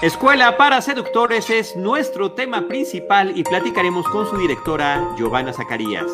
Escuela 0.00 0.56
para 0.56 0.80
Seductores 0.80 1.50
es 1.50 1.74
nuestro 1.74 2.30
tema 2.30 2.68
principal 2.68 3.32
y 3.36 3.42
platicaremos 3.42 4.06
con 4.06 4.30
su 4.30 4.38
directora 4.38 5.04
Giovanna 5.18 5.52
Zacarías. 5.52 6.06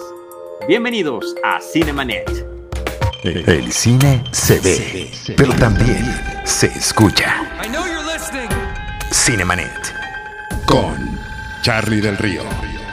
Bienvenidos 0.66 1.34
a 1.44 1.60
Cinemanet. 1.60 2.46
El 3.22 3.70
cine 3.72 4.24
se 4.30 4.58
ve, 4.60 5.10
pero 5.36 5.52
también 5.52 6.02
se 6.44 6.68
escucha. 6.68 7.46
Cinemanet. 9.12 9.94
Con 10.66 11.20
Charlie 11.60 12.00
del 12.00 12.16
Río, 12.16 12.42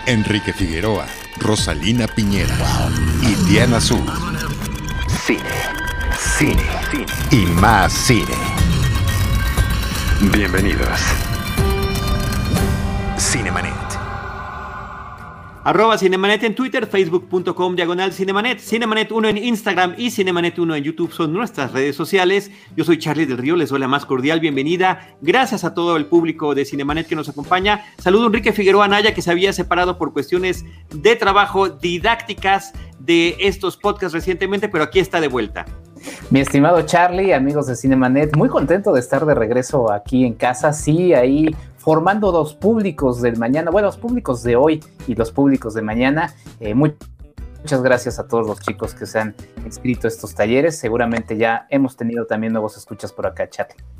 Enrique 0.07 0.51
Figueroa, 0.51 1.05
Rosalina 1.37 2.05
Piñera 2.07 2.57
y 3.21 3.33
Diana 3.49 3.77
Azul. 3.77 4.03
Cine, 5.25 5.39
cine, 6.37 6.63
cine 6.91 7.05
y 7.31 7.45
más 7.45 7.93
cine. 7.93 8.50
Bienvenidos. 10.29 10.99
Cinemanet. 13.17 13.73
Arroba 15.63 15.97
Cinemanet 15.97 16.43
en 16.43 16.53
Twitter, 16.53 16.85
facebook.com 16.85 17.75
diagonal 17.75 18.13
Cinemanet, 18.13 18.59
Cinemanet 18.59 19.11
1 19.11 19.27
en 19.29 19.37
Instagram 19.39 19.95
y 19.97 20.11
Cinemanet 20.11 20.59
1 20.59 20.75
en 20.75 20.83
YouTube 20.83 21.11
son 21.11 21.33
nuestras 21.33 21.71
redes 21.71 21.95
sociales. 21.95 22.51
Yo 22.75 22.83
soy 22.83 22.99
Charlie 22.99 23.25
del 23.25 23.39
Río, 23.39 23.55
les 23.55 23.69
doy 23.69 23.79
la 23.79 23.87
más 23.87 24.05
cordial 24.05 24.39
bienvenida. 24.39 25.17
Gracias 25.21 25.63
a 25.63 25.73
todo 25.73 25.97
el 25.97 26.05
público 26.05 26.53
de 26.53 26.65
Cinemanet 26.65 27.07
que 27.07 27.15
nos 27.15 27.27
acompaña. 27.27 27.83
Saludo 27.97 28.25
a 28.25 28.27
Enrique 28.27 28.53
Figueroa 28.53 28.87
Naya 28.87 29.15
que 29.15 29.23
se 29.23 29.31
había 29.31 29.53
separado 29.53 29.97
por 29.97 30.13
cuestiones 30.13 30.65
de 30.93 31.15
trabajo 31.15 31.67
didácticas 31.69 32.73
de 32.99 33.37
estos 33.39 33.75
podcasts 33.75 34.13
recientemente, 34.13 34.69
pero 34.69 34.83
aquí 34.83 34.99
está 34.99 35.19
de 35.19 35.29
vuelta. 35.29 35.65
Mi 36.29 36.39
estimado 36.39 36.81
Charlie, 36.83 37.33
amigos 37.33 37.67
de 37.67 37.75
Cinemanet, 37.75 38.35
muy 38.35 38.49
contento 38.49 38.93
de 38.93 38.99
estar 38.99 39.25
de 39.25 39.35
regreso 39.35 39.91
aquí 39.91 40.25
en 40.25 40.33
casa. 40.33 40.73
Sí, 40.73 41.13
ahí 41.13 41.55
formando 41.77 42.31
dos 42.31 42.53
públicos 42.53 43.21
del 43.21 43.37
mañana, 43.37 43.71
bueno, 43.71 43.87
los 43.87 43.97
públicos 43.97 44.43
de 44.43 44.55
hoy 44.55 44.83
y 45.07 45.15
los 45.15 45.31
públicos 45.31 45.73
de 45.73 45.81
mañana. 45.81 46.33
Eh, 46.59 46.73
muchas 46.73 47.81
gracias 47.83 48.19
a 48.19 48.27
todos 48.27 48.47
los 48.47 48.59
chicos 48.59 48.93
que 48.93 49.05
se 49.05 49.19
han 49.19 49.35
inscrito 49.65 50.07
a 50.07 50.09
estos 50.09 50.33
talleres. 50.35 50.77
Seguramente 50.77 51.37
ya 51.37 51.67
hemos 51.69 51.97
tenido 51.97 52.25
también 52.25 52.53
nuevos 52.53 52.77
escuchas 52.77 53.11
por 53.11 53.27
acá, 53.27 53.49
Charlie 53.49 53.90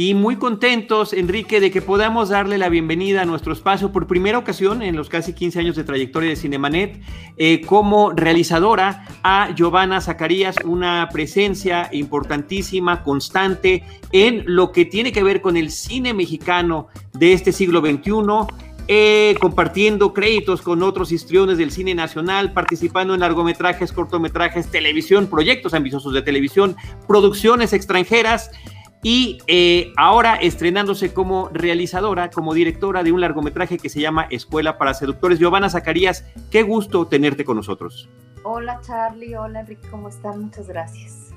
y 0.00 0.14
muy 0.14 0.36
contentos, 0.36 1.12
Enrique, 1.12 1.58
de 1.58 1.72
que 1.72 1.82
podamos 1.82 2.28
darle 2.28 2.56
la 2.56 2.68
bienvenida 2.68 3.22
a 3.22 3.24
nuestro 3.24 3.52
espacio 3.52 3.90
por 3.90 4.06
primera 4.06 4.38
ocasión 4.38 4.80
en 4.80 4.94
los 4.94 5.08
casi 5.08 5.32
15 5.32 5.58
años 5.58 5.74
de 5.74 5.82
trayectoria 5.82 6.30
de 6.30 6.36
Cinemanet, 6.36 7.00
eh, 7.36 7.62
como 7.62 8.12
realizadora 8.12 9.04
a 9.24 9.52
Giovanna 9.56 10.00
Zacarías, 10.00 10.54
una 10.64 11.08
presencia 11.12 11.88
importantísima, 11.90 13.02
constante 13.02 13.82
en 14.12 14.44
lo 14.46 14.70
que 14.70 14.84
tiene 14.84 15.10
que 15.10 15.24
ver 15.24 15.40
con 15.40 15.56
el 15.56 15.72
cine 15.72 16.14
mexicano 16.14 16.86
de 17.14 17.32
este 17.32 17.50
siglo 17.50 17.80
XXI. 17.80 18.46
Eh, 18.90 19.36
compartiendo 19.38 20.14
créditos 20.14 20.62
con 20.62 20.82
otros 20.82 21.12
histriones 21.12 21.58
del 21.58 21.70
cine 21.70 21.94
nacional, 21.94 22.54
participando 22.54 23.12
en 23.12 23.20
largometrajes, 23.20 23.92
cortometrajes, 23.92 24.70
televisión, 24.70 25.26
proyectos 25.26 25.74
ambiciosos 25.74 26.14
de 26.14 26.22
televisión, 26.22 26.74
producciones 27.06 27.74
extranjeras 27.74 28.50
y 29.02 29.38
eh, 29.46 29.92
ahora 29.96 30.34
estrenándose 30.36 31.12
como 31.12 31.48
realizadora, 31.52 32.30
como 32.30 32.54
directora 32.54 33.02
de 33.02 33.12
un 33.12 33.20
largometraje 33.20 33.78
que 33.78 33.88
se 33.88 34.00
llama 34.00 34.26
Escuela 34.30 34.78
para 34.78 34.94
Seductores. 34.94 35.38
Giovanna 35.38 35.70
Zacarías, 35.70 36.24
qué 36.50 36.62
gusto 36.62 37.06
tenerte 37.06 37.44
con 37.44 37.56
nosotros. 37.56 38.08
Hola 38.42 38.80
Charlie, 38.86 39.34
hola 39.34 39.60
Enrique, 39.60 39.86
¿cómo 39.90 40.08
están? 40.08 40.42
Muchas 40.42 40.68
gracias. 40.68 41.28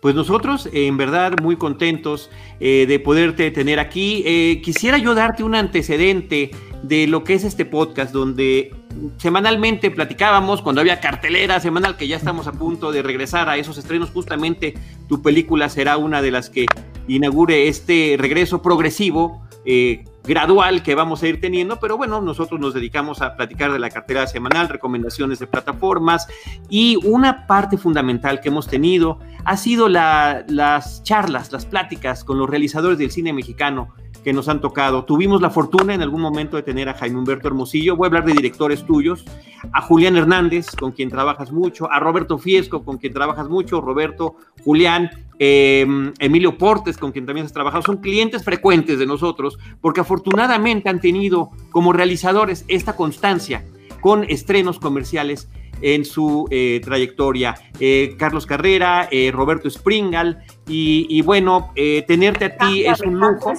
Pues 0.00 0.14
nosotros, 0.14 0.68
en 0.72 0.96
verdad, 0.96 1.34
muy 1.42 1.56
contentos 1.56 2.30
eh, 2.58 2.86
de 2.88 2.98
poderte 3.00 3.50
tener 3.50 3.78
aquí. 3.78 4.22
Eh, 4.24 4.62
quisiera 4.62 4.96
yo 4.96 5.14
darte 5.14 5.42
un 5.42 5.54
antecedente 5.54 6.50
de 6.82 7.06
lo 7.06 7.22
que 7.22 7.34
es 7.34 7.44
este 7.44 7.66
podcast, 7.66 8.12
donde 8.12 8.74
semanalmente 9.18 9.90
platicábamos 9.90 10.62
cuando 10.62 10.80
había 10.80 11.00
cartelera 11.00 11.60
semanal, 11.60 11.96
que 11.96 12.08
ya 12.08 12.16
estamos 12.16 12.46
a 12.46 12.52
punto 12.52 12.92
de 12.92 13.02
regresar 13.02 13.48
a 13.48 13.56
esos 13.56 13.78
estrenos. 13.78 14.10
Justamente 14.10 14.74
tu 15.08 15.22
película 15.22 15.68
será 15.68 15.96
una 15.96 16.22
de 16.22 16.30
las 16.30 16.50
que 16.50 16.66
inaugure 17.08 17.68
este 17.68 18.16
regreso 18.18 18.62
progresivo. 18.62 19.42
Eh, 19.66 20.04
gradual 20.24 20.82
que 20.82 20.94
vamos 20.94 21.22
a 21.22 21.28
ir 21.28 21.40
teniendo, 21.40 21.80
pero 21.80 21.96
bueno, 21.96 22.20
nosotros 22.20 22.60
nos 22.60 22.74
dedicamos 22.74 23.20
a 23.20 23.36
platicar 23.36 23.72
de 23.72 23.78
la 23.78 23.90
cartera 23.90 24.26
semanal, 24.26 24.68
recomendaciones 24.68 25.38
de 25.38 25.46
plataformas 25.46 26.28
y 26.68 26.96
una 27.04 27.46
parte 27.46 27.76
fundamental 27.76 28.40
que 28.40 28.48
hemos 28.48 28.68
tenido 28.68 29.18
ha 29.44 29.56
sido 29.56 29.88
las 29.88 31.02
charlas, 31.02 31.52
las 31.52 31.66
pláticas 31.66 32.24
con 32.24 32.38
los 32.38 32.48
realizadores 32.48 32.98
del 32.98 33.10
cine 33.10 33.32
mexicano 33.32 33.94
que 34.22 34.32
nos 34.32 34.48
han 34.48 34.60
tocado. 34.60 35.04
Tuvimos 35.04 35.40
la 35.40 35.50
fortuna 35.50 35.94
en 35.94 36.02
algún 36.02 36.20
momento 36.20 36.56
de 36.56 36.62
tener 36.62 36.88
a 36.88 36.94
Jaime 36.94 37.18
Humberto 37.18 37.48
Hermosillo, 37.48 37.96
voy 37.96 38.06
a 38.06 38.08
hablar 38.08 38.24
de 38.24 38.32
directores 38.32 38.84
tuyos, 38.84 39.24
a 39.72 39.82
Julián 39.82 40.16
Hernández, 40.16 40.66
con 40.78 40.92
quien 40.92 41.10
trabajas 41.10 41.52
mucho, 41.52 41.90
a 41.90 42.00
Roberto 42.00 42.38
Fiesco, 42.38 42.84
con 42.84 42.98
quien 42.98 43.12
trabajas 43.12 43.48
mucho, 43.48 43.80
Roberto, 43.80 44.36
Julián, 44.64 45.10
em, 45.38 46.12
Emilio 46.18 46.56
Portes, 46.58 46.98
con 46.98 47.12
quien 47.12 47.26
también 47.26 47.46
has 47.46 47.52
trabajado, 47.52 47.82
son 47.82 47.98
clientes 47.98 48.44
frecuentes 48.44 48.98
de 48.98 49.06
nosotros, 49.06 49.58
porque 49.80 50.00
afortunadamente 50.00 50.88
han 50.88 51.00
tenido 51.00 51.50
como 51.70 51.92
realizadores 51.92 52.64
esta 52.68 52.96
constancia 52.96 53.64
con 54.00 54.24
estrenos 54.24 54.78
comerciales 54.78 55.48
en 55.82 56.04
su 56.04 56.46
eh, 56.50 56.80
trayectoria. 56.84 57.54
Eh, 57.78 58.14
Carlos 58.18 58.46
Carrera, 58.46 59.08
eh, 59.10 59.30
Roberto 59.32 59.68
Springal, 59.68 60.42
y, 60.66 61.20
bueno, 61.22 61.72
tenerte 62.06 62.44
a 62.44 62.56
ti 62.56 62.84
es 62.86 63.00
un 63.00 63.18
lujo. 63.18 63.52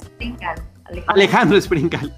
Alejandro 1.08 1.60
Springal. 1.60 2.16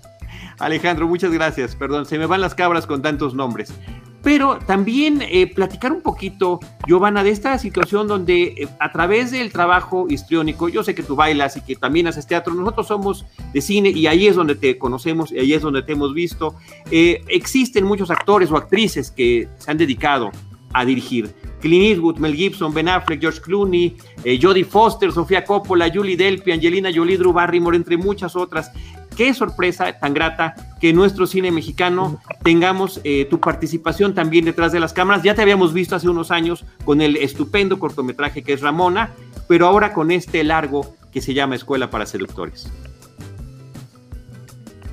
Alejandro, 0.58 1.08
muchas 1.08 1.32
gracias. 1.32 1.74
Perdón, 1.74 2.06
se 2.06 2.16
me 2.16 2.26
van 2.26 2.40
las 2.40 2.54
cabras 2.54 2.86
con 2.86 3.02
tantos 3.02 3.34
nombres 3.34 3.74
pero 4.24 4.58
también 4.58 5.20
eh, 5.20 5.46
platicar 5.46 5.92
un 5.92 6.00
poquito, 6.00 6.58
Giovanna, 6.88 7.22
de 7.22 7.28
esta 7.28 7.58
situación 7.58 8.08
donde 8.08 8.42
eh, 8.42 8.68
a 8.80 8.90
través 8.90 9.30
del 9.30 9.52
trabajo 9.52 10.06
histriónico, 10.08 10.70
yo 10.70 10.82
sé 10.82 10.94
que 10.94 11.02
tú 11.02 11.14
bailas 11.14 11.58
y 11.58 11.60
que 11.60 11.76
también 11.76 12.06
haces 12.06 12.26
teatro, 12.26 12.54
nosotros 12.54 12.86
somos 12.86 13.26
de 13.52 13.60
cine 13.60 13.90
y 13.90 14.06
ahí 14.06 14.26
es 14.26 14.34
donde 14.34 14.54
te 14.54 14.78
conocemos 14.78 15.30
y 15.30 15.38
ahí 15.38 15.52
es 15.52 15.60
donde 15.60 15.82
te 15.82 15.92
hemos 15.92 16.14
visto. 16.14 16.54
Eh, 16.90 17.22
existen 17.28 17.84
muchos 17.84 18.10
actores 18.10 18.50
o 18.50 18.56
actrices 18.56 19.10
que 19.10 19.46
se 19.58 19.70
han 19.70 19.76
dedicado 19.76 20.30
a 20.72 20.86
dirigir. 20.86 21.30
Clint 21.60 21.84
Eastwood, 21.84 22.16
Mel 22.16 22.34
Gibson, 22.34 22.72
Ben 22.72 22.88
Affleck, 22.88 23.20
George 23.20 23.40
Clooney, 23.42 23.96
Jodie 24.40 24.64
Foster, 24.64 25.12
Sofía 25.12 25.44
Coppola, 25.44 25.90
Julie 25.92 26.16
Delpy, 26.16 26.50
Angelina 26.50 26.90
Jolie, 26.92 27.16
Drew 27.16 27.32
Barrymore, 27.32 27.76
entre 27.76 27.96
muchas 27.96 28.36
otras 28.36 28.70
qué 29.16 29.32
sorpresa 29.34 29.92
tan 29.98 30.14
grata 30.14 30.54
que 30.80 30.90
en 30.90 30.96
nuestro 30.96 31.26
cine 31.26 31.50
mexicano 31.50 32.20
tengamos 32.42 33.00
eh, 33.04 33.26
tu 33.26 33.40
participación 33.40 34.14
también 34.14 34.44
detrás 34.44 34.72
de 34.72 34.80
las 34.80 34.92
cámaras. 34.92 35.22
Ya 35.22 35.34
te 35.34 35.42
habíamos 35.42 35.72
visto 35.72 35.96
hace 35.96 36.08
unos 36.08 36.30
años 36.30 36.64
con 36.84 37.00
el 37.00 37.16
estupendo 37.16 37.78
cortometraje 37.78 38.42
que 38.42 38.52
es 38.52 38.60
Ramona, 38.60 39.10
pero 39.48 39.66
ahora 39.66 39.92
con 39.92 40.10
este 40.10 40.44
largo 40.44 40.94
que 41.12 41.20
se 41.20 41.34
llama 41.34 41.54
Escuela 41.54 41.90
para 41.90 42.06
Seductores. 42.06 42.70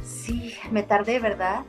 Sí, 0.04 0.54
me 0.72 0.84
tardé, 0.84 1.20
¿verdad? 1.20 1.62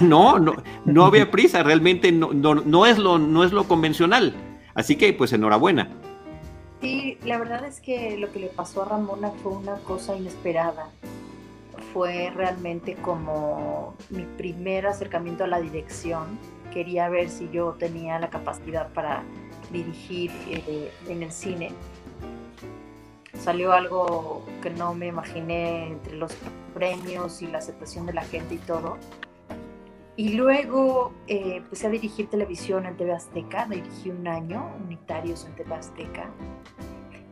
No, 0.00 0.38
no, 0.38 0.54
no, 0.84 1.04
había 1.04 1.30
prisa, 1.30 1.62
realmente 1.62 2.12
no, 2.12 2.32
no, 2.32 2.86
es 2.86 2.98
lo, 2.98 3.18
no 3.18 3.44
es 3.44 3.52
lo 3.52 3.64
convencional. 3.64 4.34
Así 4.74 4.96
que, 4.96 5.12
pues, 5.12 5.32
enhorabuena. 5.32 5.88
Sí, 6.80 7.18
la 7.24 7.38
verdad 7.38 7.64
es 7.64 7.80
que 7.80 8.16
lo 8.18 8.30
que 8.30 8.38
le 8.38 8.46
pasó 8.46 8.82
a 8.82 8.84
Ramona 8.84 9.32
fue 9.42 9.52
una 9.52 9.74
cosa 9.78 10.16
inesperada 10.16 10.90
fue 11.92 12.30
realmente 12.34 12.94
como 12.94 13.94
mi 14.10 14.24
primer 14.24 14.86
acercamiento 14.86 15.44
a 15.44 15.46
la 15.46 15.60
dirección. 15.60 16.38
Quería 16.72 17.08
ver 17.08 17.30
si 17.30 17.48
yo 17.50 17.72
tenía 17.78 18.18
la 18.18 18.30
capacidad 18.30 18.92
para 18.92 19.22
dirigir 19.70 20.30
eh, 20.48 20.92
en 21.08 21.22
el 21.22 21.32
cine. 21.32 21.72
Salió 23.38 23.72
algo 23.72 24.44
que 24.62 24.70
no 24.70 24.94
me 24.94 25.06
imaginé 25.06 25.88
entre 25.88 26.16
los 26.16 26.34
premios 26.74 27.40
y 27.42 27.46
la 27.46 27.58
aceptación 27.58 28.06
de 28.06 28.12
la 28.12 28.22
gente 28.22 28.54
y 28.54 28.58
todo. 28.58 28.98
Y 30.16 30.30
luego 30.30 31.12
eh, 31.28 31.58
empecé 31.58 31.86
a 31.86 31.90
dirigir 31.90 32.28
televisión 32.28 32.86
en 32.86 32.96
TV 32.96 33.12
Azteca, 33.12 33.66
dirigí 33.66 34.10
un 34.10 34.26
año, 34.26 34.68
unitarios 34.84 35.44
en 35.46 35.54
TV 35.54 35.74
Azteca. 35.74 36.28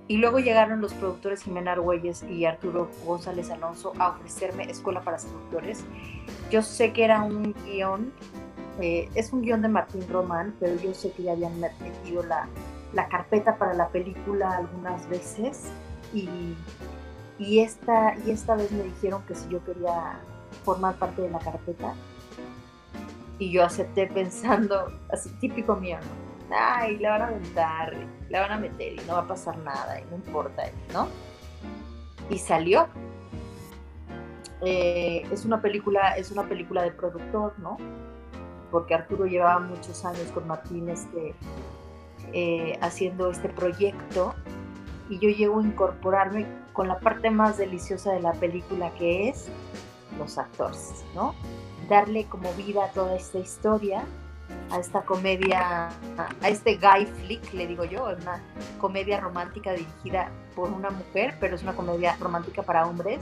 Y 0.08 0.19
luego 0.19 0.38
llegaron 0.38 0.81
los 0.81 0.94
productores 0.94 1.43
Jimena 1.43 1.73
Argüelles 1.73 2.23
y 2.23 2.44
Arturo 2.44 2.88
González 3.05 3.50
Alonso 3.50 3.93
a 3.99 4.11
ofrecerme 4.11 4.70
Escuela 4.70 5.00
para 5.00 5.19
Seductores. 5.19 5.85
Yo 6.50 6.62
sé 6.62 6.93
que 6.93 7.05
era 7.05 7.23
un 7.23 7.55
guion, 7.64 8.12
eh, 8.81 9.08
es 9.17 9.32
un 9.32 9.43
guion 9.43 9.62
de 9.62 9.69
Martín 9.69 10.06
Román, 10.08 10.55
pero 10.61 10.81
yo 10.81 10.94
sé 10.94 11.11
que 11.11 11.25
ya 11.25 11.32
habían 11.32 11.58
metido 11.58 12.23
la, 12.23 12.47
la 12.93 13.08
carpeta 13.08 13.56
para 13.56 13.75
la 13.75 13.88
película 13.88 14.56
algunas 14.56 15.08
veces 15.08 15.64
y, 16.14 16.29
y, 17.38 17.59
esta, 17.61 18.14
y 18.25 18.31
esta 18.31 18.55
vez 18.55 18.70
me 18.70 18.85
dijeron 18.85 19.23
que 19.26 19.35
si 19.35 19.49
yo 19.49 19.64
quería 19.64 20.20
formar 20.64 20.94
parte 20.97 21.23
de 21.23 21.31
la 21.31 21.41
carpeta 21.41 21.94
y 23.38 23.50
yo 23.50 23.64
acepté 23.64 24.06
pensando, 24.06 24.93
así 25.11 25.31
típico 25.41 25.75
mío. 25.76 25.99
Ay, 26.51 26.99
la 26.99 27.11
van 27.11 27.23
a 27.23 27.27
aventar, 27.29 27.95
la 28.29 28.41
van 28.41 28.53
a 28.53 28.59
meter 28.59 28.93
y 28.95 29.01
no 29.07 29.15
va 29.15 29.21
a 29.21 29.27
pasar 29.27 29.57
nada 29.59 30.01
y 30.01 30.05
no 30.05 30.17
importa, 30.17 30.65
¿no? 30.93 31.09
Y 32.31 32.39
salió. 32.39 32.89
Eh, 34.63 35.27
es 35.31 35.45
una 35.45 35.61
película, 35.61 36.17
es 36.17 36.31
una 36.31 36.45
película 36.45 36.83
de 36.83 36.91
productor, 36.91 37.59
¿no? 37.59 37.77
Porque 38.71 38.95
Arturo 38.95 39.27
llevaba 39.27 39.61
muchos 39.61 40.05
años 40.05 40.31
con 40.33 40.47
Martín 40.47 40.89
este, 40.89 41.35
eh, 42.33 42.79
haciendo 42.81 43.31
este 43.31 43.49
proyecto 43.49 44.35
y 45.09 45.19
yo 45.19 45.29
llego 45.29 45.61
a 45.61 45.63
incorporarme 45.63 46.47
con 46.73 46.89
la 46.89 46.99
parte 46.99 47.31
más 47.31 47.59
deliciosa 47.59 48.13
de 48.13 48.21
la 48.21 48.33
película 48.33 48.93
que 48.95 49.29
es 49.29 49.49
los 50.19 50.39
actores, 50.39 51.05
¿no? 51.15 51.35
Darle 51.89 52.25
como 52.27 52.53
vida 52.55 52.85
a 52.87 52.91
toda 52.91 53.15
esta 53.15 53.39
historia, 53.39 54.05
a 54.71 54.79
esta 54.79 55.03
comedia, 55.03 55.89
a 56.19 56.49
este 56.49 56.77
guy 56.77 57.07
flick, 57.07 57.53
le 57.53 57.67
digo 57.67 57.85
yo, 57.85 58.05
una 58.05 58.43
comedia 58.81 59.21
romántica 59.21 59.73
dirigida 59.73 60.31
por 60.55 60.71
una 60.71 60.91
mujer, 60.91 61.37
pero 61.41 61.55
es 61.55 61.63
una 61.63 61.75
comedia 61.75 62.17
romántica 62.21 62.63
para 62.63 62.87
hombres. 62.87 63.21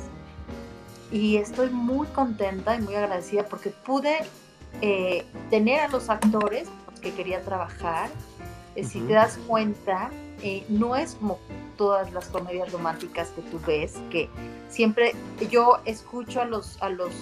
Y 1.10 1.36
estoy 1.36 1.70
muy 1.70 2.06
contenta 2.08 2.76
y 2.76 2.80
muy 2.80 2.94
agradecida 2.94 3.44
porque 3.44 3.70
pude 3.70 4.18
eh, 4.80 5.24
tener 5.50 5.80
a 5.80 5.88
los 5.88 6.08
actores 6.10 6.68
que 7.00 7.12
quería 7.12 7.42
trabajar. 7.42 8.08
Eh, 8.74 8.84
si 8.84 9.00
te 9.00 9.12
das 9.12 9.38
cuenta, 9.46 10.10
eh, 10.42 10.64
no 10.68 10.96
es 10.96 11.14
como 11.14 11.38
todas 11.76 12.12
las 12.12 12.28
comedias 12.28 12.72
románticas 12.72 13.28
que 13.30 13.42
tú 13.42 13.60
ves, 13.66 13.94
que 14.10 14.28
siempre 14.68 15.14
yo 15.50 15.78
escucho 15.84 16.40
a 16.40 16.44
los 16.44 16.80
a 16.82 16.88
los 16.88 17.12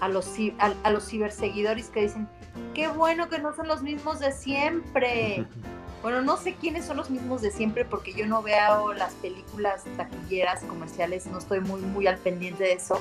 a 0.00 0.08
los 0.08 0.28
a, 0.58 0.90
los 0.90 1.08
ciberseguidores 1.08 1.88
que 1.88 2.02
dicen 2.02 2.28
qué 2.74 2.88
bueno 2.88 3.28
que 3.28 3.38
no 3.38 3.54
son 3.54 3.68
los 3.68 3.82
mismos 3.82 4.20
de 4.20 4.32
siempre. 4.32 5.46
Bueno, 6.02 6.20
no 6.20 6.36
sé 6.36 6.56
quiénes 6.56 6.84
son 6.84 6.96
los 6.96 7.10
mismos 7.10 7.42
de 7.42 7.52
siempre 7.52 7.84
porque 7.84 8.12
yo 8.12 8.26
no 8.26 8.42
veo 8.42 8.92
las 8.92 9.12
películas 9.14 9.84
taquilleras 9.96 10.64
comerciales, 10.64 11.26
no 11.26 11.38
estoy 11.38 11.60
muy 11.60 11.80
muy 11.80 12.08
al 12.08 12.18
pendiente 12.18 12.64
de 12.64 12.72
eso, 12.72 12.98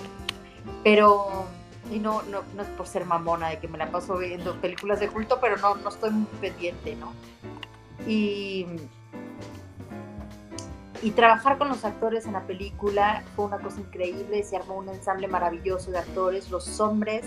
pero 0.83 1.47
y 1.89 1.97
no, 1.97 2.21
no, 2.21 2.43
no 2.55 2.61
es 2.61 2.69
por 2.69 2.85
ser 2.85 3.05
mamona 3.05 3.49
de 3.49 3.57
que 3.57 3.67
me 3.67 3.79
la 3.79 3.89
paso 3.89 4.19
viendo 4.19 4.55
películas 4.61 4.99
de 4.99 5.07
culto, 5.07 5.39
pero 5.41 5.57
no, 5.57 5.73
no 5.77 5.89
estoy 5.89 6.11
muy 6.11 6.27
pendiente, 6.39 6.95
¿no? 6.95 7.11
Y 8.05 8.67
y 11.01 11.11
trabajar 11.11 11.57
con 11.57 11.69
los 11.69 11.83
actores 11.83 12.27
en 12.27 12.33
la 12.33 12.45
película 12.45 13.23
fue 13.35 13.45
una 13.45 13.57
cosa 13.57 13.79
increíble, 13.79 14.43
se 14.43 14.55
armó 14.55 14.75
un 14.77 14.89
ensamble 14.89 15.27
maravilloso 15.27 15.89
de 15.89 15.97
actores, 15.97 16.51
los 16.51 16.79
hombres 16.79 17.25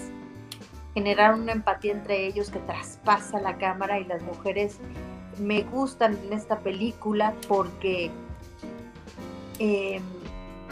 generaron 0.94 1.42
una 1.42 1.52
empatía 1.52 1.92
entre 1.92 2.26
ellos 2.26 2.50
que 2.50 2.60
traspasa 2.60 3.40
la 3.40 3.58
cámara 3.58 3.98
y 3.98 4.04
las 4.04 4.22
mujeres 4.22 4.78
me 5.38 5.62
gustan 5.62 6.16
en 6.24 6.32
esta 6.32 6.60
película 6.60 7.34
porque 7.48 8.10
em, 9.58 10.02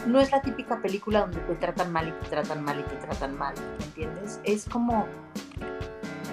no 0.06 0.20
es 0.20 0.30
la 0.30 0.40
típica 0.40 0.80
película 0.80 1.20
donde 1.20 1.40
te 1.40 1.54
tratan 1.56 1.92
mal 1.92 2.08
y 2.08 2.12
te 2.12 2.28
tratan 2.28 2.64
mal 2.64 2.80
y 2.80 2.82
te 2.84 2.96
tratan 2.96 3.36
mal, 3.36 3.54
¿me 3.78 3.84
entiendes? 3.84 4.40
Es 4.44 4.68
como 4.68 5.06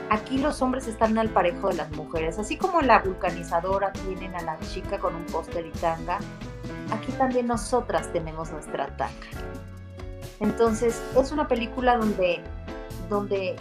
aquí 0.10 0.38
los 0.38 0.62
hombres 0.62 0.88
están 0.88 1.18
al 1.18 1.30
parejo 1.30 1.70
de 1.70 1.76
las 1.76 1.92
mujeres, 1.92 2.40
así 2.40 2.58
como 2.58 2.82
la 2.82 3.00
vulcanizadora 3.00 3.92
tienen 3.94 4.36
a 4.36 4.42
la 4.42 4.60
chica 4.60 4.98
con 4.98 5.16
un 5.16 5.24
póster 5.26 5.66
y 5.66 5.72
tanga, 5.72 6.20
aquí 6.92 7.12
también 7.14 7.48
nosotras 7.48 8.12
tenemos 8.12 8.52
nuestra 8.52 8.86
ataca. 8.86 9.28
Entonces, 10.40 11.02
es 11.18 11.32
una 11.32 11.48
película 11.48 11.98
donde, 11.98 12.42
donde, 13.10 13.56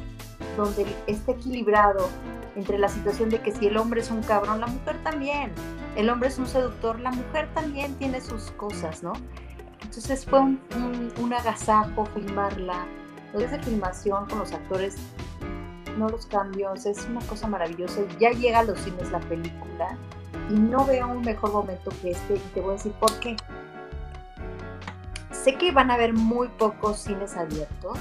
donde 0.57 0.87
está 1.07 1.33
equilibrado 1.33 2.09
entre 2.57 2.79
la 2.79 2.89
situación 2.89 3.31
de 3.31 3.41
que 3.41 3.53
si 3.53 3.67
el 3.67 3.77
hombre 3.77 4.01
es 4.01 4.11
un 4.11 4.23
cabrón, 4.23 4.61
la 4.61 4.67
mujer 4.67 4.97
también. 5.03 5.53
El 5.97 6.11
hombre 6.11 6.29
es 6.29 6.39
un 6.39 6.47
seductor, 6.47 6.99
la 7.01 7.11
mujer 7.11 7.49
también 7.55 7.95
tiene 7.95 8.21
sus 8.21 8.51
cosas, 8.53 9.03
¿no? 9.03 9.13
Entonces 9.83 10.27
fue 10.27 10.41
un, 10.41 10.61
un, 11.19 11.33
agasajo 11.33 12.07
filmarla. 12.07 12.87
De 13.33 13.47
filmación 13.63 14.27
con 14.27 14.39
los 14.39 14.53
actores, 14.53 14.97
no 15.99 16.09
los 16.09 16.27
cambios, 16.27 16.87
es 16.87 17.05
una 17.05 17.21
cosa 17.27 17.47
maravillosa. 17.47 18.01
Ya 18.19 18.31
llega 18.31 18.61
a 18.61 18.63
los 18.63 18.81
cines 18.81 19.11
la 19.11 19.21
película 19.21 19.97
y 20.51 20.55
no 20.55 20.85
veo 20.87 21.09
un 21.09 21.21
mejor 21.23 21.53
momento 21.53 21.93
que 22.01 22.13
este 22.13 22.37
y 22.37 22.39
te 22.55 22.61
voy 22.61 22.71
a 22.71 22.73
decir 22.75 22.93
por 22.93 23.13
qué. 23.21 23.37
Sé 25.31 25.55
que 25.57 25.73
van 25.73 25.91
a 25.91 25.95
haber 25.95 26.15
muy 26.15 26.49
pocos 26.49 27.01
cines 27.01 27.37
abiertos, 27.37 27.99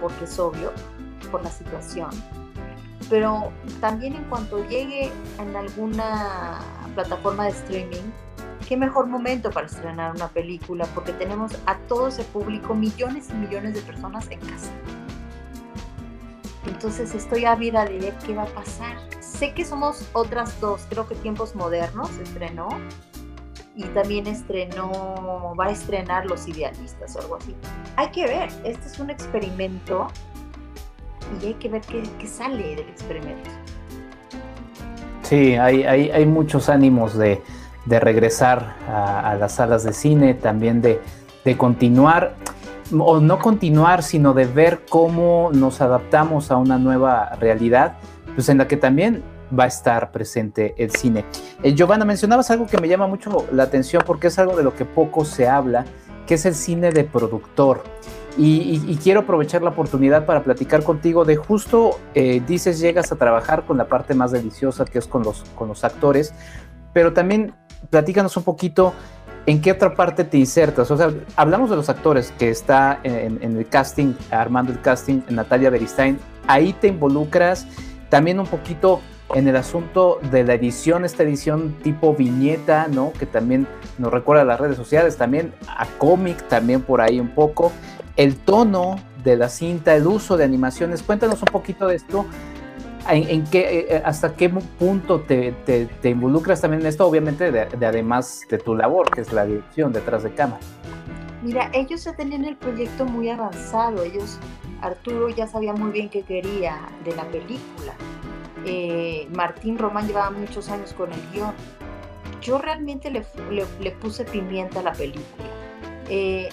porque 0.00 0.24
es 0.24 0.38
obvio, 0.38 0.72
por 1.30 1.42
la 1.42 1.50
situación, 1.50 2.10
pero 3.08 3.50
también 3.80 4.14
en 4.14 4.24
cuanto 4.24 4.66
llegue 4.68 5.10
en 5.38 5.56
alguna 5.56 6.60
plataforma 6.94 7.44
de 7.44 7.50
streaming, 7.50 8.10
qué 8.68 8.76
mejor 8.76 9.06
momento 9.06 9.50
para 9.50 9.66
estrenar 9.66 10.14
una 10.14 10.28
película, 10.28 10.86
porque 10.94 11.12
tenemos 11.12 11.52
a 11.66 11.76
todo 11.88 12.08
ese 12.08 12.24
público, 12.24 12.74
millones 12.74 13.30
y 13.30 13.34
millones 13.34 13.74
de 13.74 13.80
personas 13.82 14.28
en 14.30 14.40
casa. 14.40 14.70
Entonces 16.66 17.14
estoy 17.14 17.46
ávida 17.46 17.84
de 17.84 17.98
ver 17.98 18.14
qué 18.24 18.34
va 18.34 18.42
a 18.42 18.46
pasar 18.46 19.10
sé 19.40 19.54
que 19.54 19.64
somos 19.64 20.06
otras 20.12 20.60
dos, 20.60 20.86
creo 20.90 21.08
que 21.08 21.14
Tiempos 21.14 21.54
Modernos 21.54 22.10
estrenó 22.18 22.68
y 23.74 23.84
también 23.84 24.26
estrenó, 24.26 25.54
va 25.58 25.68
a 25.68 25.70
estrenar 25.70 26.26
Los 26.26 26.46
Idealistas 26.46 27.16
o 27.16 27.20
algo 27.20 27.36
así. 27.36 27.56
Hay 27.96 28.10
que 28.10 28.26
ver, 28.26 28.50
este 28.64 28.86
es 28.86 28.98
un 28.98 29.08
experimento 29.08 30.08
y 31.40 31.46
hay 31.46 31.54
que 31.54 31.68
ver 31.68 31.82
qué, 31.82 32.26
sale 32.26 32.76
del 32.76 32.88
experimento. 32.88 33.50
Sí, 35.22 35.54
hay, 35.54 35.84
hay, 35.84 36.26
muchos 36.26 36.68
ánimos 36.68 37.16
de, 37.16 37.40
regresar 37.86 38.76
a, 38.88 39.36
las 39.38 39.54
salas 39.54 39.84
de 39.84 39.92
cine, 39.92 40.34
también 40.34 40.82
de, 40.82 41.00
de 41.44 41.56
continuar 41.56 42.34
o 42.98 43.20
no 43.20 43.38
continuar, 43.38 44.02
sino 44.02 44.34
de 44.34 44.46
ver 44.46 44.84
cómo 44.88 45.50
nos 45.52 45.80
adaptamos 45.80 46.50
a 46.50 46.56
una 46.56 46.78
nueva 46.78 47.30
realidad 47.36 47.98
pues 48.34 48.48
en 48.48 48.58
la 48.58 48.66
que 48.66 48.76
también 48.76 49.22
va 49.56 49.64
a 49.64 49.66
estar 49.66 50.12
presente 50.12 50.74
el 50.78 50.90
cine. 50.90 51.24
Eh, 51.62 51.74
Giovanna, 51.74 52.04
mencionabas 52.04 52.50
algo 52.50 52.66
que 52.66 52.78
me 52.78 52.88
llama 52.88 53.06
mucho 53.06 53.46
la 53.52 53.64
atención 53.64 54.02
porque 54.06 54.28
es 54.28 54.38
algo 54.38 54.56
de 54.56 54.62
lo 54.62 54.74
que 54.74 54.84
poco 54.84 55.24
se 55.24 55.48
habla, 55.48 55.84
que 56.26 56.34
es 56.34 56.46
el 56.46 56.54
cine 56.54 56.90
de 56.90 57.04
productor. 57.04 57.82
Y, 58.38 58.96
quiero 59.02 59.20
aprovechar 59.20 59.62
la 59.62 59.70
oportunidad 59.70 60.24
para 60.24 60.42
platicar 60.42 60.82
contigo 60.84 61.24
de 61.24 61.36
justo, 61.36 61.98
eh, 62.14 62.40
dices, 62.46 62.78
llegas 62.78 63.10
a 63.12 63.16
trabajar 63.16 63.64
con 63.66 63.76
la 63.76 63.88
parte 63.88 64.14
más 64.14 64.30
deliciosa 64.30 64.84
que 64.84 64.98
es 64.98 65.06
con 65.06 65.22
los, 65.22 65.44
con 65.56 65.68
los 65.68 65.84
actores, 65.84 66.32
pero 66.92 67.12
también 67.12 67.52
platícanos 67.90 68.36
un 68.36 68.44
poquito 68.44 68.94
en 69.46 69.60
qué 69.60 69.72
otra 69.72 69.94
parte 69.94 70.24
te 70.24 70.38
insertas. 70.38 70.90
O 70.90 70.96
sea, 70.96 71.10
hablamos 71.36 71.70
de 71.70 71.76
los 71.76 71.88
actores 71.88 72.32
que 72.38 72.50
está 72.50 73.00
en, 73.02 73.42
en 73.42 73.56
el 73.56 73.68
casting, 73.68 74.14
armando 74.30 74.72
el 74.72 74.80
casting, 74.80 75.22
Natalia 75.28 75.68
Beristain, 75.68 76.18
ahí 76.46 76.72
te 76.72 76.88
involucras 76.88 77.66
también 78.10 78.38
un 78.40 78.46
poquito 78.46 79.00
en 79.34 79.48
el 79.48 79.56
asunto 79.56 80.18
de 80.30 80.44
la 80.44 80.54
edición, 80.54 81.04
esta 81.04 81.22
edición 81.22 81.76
tipo 81.82 82.14
viñeta, 82.14 82.88
¿no? 82.88 83.12
Que 83.12 83.26
también 83.26 83.66
nos 83.98 84.12
recuerda 84.12 84.42
a 84.42 84.44
las 84.44 84.60
redes 84.60 84.76
sociales, 84.76 85.16
también 85.16 85.52
a 85.68 85.86
cómic, 85.98 86.48
también 86.48 86.82
por 86.82 87.00
ahí 87.00 87.20
un 87.20 87.28
poco. 87.28 87.72
El 88.16 88.36
tono 88.36 88.96
de 89.22 89.36
la 89.36 89.48
cinta, 89.48 89.94
el 89.94 90.06
uso 90.06 90.36
de 90.36 90.44
animaciones. 90.44 91.02
Cuéntanos 91.02 91.40
un 91.42 91.48
poquito 91.52 91.86
de 91.86 91.96
esto. 91.96 92.26
¿En, 93.08 93.44
qué, 93.44 93.60
eh, 93.60 93.86
eh, 93.88 94.02
hasta 94.04 94.34
qué 94.34 94.48
punto 94.50 95.20
te, 95.20 95.54
involucras 96.04 96.60
también 96.60 96.82
en 96.82 96.86
esto? 96.86 97.06
Obviamente, 97.06 97.50
de, 97.50 97.86
además 97.86 98.42
de 98.48 98.58
tu 98.58 98.74
labor, 98.74 99.10
que 99.10 99.22
es 99.22 99.32
la 99.32 99.46
dirección 99.46 99.92
detrás 99.92 100.22
de 100.22 100.32
cámara. 100.32 100.60
Mira, 101.42 101.70
ellos 101.72 102.04
ya 102.04 102.14
tenían 102.14 102.44
el 102.44 102.56
proyecto 102.56 103.06
muy 103.06 103.30
avanzado. 103.30 104.02
Ellos 104.04 104.38
Arturo 104.82 105.28
ya 105.28 105.46
sabía 105.46 105.72
muy 105.72 105.90
bien 105.90 106.08
qué 106.08 106.22
quería 106.22 106.78
de 107.04 107.14
la 107.14 107.24
película. 107.24 107.94
Eh, 108.64 109.28
Martín 109.34 109.78
Román 109.78 110.06
llevaba 110.06 110.30
muchos 110.30 110.68
años 110.68 110.92
con 110.92 111.12
el 111.12 111.30
guion. 111.32 111.54
Yo 112.40 112.58
realmente 112.58 113.10
le, 113.10 113.22
puse 113.92 114.24
pimienta 114.24 114.80
a 114.80 114.82
la 114.82 114.92
película. 114.92 115.48
Eh, 116.08 116.48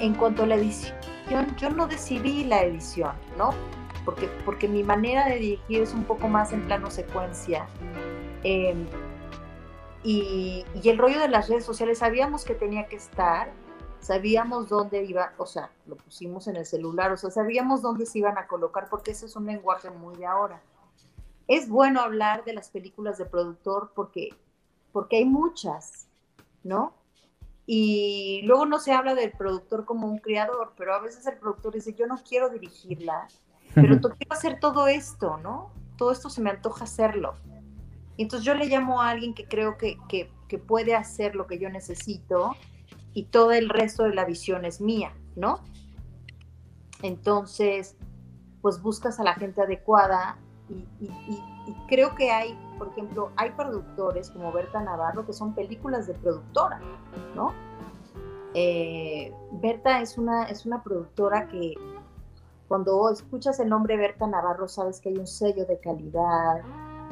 en 0.00 0.14
cuanto 0.14 0.42
a 0.42 0.46
la 0.46 0.56
edición, 0.56 0.94
yo 1.56 1.70
no 1.70 1.86
decidí 1.86 2.44
la 2.44 2.62
edición, 2.64 3.12
¿no? 3.38 3.50
Porque, 4.04 4.28
porque 4.44 4.68
mi 4.68 4.82
manera 4.82 5.26
de 5.28 5.36
dirigir 5.36 5.82
es 5.82 5.94
un 5.94 6.04
poco 6.04 6.28
más 6.28 6.52
en 6.52 6.62
plano 6.62 6.90
secuencia. 6.90 7.66
Em, 8.42 8.86
y, 10.02 10.64
y 10.82 10.88
el 10.88 10.98
rollo 10.98 11.18
de 11.20 11.28
las 11.28 11.48
redes 11.48 11.64
sociales, 11.64 11.98
sabíamos 11.98 12.44
que 12.44 12.54
tenía 12.54 12.86
que 12.88 12.96
estar, 12.96 13.50
sabíamos 14.00 14.68
dónde 14.68 15.02
iba, 15.02 15.32
o 15.38 15.46
sea, 15.46 15.70
lo 15.86 15.96
pusimos 15.96 16.46
en 16.46 16.56
el 16.56 16.66
celular, 16.66 17.10
o 17.12 17.16
sea, 17.16 17.30
sabíamos 17.30 17.80
dónde 17.80 18.04
se 18.04 18.18
iban 18.18 18.36
a 18.36 18.46
colocar, 18.46 18.88
porque 18.90 19.12
ese 19.12 19.24
es 19.24 19.36
un 19.36 19.46
lenguaje 19.46 19.88
muy 19.90 20.14
de 20.16 20.26
ahora. 20.26 20.60
Es 21.46 21.68
bueno 21.68 22.00
hablar 22.00 22.44
de 22.44 22.54
las 22.54 22.70
películas 22.70 23.18
de 23.18 23.26
productor 23.26 23.92
porque, 23.94 24.30
porque 24.92 25.16
hay 25.16 25.24
muchas, 25.24 26.08
¿no? 26.62 26.94
Y 27.66 28.42
luego 28.44 28.66
no 28.66 28.78
se 28.78 28.92
habla 28.92 29.14
del 29.14 29.32
productor 29.32 29.84
como 29.84 30.06
un 30.06 30.18
creador, 30.18 30.72
pero 30.76 30.94
a 30.94 31.00
veces 31.00 31.26
el 31.26 31.38
productor 31.38 31.74
dice, 31.74 31.94
yo 31.94 32.06
no 32.06 32.18
quiero 32.26 32.48
dirigirla, 32.50 33.26
pero 33.74 33.98
quiero 34.18 34.32
hacer 34.32 34.60
todo 34.60 34.86
esto, 34.86 35.38
¿no? 35.38 35.70
Todo 35.96 36.12
esto 36.12 36.28
se 36.28 36.40
me 36.40 36.50
antoja 36.50 36.84
hacerlo. 36.84 37.34
Entonces 38.16 38.44
yo 38.44 38.54
le 38.54 38.66
llamo 38.66 39.00
a 39.00 39.10
alguien 39.10 39.34
que 39.34 39.46
creo 39.46 39.76
que, 39.76 39.98
que, 40.08 40.30
que 40.48 40.58
puede 40.58 40.94
hacer 40.94 41.34
lo 41.34 41.46
que 41.46 41.58
yo 41.58 41.68
necesito 41.70 42.54
y 43.12 43.24
todo 43.24 43.52
el 43.52 43.68
resto 43.68 44.04
de 44.04 44.14
la 44.14 44.24
visión 44.24 44.64
es 44.64 44.80
mía. 44.80 45.12
¿no? 45.36 45.60
Entonces, 47.02 47.96
pues 48.62 48.80
buscas 48.80 49.20
a 49.20 49.24
la 49.24 49.34
gente 49.34 49.62
adecuada 49.62 50.38
y, 50.68 51.74
creo 51.88 52.14
que 52.14 52.30
hay, 52.30 52.58
por 52.78 52.88
ejemplo, 52.88 53.30
hay 53.36 53.50
productores 53.50 54.30
como 54.30 54.52
Berta 54.52 54.80
Navarro 54.80 55.26
que 55.26 55.32
son 55.32 55.54
películas 55.54 56.06
de 56.06 56.14
productora, 56.14 56.80
¿no? 57.34 57.52
Eh, 58.54 59.34
Berta 59.52 60.00
es 60.00 60.16
una, 60.16 60.44
es 60.44 60.64
una 60.64 60.82
productora 60.82 61.48
que 61.48 61.74
cuando 62.68 63.10
escuchas 63.10 63.60
el 63.60 63.68
nombre 63.68 63.96
Berta 63.96 64.26
Navarro 64.26 64.68
sabes 64.68 65.00
que 65.00 65.10
hay 65.10 65.18
un 65.18 65.26
sello 65.26 65.66
de 65.66 65.78
calidad, 65.80 66.62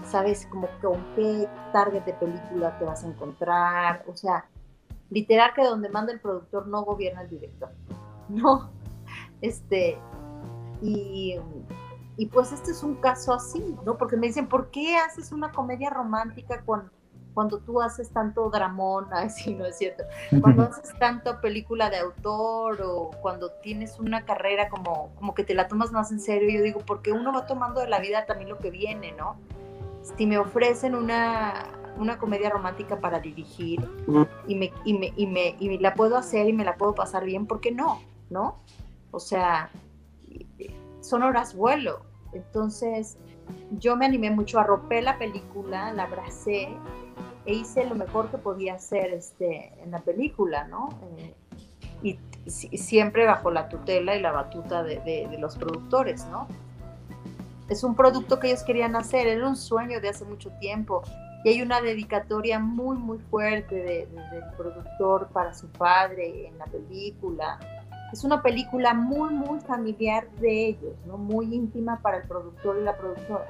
sabes 0.05 0.47
como 0.47 0.69
con 0.81 1.05
qué 1.15 1.49
target 1.73 2.05
de 2.05 2.15
película 2.15 2.79
te 2.79 2.85
vas 2.85 3.05
a 3.05 3.09
encontrar, 3.09 4.05
o 4.09 4.17
sea, 4.17 4.47
literal 5.11 5.53
que 5.55 5.65
donde 5.65 5.89
manda 5.89 6.13
el 6.13 6.21
productor 6.21 6.67
no 6.69 6.83
gobierna 6.85 7.23
el 7.23 7.29
director, 7.29 7.71
¿no? 8.29 8.71
Este, 9.41 9.99
y, 10.81 11.39
y 12.17 12.27
pues 12.27 12.53
este 12.53 12.73
es 12.73 12.83
un 12.83 12.97
caso 12.97 13.33
así, 13.33 13.75
¿no? 13.85 13.97
Porque 13.97 14.17
me 14.17 14.27
dicen, 14.27 14.47
¿por 14.47 14.71
qué 14.71 14.97
haces 14.97 15.33
una 15.33 15.51
comedia 15.51 15.91
romántica 15.91 16.63
con, 16.65 16.91
cuando 17.33 17.59
tú 17.59 17.81
haces 17.81 18.11
tanto 18.11 18.51
dramón? 18.51 19.07
Ay, 19.13 19.31
sí, 19.31 19.55
no 19.55 19.65
es 19.65 19.79
cierto. 19.79 20.05
Cuando 20.41 20.65
haces 20.65 20.93
tanto 20.99 21.41
película 21.41 21.89
de 21.89 21.99
autor 21.99 22.83
o 22.85 23.11
cuando 23.23 23.51
tienes 23.63 23.99
una 23.99 24.25
carrera 24.25 24.69
como, 24.69 25.15
como 25.17 25.35
que 25.35 25.45
te 25.45 25.55
la 25.55 25.69
tomas 25.69 25.91
más 25.93 26.13
en 26.13 26.21
serio, 26.21 26.51
yo 26.51 26.63
digo, 26.63 26.81
porque 26.87 27.13
uno 27.13 27.33
va 27.33 27.47
tomando 27.47 27.81
de 27.81 27.89
la 27.89 28.01
vida 28.01 28.27
también 28.27 28.51
lo 28.51 28.59
que 28.59 28.71
viene, 28.71 29.13
¿no? 29.13 29.37
Si 30.17 30.27
me 30.27 30.37
ofrecen 30.37 30.95
una, 30.95 31.65
una 31.97 32.19
comedia 32.19 32.51
romántica 32.51 32.99
para 32.99 33.21
dirigir 33.21 33.89
y 34.47 34.57
me, 34.57 34.73
y, 34.85 34.99
me, 34.99 35.13
y, 35.17 35.27
me, 35.27 35.57
y 35.59 35.79
la 35.79 35.95
puedo 35.95 36.17
hacer 36.17 36.49
y 36.49 36.53
me 36.53 36.65
la 36.65 36.77
puedo 36.77 36.95
pasar 36.95 37.25
bien, 37.25 37.47
¿por 37.47 37.61
qué 37.61 37.71
no? 37.71 38.01
¿No? 38.29 38.59
O 39.13 39.21
sea, 39.21 39.71
son 41.03 41.23
horas 41.23 41.55
vuelo. 41.55 42.01
Entonces, 42.33 43.19
yo 43.79 43.97
me 43.97 44.07
animé 44.07 44.31
mucho, 44.31 44.59
arropé 44.59 45.03
la 45.03 45.19
película, 45.19 45.93
la 45.93 46.05
abracé 46.05 46.69
e 47.45 47.55
hice 47.55 47.85
lo 47.85 47.95
mejor 47.95 48.31
que 48.31 48.39
podía 48.39 48.75
hacer 48.75 49.13
este, 49.13 49.73
en 49.83 49.91
la 49.91 49.99
película, 50.01 50.65
¿no? 50.65 50.89
Eh, 51.19 51.35
y, 52.03 52.19
siempre 52.45 53.25
bajo 53.25 53.53
la 53.53 53.69
tutela 53.69 54.17
y 54.17 54.21
la 54.21 54.33
batuta 54.33 54.83
de, 54.83 55.29
los 55.39 55.57
productores, 55.57 56.27
¿no? 56.27 56.49
Es 57.69 57.85
un 57.85 57.95
producto 57.95 58.41
que 58.41 58.49
ellos 58.49 58.65
querían 58.65 58.97
hacer, 58.97 59.29
era 59.29 59.47
un 59.47 59.55
sueño 59.55 60.01
de 60.01 60.09
hace 60.09 60.25
mucho 60.25 60.51
tiempo 60.59 61.03
y 61.45 61.51
hay 61.51 61.63
una 61.63 61.81
dedicatoria 61.81 62.59
muy, 62.59 62.97
muy 62.97 63.19
fuerte 63.19 63.77
de, 63.77 64.09
del 64.33 64.45
productor 64.57 65.29
para 65.29 65.55
su 65.55 65.69
padre 65.69 66.49
en 66.49 66.59
la 66.59 66.65
película 66.65 67.61
es 68.13 68.25
una 68.25 68.43
película 68.43 68.95
muy, 68.95 69.31
muy 69.31 69.61
familiar 69.61 70.29
de 70.41 70.69
ellos, 70.69 70.95
¿no? 71.07 71.17
muy 71.17 71.55
íntima 71.55 72.01
para 72.03 72.19
el 72.19 72.29
productor 72.29 72.77
y 72.81 72.85
la 72.85 72.97
productora. 72.97 73.47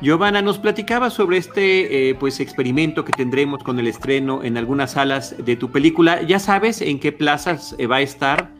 Giovanna, 0.00 0.42
nos 0.42 0.58
platicaba 0.58 1.10
sobre 1.10 1.36
este 1.36 2.10
eh, 2.10 2.14
pues 2.16 2.40
experimento 2.40 3.04
que 3.04 3.12
tendremos 3.12 3.62
con 3.62 3.78
el 3.78 3.86
estreno 3.86 4.42
en 4.42 4.58
algunas 4.58 4.92
salas 4.92 5.36
de 5.38 5.54
tu 5.54 5.70
película. 5.70 6.22
¿Ya 6.22 6.40
sabes 6.40 6.82
en 6.82 6.98
qué 6.98 7.12
plazas 7.12 7.76
eh, 7.78 7.86
va 7.86 7.96
a 7.96 8.00
estar 8.00 8.50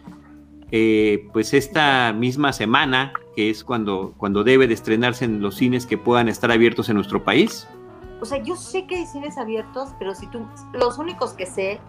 eh, 0.70 1.26
pues 1.32 1.52
esta 1.52 2.12
misma 2.12 2.52
semana, 2.52 3.12
que 3.34 3.50
es 3.50 3.64
cuando, 3.64 4.14
cuando 4.16 4.44
debe 4.44 4.68
de 4.68 4.74
estrenarse 4.74 5.24
en 5.24 5.42
los 5.42 5.56
cines 5.56 5.84
que 5.84 5.98
puedan 5.98 6.28
estar 6.28 6.52
abiertos 6.52 6.88
en 6.88 6.94
nuestro 6.94 7.24
país? 7.24 7.66
O 8.20 8.24
sea, 8.24 8.40
yo 8.40 8.54
sé 8.54 8.86
que 8.86 8.94
hay 8.94 9.06
cines 9.06 9.36
abiertos, 9.36 9.88
pero 9.98 10.14
si 10.14 10.28
tú, 10.28 10.46
los 10.72 10.96
únicos 10.98 11.32
que 11.32 11.46
sé 11.46 11.80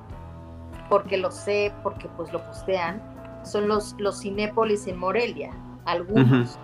porque 0.93 1.17
lo 1.17 1.31
sé, 1.31 1.73
porque 1.81 2.07
pues 2.09 2.31
lo 2.31 2.45
postean, 2.45 3.01
son 3.43 3.67
los, 3.67 3.95
los 3.97 4.21
Cinépolis 4.21 4.85
en 4.85 4.99
Morelia, 4.99 5.49
algunos. 5.85 6.59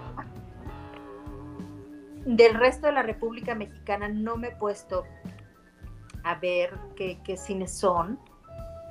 Del 2.27 2.53
resto 2.53 2.85
de 2.85 2.93
la 2.93 3.01
República 3.01 3.55
Mexicana 3.55 4.07
no 4.07 4.37
me 4.37 4.49
he 4.49 4.55
puesto 4.55 5.03
a 6.23 6.35
ver 6.35 6.77
qué, 6.95 7.37
cines 7.37 7.75
son, 7.75 8.19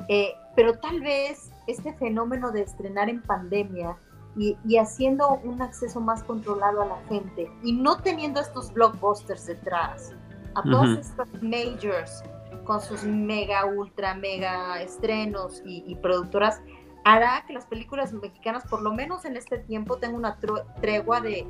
eh, 0.09 0.33
pero 0.57 0.76
tal 0.80 1.02
vez 1.02 1.52
este 1.68 1.95
fenómeno 1.95 2.50
de 2.50 2.62
estrenar 2.62 3.09
en 3.09 3.23
pandemia 3.23 3.97
y, 4.37 4.57
haciendo 4.76 5.38
un 5.45 5.62
acceso 5.62 6.00
más 6.00 6.25
controlado 6.25 6.83
a 6.83 6.87
la 6.87 6.99
gente 7.09 7.49
y 7.62 7.75
no 7.75 7.99
teniendo 7.99 8.40
estos 8.40 8.73
blockbusters 8.73 9.47
detrás, 9.47 10.16
a 10.57 10.62
todos 10.62 10.99
estos 10.99 11.28
majors 11.40 12.25
con 12.68 12.82
sus 12.82 13.02
mega, 13.02 13.64
ultra, 13.64 14.14
mega 14.14 14.82
estrenos 14.82 15.62
y, 15.64 15.94
productoras, 16.02 16.60
hará 17.02 17.42
que 17.46 17.54
las 17.54 17.64
películas 17.64 18.12
mexicanas, 18.12 18.64
por 18.68 18.82
lo 18.82 18.92
menos 18.92 19.25
en 19.25 19.38
este 19.38 19.56
tiempo, 19.56 19.96
tengan 19.96 20.16
una 20.16 20.37
tregua 20.82 21.22
de 21.22 21.46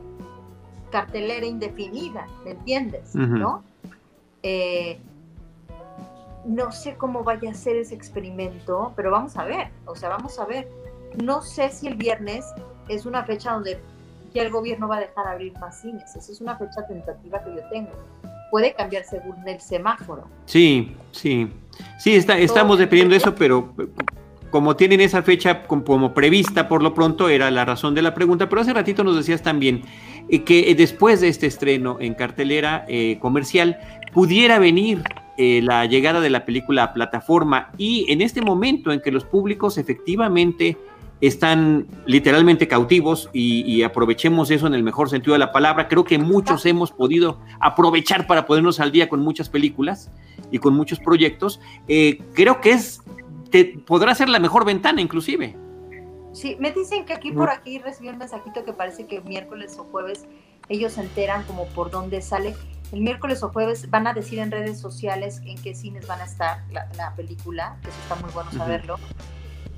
cartelera 0.92 1.44
indefinida, 1.44 2.24
¿me 2.44 2.52
entiendes? 2.52 3.16
¿No? 3.16 3.64
Eh, 4.44 5.00
no 6.46 6.70
sé 6.70 6.94
cómo 6.94 7.24
vaya 7.24 7.50
a 7.50 7.54
ser 7.54 7.74
ese 7.74 7.96
experimento, 7.96 8.92
pero 8.94 9.10
vamos 9.10 9.36
a 9.36 9.42
ver, 9.42 9.72
o 9.86 9.96
sea, 9.96 10.10
vamos 10.10 10.38
a 10.38 10.44
ver. 10.44 10.68
No 11.20 11.42
sé 11.42 11.70
si 11.70 11.88
el 11.88 11.96
viernes 11.96 12.46
es 12.86 13.06
una 13.06 13.24
fecha 13.24 13.54
donde 13.54 13.80
ya 14.32 14.42
el 14.42 14.52
gobierno 14.52 14.86
va 14.86 14.98
a 14.98 15.00
dejar 15.00 15.26
abrir 15.26 15.52
más 15.58 15.80
cines, 15.80 16.14
esa 16.14 16.30
es 16.30 16.40
una 16.40 16.56
fecha 16.56 16.86
tentativa 16.86 17.42
que 17.42 17.56
yo 17.56 17.68
tengo 17.70 17.90
puede 18.50 18.74
cambiar 18.74 19.04
según 19.04 19.36
el 19.46 19.60
semáforo. 19.60 20.28
Sí, 20.46 20.94
sí. 21.12 21.48
Sí, 21.98 22.14
está, 22.14 22.38
estamos 22.38 22.78
dependiendo 22.78 23.12
de 23.12 23.18
eso, 23.18 23.34
pero 23.34 23.74
como 24.50 24.76
tienen 24.76 25.00
esa 25.00 25.22
fecha 25.22 25.62
como 25.66 26.14
prevista 26.14 26.68
por 26.68 26.82
lo 26.82 26.94
pronto, 26.94 27.28
era 27.28 27.50
la 27.50 27.64
razón 27.64 27.94
de 27.94 28.02
la 28.02 28.14
pregunta, 28.14 28.48
pero 28.48 28.62
hace 28.62 28.72
ratito 28.72 29.04
nos 29.04 29.16
decías 29.16 29.42
también 29.42 29.82
eh, 30.28 30.42
que 30.42 30.74
después 30.74 31.20
de 31.20 31.28
este 31.28 31.46
estreno 31.46 31.98
en 32.00 32.14
cartelera 32.14 32.84
eh, 32.88 33.18
comercial 33.20 33.78
pudiera 34.12 34.58
venir 34.58 35.02
eh, 35.36 35.60
la 35.62 35.86
llegada 35.86 36.20
de 36.20 36.30
la 36.30 36.44
película 36.44 36.82
a 36.84 36.92
plataforma 36.92 37.70
y 37.78 38.10
en 38.10 38.22
este 38.22 38.40
momento 38.40 38.90
en 38.90 39.00
que 39.00 39.12
los 39.12 39.24
públicos 39.24 39.78
efectivamente 39.78 40.76
están 41.20 41.86
literalmente 42.06 42.68
cautivos 42.68 43.28
y, 43.32 43.82
aprovechemos 43.82 44.50
eso 44.50 44.66
en 44.66 44.74
el 44.74 44.82
mejor 44.82 45.10
sentido 45.10 45.32
de 45.32 45.38
la 45.38 45.52
palabra. 45.52 45.88
Creo 45.88 46.04
que 46.04 46.18
muchos 46.18 46.64
hemos 46.66 46.92
podido 46.92 47.40
aprovechar 47.60 48.26
para 48.26 48.46
ponernos 48.46 48.80
al 48.80 48.92
día 48.92 49.08
con 49.08 49.20
muchas 49.20 49.48
películas 49.48 50.10
y 50.50 50.58
con 50.58 50.74
muchos 50.74 51.00
proyectos. 51.00 51.60
Eh, 51.88 52.22
creo 52.34 52.60
que 52.60 52.70
es, 52.72 53.02
te, 53.50 53.64
podrá 53.86 54.14
ser 54.14 54.28
la 54.28 54.38
mejor 54.38 54.64
ventana 54.64 55.00
inclusive. 55.00 55.56
Sí, 56.32 56.56
me 56.60 56.70
dicen 56.72 57.04
que 57.04 57.14
aquí 57.14 57.32
por 57.32 57.50
aquí 57.50 57.78
recibí 57.78 58.08
un 58.08 58.18
mensajito 58.18 58.64
que 58.64 58.72
parece 58.72 59.06
que 59.06 59.20
miércoles 59.22 59.76
o 59.78 59.84
jueves 59.84 60.26
ellos 60.68 60.92
se 60.92 61.00
enteran 61.00 61.44
como 61.44 61.66
por 61.68 61.90
dónde 61.90 62.20
sale. 62.20 62.54
El 62.92 63.00
miércoles 63.00 63.42
o 63.42 63.48
jueves 63.50 63.90
van 63.90 64.06
a 64.06 64.14
decir 64.14 64.38
en 64.38 64.50
redes 64.50 64.78
sociales 64.78 65.40
en 65.44 65.60
qué 65.60 65.74
cines 65.74 66.06
van 66.06 66.20
a 66.20 66.24
estar 66.24 66.62
la, 66.70 67.14
película, 67.16 67.78
que 67.82 67.88
eso 67.88 67.98
está 68.02 68.14
muy 68.16 68.30
bueno 68.32 68.50
saberlo. 68.52 68.98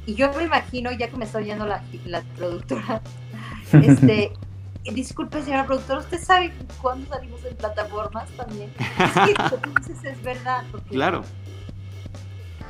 Y 0.06 0.14
yo 0.14 0.32
me 0.32 0.44
imagino, 0.44 0.90
ya 0.92 1.08
que 1.08 1.16
me 1.16 1.24
está 1.24 1.38
oyendo 1.38 1.66
la, 1.66 1.82
la 2.04 2.22
productora, 2.36 3.02
este, 3.72 4.32
disculpe 4.84 5.42
señora 5.42 5.66
productora, 5.66 6.00
¿usted 6.00 6.20
sabe 6.22 6.52
cuándo 6.80 7.08
salimos 7.08 7.44
en 7.44 7.56
plataformas 7.56 8.28
también? 8.30 8.72
Es 8.78 9.12
que 9.12 9.42
lo 9.50 9.60
que 9.60 9.80
dices 9.80 10.04
es 10.04 10.22
verdad. 10.22 10.64
Porque 10.70 10.90
claro. 10.90 11.22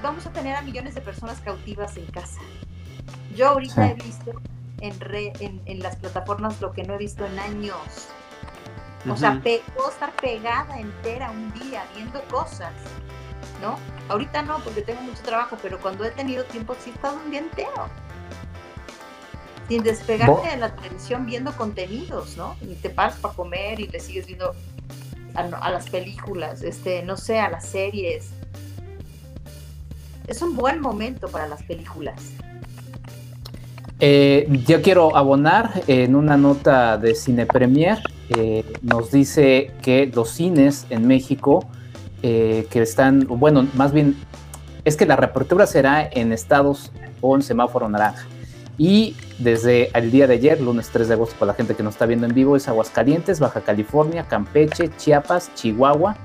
Vamos 0.03 0.27
a 0.27 0.33
tener 0.33 0.57
a 0.57 0.63
millones 0.63 0.95
de 0.95 1.03
personas 1.03 1.41
cautivas 1.41 1.97
en 1.97 2.07
casa. 2.07 2.41
Yo 3.37 3.49
ahorita 3.49 3.91
he 3.91 3.95
visto 3.95 4.33
en, 4.81 4.95
en, 5.41 5.61
en, 5.67 5.81
las 5.81 5.97
plataformas 5.97 6.61
lo 6.61 6.73
que 6.73 6.85
no 6.85 6.95
he 6.95 6.99
visto 6.99 7.27
en 7.27 7.39
años. 7.39 8.09
O 9.09 9.17
sea, 9.17 9.41
puedo 9.43 9.91
estar 9.91 10.13
pegada 10.17 10.79
entera 10.79 11.31
un 11.31 11.53
día 11.53 11.85
viendo 11.95 12.23
cosas 12.29 12.73
¿no? 13.61 13.79
Ahorita 14.09 14.43
no, 14.43 14.59
porque 14.59 14.83
tengo 14.83 15.01
mucho 15.03 15.23
trabajo, 15.23 15.57
pero 15.63 15.79
cuando 15.81 16.05
he 16.05 16.11
tenido 16.11 16.45
tiempo 16.45 16.75
sí 16.83 16.91
he 16.91 16.95
estado 16.95 17.19
un 17.25 17.31
día 17.31 17.41
entero. 17.41 17.89
Sin 19.69 19.83
despegarte 19.83 20.49
de 20.49 20.57
la 20.57 20.75
televisión 20.75 21.27
viendo 21.27 21.53
contenidos, 21.53 22.37
¿no? 22.37 22.57
Y 22.61 22.75
te 22.75 22.91
paras 22.91 23.17
para 23.19 23.35
comer 23.35 23.79
y 23.79 23.87
le 23.87 24.01
sigues 24.01 24.27
viendo 24.27 24.53
a, 25.35 25.71
las 25.71 25.89
películas, 25.89 26.63
este, 26.63 27.03
no 27.03 27.17
sé, 27.17 27.39
a 27.39 27.49
las 27.51 27.67
series. 27.67 28.31
Es 30.27 30.43
un 30.43 30.57
buen 30.57 30.81
momento 30.81 31.29
para 31.29 31.47
las 31.47 31.63
películas. 31.63 32.33
Eh, 34.01 34.49
yo 34.67 34.81
quiero 34.81 35.15
abonar 35.17 35.83
en 35.87 36.17
una 36.17 36.37
nota 36.37 36.97
de 36.97 37.15
Cine 37.15 37.47
Premier. 37.47 37.99
Eh, 38.31 38.65
nos 38.83 39.11
dice 39.11 39.73
que 39.83 40.07
los 40.07 40.31
cines 40.31 40.87
en 40.91 41.07
México 41.07 41.69
eh, 42.23 42.67
que 42.71 42.83
están, 42.83 43.27
bueno, 43.29 43.67
más 43.75 43.93
bien 43.93 44.17
es 44.85 44.97
que 44.97 45.07
la 45.07 45.17
reapertura 45.17 45.67
será 45.67 46.09
en 46.11 46.33
estados 46.33 46.91
con 47.21 47.43
semáforo 47.43 47.89
naranja. 47.89 48.27
Y 48.79 49.15
desde 49.39 49.91
el 49.97 50.11
día 50.11 50.27
de 50.27 50.35
ayer, 50.35 50.61
lunes 50.61 50.89
3 50.91 51.09
de 51.09 51.15
agosto, 51.15 51.37
para 51.39 51.53
la 51.53 51.55
gente 51.55 51.75
que 51.75 51.83
nos 51.83 51.95
está 51.95 52.07
viendo 52.07 52.27
en 52.27 52.35
vivo, 52.35 52.57
es 52.57 52.67
Aguascalientes, 52.67 53.39
Baja 53.39 53.61
California, 53.61 54.25
Campeche, 54.27 54.91
Chiapas, 54.97 55.55
Chihuahua, 55.55 56.17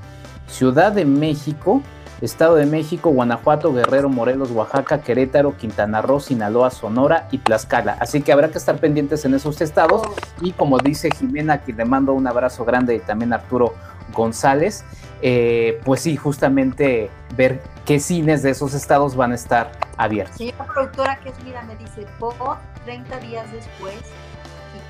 Ciudad 0.48 0.94
de 0.94 1.04
México, 1.04 1.82
Estado 2.22 2.56
de 2.56 2.66
México, 2.66 3.10
Guanajuato, 3.10 3.74
Guerrero, 3.74 4.08
Morelos, 4.08 4.52
Oaxaca, 4.52 5.02
Querétaro, 5.02 5.58
Quintana 5.58 6.02
Roo, 6.02 6.22
Sinaloa, 6.22 6.72
Sonora 6.72 7.28
y 7.30 7.40
Tlaxcala. 7.40 7.98
Así 8.00 8.22
que 8.22 8.32
habrá 8.32 8.50
que 8.50 8.58
estar 8.58 8.78
pendientes 8.78 9.26
en 9.26 9.34
esos 9.34 9.60
estados. 9.60 10.04
Y 10.40 10.54
como 10.54 10.78
dice 10.78 11.10
Jimena, 11.12 11.62
que 11.62 11.74
le 11.74 11.84
mando 11.84 12.14
un 12.14 12.26
abrazo 12.26 12.64
grande 12.64 12.96
y 12.96 13.00
también 13.00 13.34
Arturo 13.34 13.74
González, 14.14 14.86
eh, 15.22 15.80
pues 15.84 16.02
sí, 16.02 16.16
justamente 16.18 17.10
ver 17.36 17.62
qué 17.86 18.00
cines 18.00 18.44
de 18.44 18.52
esos 18.52 18.74
estados 18.74 19.16
van 19.16 19.32
a 19.32 19.36
estar 19.36 19.72
abiertos. 19.98 20.38
Señora 20.38 20.66
productora, 20.66 21.20
que 21.20 21.30
es, 21.30 21.44
mira, 21.44 21.62
me 21.64 21.76
dice, 21.76 22.06
por 22.20 22.58
30 22.86 23.20
días 23.20 23.52
después 23.52 23.96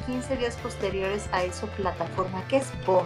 y 0.08 0.12
15 0.12 0.38
días 0.38 0.56
posteriores 0.58 1.28
a 1.32 1.44
eso 1.44 1.68
plataforma, 1.78 2.44
¿qué 2.48 2.58
es 2.58 2.72
por? 2.86 3.06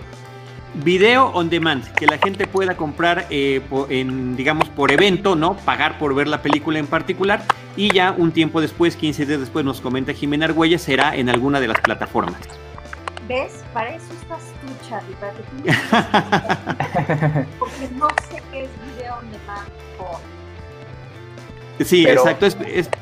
Video 0.75 1.27
on 1.29 1.49
demand, 1.49 1.83
que 1.93 2.05
la 2.05 2.19
gente 2.19 2.45
pueda 2.45 2.77
comprar 2.77 3.25
eh, 3.31 3.59
en, 3.89 4.35
digamos, 4.35 4.69
por 4.69 4.91
evento, 4.91 5.35
¿no? 5.35 5.57
Pagar 5.57 5.97
por 5.97 6.13
ver 6.13 6.27
la 6.27 6.43
película 6.43 6.77
en 6.77 6.85
particular 6.85 7.41
y 7.75 7.91
ya 7.91 8.13
un 8.15 8.31
tiempo 8.31 8.61
después, 8.61 8.95
15 8.95 9.25
días 9.25 9.39
después, 9.39 9.65
nos 9.65 9.81
comenta 9.81 10.13
Jimena 10.13 10.45
Argüelles, 10.45 10.83
será 10.83 11.15
en 11.15 11.27
alguna 11.27 11.59
de 11.59 11.69
las 11.69 11.79
plataformas. 11.81 12.39
¿Ves? 13.29 13.63
Para 13.75 13.93
eso 13.93 14.11
estás 14.19 14.41
tú, 14.59 14.67
Charlie, 14.89 15.13
para 15.19 15.33
que 15.33 15.43
tú 15.43 15.57
Porque 17.59 17.87
no 17.95 18.07
sé 18.27 18.41
qué 18.51 18.63
es 18.63 18.69
video 18.97 19.17
on 19.17 19.31
demand 19.31 19.69
por. 19.99 20.17
Sí, 21.85 22.07
exacto, 22.07 22.47
es, 22.47 22.57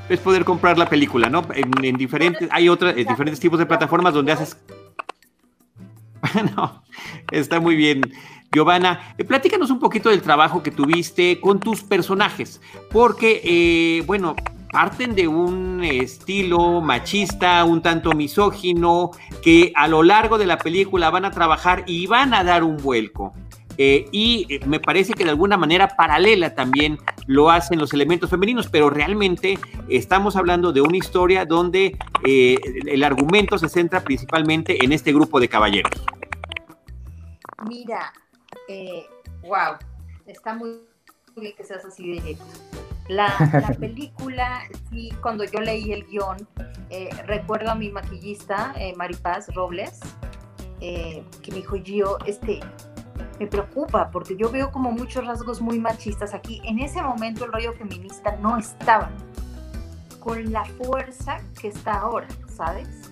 es, 0.10 0.20
poder 0.20 0.44
comprar 0.44 0.78
la 0.78 0.90
película, 0.90 1.30
¿no? 1.30 1.48
En, 1.54 1.96
diferentes, 1.96 2.50
hay 2.52 2.68
otras, 2.68 2.94
diferentes 2.94 3.40
tipos 3.40 3.58
de 3.58 3.66
plataformas 3.66 4.14
donde 4.14 4.34
haces 4.34 4.58
Bueno, 6.34 6.84
está 7.32 7.62
muy 7.62 7.78
bien. 7.78 8.02
Giovanna, 8.52 9.16
eh, 9.18 9.24
platícanos 9.24 9.72
un 9.72 9.80
poquito 9.80 10.10
del 10.10 10.22
trabajo 10.22 10.62
que 10.62 10.72
tuviste 10.72 11.40
con 11.40 11.62
tus 11.62 11.84
personajes, 11.84 12.60
porque, 12.92 13.40
eh, 13.46 14.04
bueno, 14.06 14.36
parten 14.72 15.16
de 15.16 15.28
un 15.28 15.84
estilo 15.84 16.82
machista, 16.82 17.64
un 17.64 17.82
tanto 17.82 18.14
misógino, 18.14 19.12
que 19.42 19.72
a 19.76 19.88
lo 19.88 20.04
largo 20.04 20.38
de 20.38 20.46
la 20.46 20.58
película 20.58 21.10
van 21.10 21.26
a 21.26 21.32
trabajar 21.32 21.84
y 21.88 22.08
van 22.08 22.34
a 22.34 22.44
dar 22.44 22.64
un 22.64 22.78
vuelco. 22.78 23.34
Eh, 23.80 24.06
y 24.12 24.60
me 24.66 24.80
parece 24.80 25.14
que 25.14 25.24
de 25.24 25.30
alguna 25.30 25.56
manera 25.56 25.90
paralela 25.90 26.56
también 26.56 26.98
lo 27.28 27.52
hacen 27.52 27.78
los 27.78 27.94
elementos 27.94 28.30
femeninos, 28.30 28.68
pero 28.70 28.90
realmente 28.90 29.60
estamos 29.88 30.36
hablando 30.36 30.74
de 30.74 30.82
una 30.82 30.98
historia 30.98 31.46
donde 31.46 31.96
el 32.24 33.04
argumento 33.04 33.58
se 33.60 33.70
centra 33.70 34.04
principalmente 34.04 34.84
en 34.84 34.94
este 34.94 35.14
grupo 35.14 35.40
de 35.40 35.48
caballeros. 35.48 35.92
Mira, 37.68 38.14
eh, 38.68 39.06
wow, 39.42 39.78
está 40.26 40.54
muy 40.54 40.78
bien 41.36 41.54
que 41.56 41.64
seas 41.64 41.84
así 41.86 42.04
directo. 42.04 42.46
La, 43.10 43.34
la 43.54 43.74
película, 43.80 44.62
sí, 44.90 45.12
cuando 45.22 45.44
yo 45.46 45.60
leí 45.60 45.92
el 45.92 46.06
guion, 46.06 46.48
eh, 46.90 47.10
recuerdo 47.26 47.72
a 47.72 47.76
mi 47.76 47.90
maquillista, 47.90 48.74
eh, 48.78 48.94
Maripaz 48.96 49.54
Robles, 49.54 50.00
eh, 50.82 51.24
que 51.42 51.52
me 51.52 51.58
dijo, 51.58 51.76
yo, 51.78 52.18
este, 52.26 52.60
me 53.40 53.48
preocupa 53.48 54.12
porque 54.12 54.36
yo 54.36 54.50
veo 54.50 54.72
como 54.72 54.92
muchos 54.92 55.26
rasgos 55.26 55.62
muy 55.62 55.80
machistas 55.80 56.34
aquí. 56.34 56.62
En 56.66 56.80
ese 56.80 57.02
momento 57.02 57.46
el 57.46 57.54
rollo 57.54 57.74
feminista 57.74 58.36
no 58.38 58.58
estaba 58.58 59.10
con 60.20 60.52
la 60.52 60.66
fuerza 60.66 61.38
que 61.60 61.70
está 61.70 62.00
ahora, 62.00 62.28
¿sabes? 62.48 63.12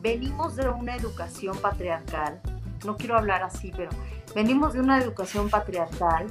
Venimos 0.00 0.56
de 0.56 0.68
una 0.68 0.96
educación 0.96 1.56
patriarcal 1.58 2.40
no 2.86 2.96
quiero 2.96 3.16
hablar 3.16 3.42
así, 3.42 3.72
pero 3.76 3.90
venimos 4.34 4.74
de 4.74 4.80
una 4.80 4.98
educación 4.98 5.50
patriarcal 5.50 6.26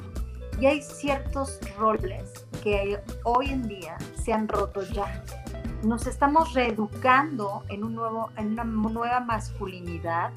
y 0.59 0.65
hay 0.65 0.81
ciertos 0.81 1.59
roles 1.77 2.45
que 2.63 2.99
hoy 3.23 3.49
en 3.49 3.67
día 3.67 3.97
se 4.23 4.33
han 4.33 4.47
roto 4.47 4.83
ya. 4.83 5.23
Nos 5.83 6.07
estamos 6.07 6.53
reeducando 6.53 7.63
en, 7.69 7.83
una 7.83 8.63
nueva 8.63 9.19
masculinidad 9.19 10.31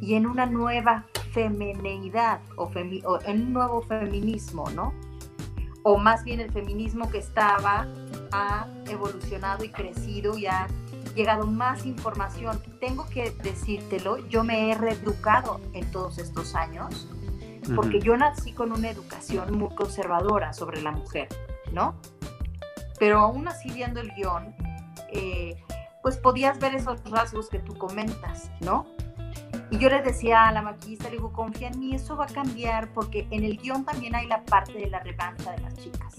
y 0.00 0.14
en 0.14 0.26
una 0.26 0.46
nueva 0.46 1.04
femenidad 1.32 2.40
o, 2.56 2.70
en 2.74 3.42
un 3.42 3.52
nuevo 3.52 3.82
feminismo, 3.82 4.70
¿no? 4.70 4.94
O 5.82 5.98
más 5.98 6.24
bien 6.24 6.40
el 6.40 6.50
feminismo 6.52 7.10
que 7.10 7.18
estaba 7.18 7.86
ha 8.32 8.66
evolucionado 8.86 9.64
y 9.64 9.70
crecido 9.70 10.36
y 10.36 10.46
ha 10.46 10.66
llegado 11.14 11.46
más 11.46 11.86
información. 11.86 12.60
Tengo 12.80 13.06
que 13.06 13.30
decírtelo, 13.42 14.18
yo 14.28 14.44
me 14.44 14.70
he 14.70 14.74
reeducado 14.74 15.60
en 15.72 15.90
todos 15.90 16.18
estos 16.18 16.54
años, 16.54 17.08
porque 17.74 18.00
yo 18.00 18.16
nací 18.16 18.52
con 18.52 18.72
una 18.72 18.88
educación 18.88 19.58
muy 19.58 19.74
conservadora 19.74 20.52
sobre 20.52 20.82
la 20.82 20.92
mujer, 20.92 21.28
¿no? 21.72 22.00
Pero 22.98 23.18
aún 23.18 23.48
así 23.48 23.70
viendo 23.70 24.00
el 24.00 24.12
guion, 24.14 24.54
eh, 25.08 25.56
pues 26.02 26.16
podías 26.16 26.58
ver 26.58 26.74
esos 26.74 27.02
rasgos 27.10 27.48
que 27.48 27.58
tú 27.58 27.76
comentas, 27.76 28.50
¿no? 28.60 28.86
Y 29.70 29.78
yo 29.78 29.88
le 29.88 30.02
decía 30.02 30.48
a 30.48 30.52
la 30.52 30.62
maquillista, 30.62 31.04
le 31.04 31.16
digo, 31.16 31.32
confía 31.32 31.68
en 31.68 31.78
mí, 31.78 31.94
eso 31.94 32.16
va 32.16 32.24
a 32.24 32.28
cambiar 32.28 32.92
porque 32.92 33.26
en 33.30 33.44
el 33.44 33.56
guion 33.56 33.84
también 33.84 34.14
hay 34.14 34.26
la 34.26 34.44
parte 34.44 34.72
de 34.72 34.88
la 34.88 35.00
revancha 35.00 35.52
de 35.52 35.58
las 35.58 35.76
chicas, 35.76 36.16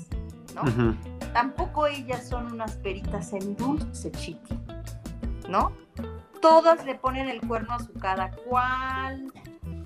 ¿no? 0.56 0.96
Tampoco 1.34 1.88
ellas 1.88 2.28
son 2.28 2.52
unas 2.52 2.78
peritas 2.78 3.34
en 3.34 3.56
dulce, 3.56 4.12
chiqui. 4.12 4.58
¿no? 5.52 5.74
Todas 6.42 6.84
le 6.86 6.96
ponen 6.96 7.30
el 7.30 7.42
cuerno 7.42 7.74
a 7.74 7.80
su 7.80 7.94
cada 7.94 8.32
cual, 8.32 9.32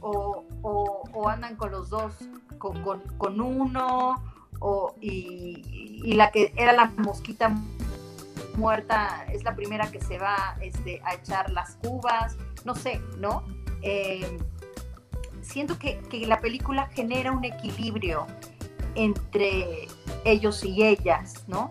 o, 0.01 1.27
andan 1.27 1.55
con 1.55 1.71
los 1.71 1.89
dos, 1.89 2.13
con, 2.57 3.41
uno, 3.41 4.15
o, 4.59 4.95
y, 5.01 6.13
la 6.13 6.31
que 6.31 6.53
era 6.55 6.73
la 6.73 6.91
mosquita 6.97 7.55
muerta 8.55 9.25
es 9.31 9.43
la 9.43 9.55
primera 9.55 9.91
que 9.91 9.99
se 9.99 10.17
va 10.17 10.55
este, 10.61 11.01
a 11.03 11.15
echar 11.15 11.49
las 11.51 11.75
cubas, 11.77 12.37
no 12.63 12.75
sé, 12.75 13.01
¿no? 13.17 13.43
Eh, 13.81 14.37
siento 15.41 15.77
que, 15.77 15.99
que, 16.09 16.25
la 16.25 16.39
película 16.39 16.87
genera 16.87 17.31
un 17.31 17.43
equilibrio 17.43 18.27
entre 18.95 19.87
ellos 20.23 20.63
y 20.63 20.83
ellas, 20.83 21.43
¿no? 21.47 21.69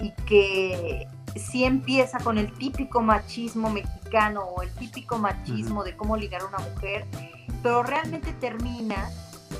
Y 0.00 0.12
que 0.26 1.08
sí 1.36 1.64
empieza 1.64 2.18
con 2.18 2.38
el 2.38 2.52
típico 2.52 3.00
machismo 3.00 3.70
mexicano 3.70 4.42
o 4.42 4.62
el 4.62 4.70
típico 4.74 5.18
machismo 5.18 5.84
de 5.84 5.96
cómo 5.96 6.16
ligar 6.16 6.42
a 6.42 6.46
una 6.46 6.58
mujer, 6.58 7.06
pero 7.62 7.82
realmente 7.82 8.32
termina 8.32 9.10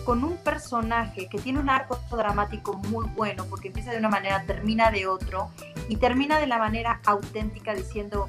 con 0.05 0.25
un 0.25 0.37
personaje 0.39 1.29
que 1.29 1.39
tiene 1.39 1.59
un 1.59 1.69
arco 1.69 1.99
dramático 2.11 2.75
muy 2.75 3.07
bueno, 3.17 3.45
porque 3.47 3.69
empieza 3.69 3.91
de 3.91 3.99
una 3.99 4.09
manera, 4.09 4.43
termina 4.47 4.91
de 4.91 5.07
otro, 5.07 5.51
y 5.89 5.97
termina 5.97 6.39
de 6.39 6.47
la 6.47 6.59
manera 6.59 7.01
auténtica 7.05 7.75
diciendo, 7.75 8.29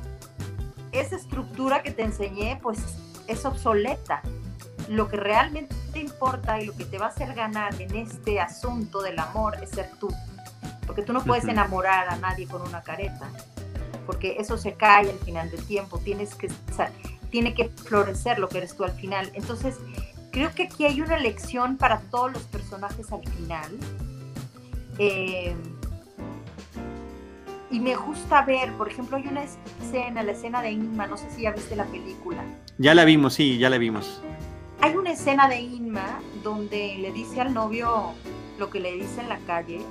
esa 0.91 1.15
estructura 1.15 1.83
que 1.83 1.91
te 1.91 2.03
enseñé, 2.03 2.59
pues 2.61 2.79
es 3.27 3.45
obsoleta. 3.45 4.21
Lo 4.87 5.07
que 5.07 5.17
realmente 5.17 5.75
te 5.93 5.99
importa 5.99 6.59
y 6.59 6.65
lo 6.65 6.75
que 6.75 6.85
te 6.85 6.97
va 6.97 7.07
a 7.07 7.09
hacer 7.09 7.33
ganar 7.35 7.79
en 7.79 7.95
este 7.95 8.39
asunto 8.39 9.01
del 9.01 9.19
amor 9.19 9.57
es 9.61 9.69
ser 9.69 9.89
tú 9.99 10.09
porque 10.85 11.03
tú 11.03 11.13
no 11.13 11.23
puedes 11.23 11.45
enamorar 11.45 12.09
a 12.09 12.15
nadie 12.17 12.47
con 12.47 12.61
una 12.61 12.81
careta, 12.81 13.29
porque 14.05 14.37
eso 14.39 14.57
se 14.57 14.73
cae 14.73 15.09
al 15.09 15.19
final 15.19 15.51
del 15.51 15.63
tiempo, 15.65 15.99
tienes 15.99 16.33
que, 16.35 16.49
tiene 17.29 17.53
que 17.53 17.69
florecer 17.69 18.39
lo 18.39 18.49
que 18.49 18.57
eres 18.57 18.75
tú 18.75 18.83
al 18.83 18.93
final. 18.93 19.29
Entonces, 19.35 19.75
creo 20.31 20.53
que 20.55 20.63
aquí 20.63 20.85
hay 20.85 21.01
una 21.01 21.17
lección 21.19 21.77
para 21.77 21.99
todos 21.99 22.33
los 22.33 22.41
personajes 22.43 23.11
al 23.11 23.23
final. 23.23 23.71
Eh, 24.97 25.55
y 27.71 27.79
me 27.79 27.95
gusta 27.95 28.41
ver, 28.41 28.73
por 28.73 28.89
ejemplo, 28.89 29.17
hay 29.17 29.27
una 29.27 29.43
escena, 29.43 30.23
la 30.23 30.31
escena 30.31 30.61
de 30.63 30.71
Inma, 30.71 31.05
no 31.05 31.17
sé 31.17 31.29
si 31.29 31.43
ya 31.43 31.51
viste 31.51 31.75
la 31.75 31.85
película. 31.85 32.43
Ya 32.79 32.95
la 32.95 33.05
vimos, 33.05 33.35
sí, 33.35 33.59
ya 33.59 33.69
la 33.69 33.77
vimos. 33.77 34.21
Hay 34.81 34.95
una 34.95 35.11
escena 35.11 35.47
de 35.47 35.59
Inma 35.59 36.19
donde 36.43 36.97
le 36.97 37.11
dice 37.11 37.41
al 37.41 37.53
novio 37.53 38.13
lo 38.57 38.69
que 38.71 38.79
le 38.79 38.93
dice 38.93 39.21
en 39.21 39.29
la 39.29 39.37
calle 39.39 39.81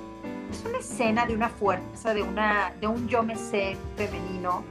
es 0.51 0.65
una 0.65 0.79
escena 0.79 1.25
de 1.25 1.35
una 1.35 1.49
fuerza, 1.49 2.13
de, 2.13 2.23
una, 2.23 2.73
de 2.79 2.87
un 2.87 3.07
yo 3.07 3.23
me 3.23 3.35
sé 3.35 3.77
femenino. 3.95 4.63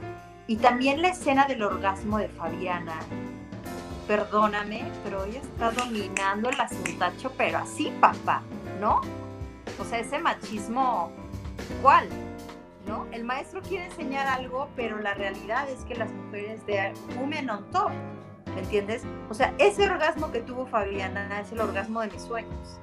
Y 0.47 0.57
también 0.57 1.01
la 1.01 1.09
escena 1.09 1.45
del 1.45 1.63
orgasmo 1.63 2.17
de 2.17 2.27
Fabiana. 2.27 2.99
Perdóname, 4.07 4.91
pero 5.03 5.23
ella 5.25 5.39
está 5.39 5.71
dominando 5.71 6.49
el 6.49 6.59
asuntacho, 6.59 7.31
pero 7.37 7.59
así, 7.59 7.93
papá, 8.01 8.41
¿no? 8.79 9.01
O 9.79 9.85
sea, 9.85 9.99
ese 9.99 10.17
machismo, 10.17 11.11
¿cuál? 11.81 12.07
¿No? 12.87 13.05
El 13.11 13.23
maestro 13.23 13.61
quiere 13.61 13.85
enseñar 13.85 14.25
algo, 14.25 14.67
pero 14.75 14.97
la 14.99 15.13
realidad 15.13 15.69
es 15.69 15.83
que 15.85 15.93
las 15.93 16.11
mujeres 16.11 16.65
de 16.65 16.91
women 17.19 17.51
on 17.51 17.69
top, 17.69 17.91
¿me 18.55 18.61
entiendes? 18.61 19.03
O 19.29 19.35
sea, 19.35 19.53
ese 19.59 19.87
orgasmo 19.87 20.31
que 20.31 20.41
tuvo 20.41 20.65
Fabiana 20.65 21.39
es 21.39 21.51
el 21.51 21.59
orgasmo 21.59 22.01
de 22.01 22.07
mis 22.07 22.23
sueños. 22.23 22.79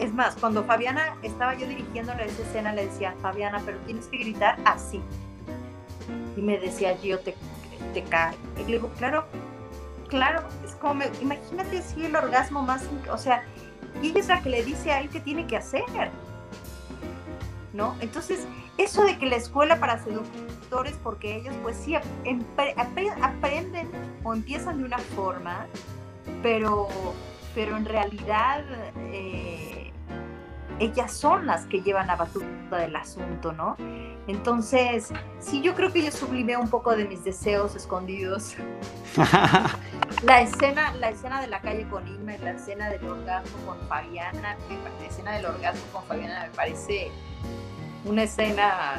Es 0.00 0.14
más, 0.14 0.34
cuando 0.36 0.64
Fabiana 0.64 1.14
estaba 1.22 1.54
yo 1.54 1.68
dirigiéndole 1.68 2.24
esa 2.24 2.42
escena, 2.42 2.72
le 2.72 2.86
decía, 2.86 3.14
Fabiana, 3.20 3.60
pero 3.66 3.78
tienes 3.80 4.06
que 4.06 4.16
gritar 4.16 4.58
así. 4.64 5.02
Y 6.36 6.40
me 6.40 6.58
decía, 6.58 6.98
yo 7.02 7.20
te, 7.20 7.34
te 7.92 8.02
cae. 8.04 8.34
Y 8.56 8.60
le 8.60 8.78
digo, 8.78 8.90
claro, 8.96 9.26
claro, 10.08 10.42
es 10.64 10.74
como, 10.76 11.04
imagínate 11.20 11.78
así 11.78 12.02
el 12.04 12.16
orgasmo 12.16 12.62
más, 12.62 12.82
o 13.12 13.18
sea, 13.18 13.44
y 14.02 14.08
ella 14.08 14.20
es 14.20 14.28
la 14.28 14.40
que 14.42 14.48
le 14.48 14.64
dice 14.64 14.90
a 14.90 15.00
él 15.00 15.10
qué 15.10 15.20
tiene 15.20 15.46
que 15.46 15.58
hacer. 15.58 15.84
¿No? 17.74 17.94
Entonces, 18.00 18.46
eso 18.78 19.04
de 19.04 19.18
que 19.18 19.26
la 19.26 19.36
escuela 19.36 19.78
para 19.78 20.02
seductores, 20.02 20.96
porque 21.02 21.36
ellos 21.36 21.54
pues 21.62 21.76
sí 21.76 21.94
aprenden 21.94 23.90
o 24.24 24.32
empiezan 24.32 24.78
de 24.78 24.84
una 24.84 24.98
forma, 24.98 25.66
pero, 26.42 26.88
pero 27.54 27.76
en 27.76 27.84
realidad 27.84 28.64
eh, 29.12 29.69
ellas 30.80 31.12
son 31.12 31.46
las 31.46 31.66
que 31.66 31.82
llevan 31.82 32.06
la 32.06 32.16
batuta 32.16 32.78
del 32.78 32.96
asunto, 32.96 33.52
¿no? 33.52 33.76
Entonces, 34.26 35.12
sí, 35.38 35.60
yo 35.60 35.74
creo 35.74 35.92
que 35.92 36.02
yo 36.02 36.10
sublimé 36.10 36.56
un 36.56 36.68
poco 36.68 36.96
de 36.96 37.04
mis 37.04 37.22
deseos 37.22 37.76
escondidos. 37.76 38.54
la 40.22 40.40
escena, 40.40 40.94
la 40.94 41.10
escena 41.10 41.42
de 41.42 41.48
la 41.48 41.60
calle 41.60 41.86
con 41.88 42.08
Inma, 42.08 42.32
la 42.38 42.52
escena 42.52 42.88
del 42.88 43.04
orgasmo 43.04 43.58
con 43.66 43.78
Fabiana, 43.88 44.56
la 45.00 45.06
escena 45.06 45.32
del 45.32 45.46
orgasmo 45.46 45.82
con 45.92 46.04
Fabiana 46.04 46.46
me 46.46 46.50
parece 46.50 47.10
una 48.04 48.22
escena 48.22 48.94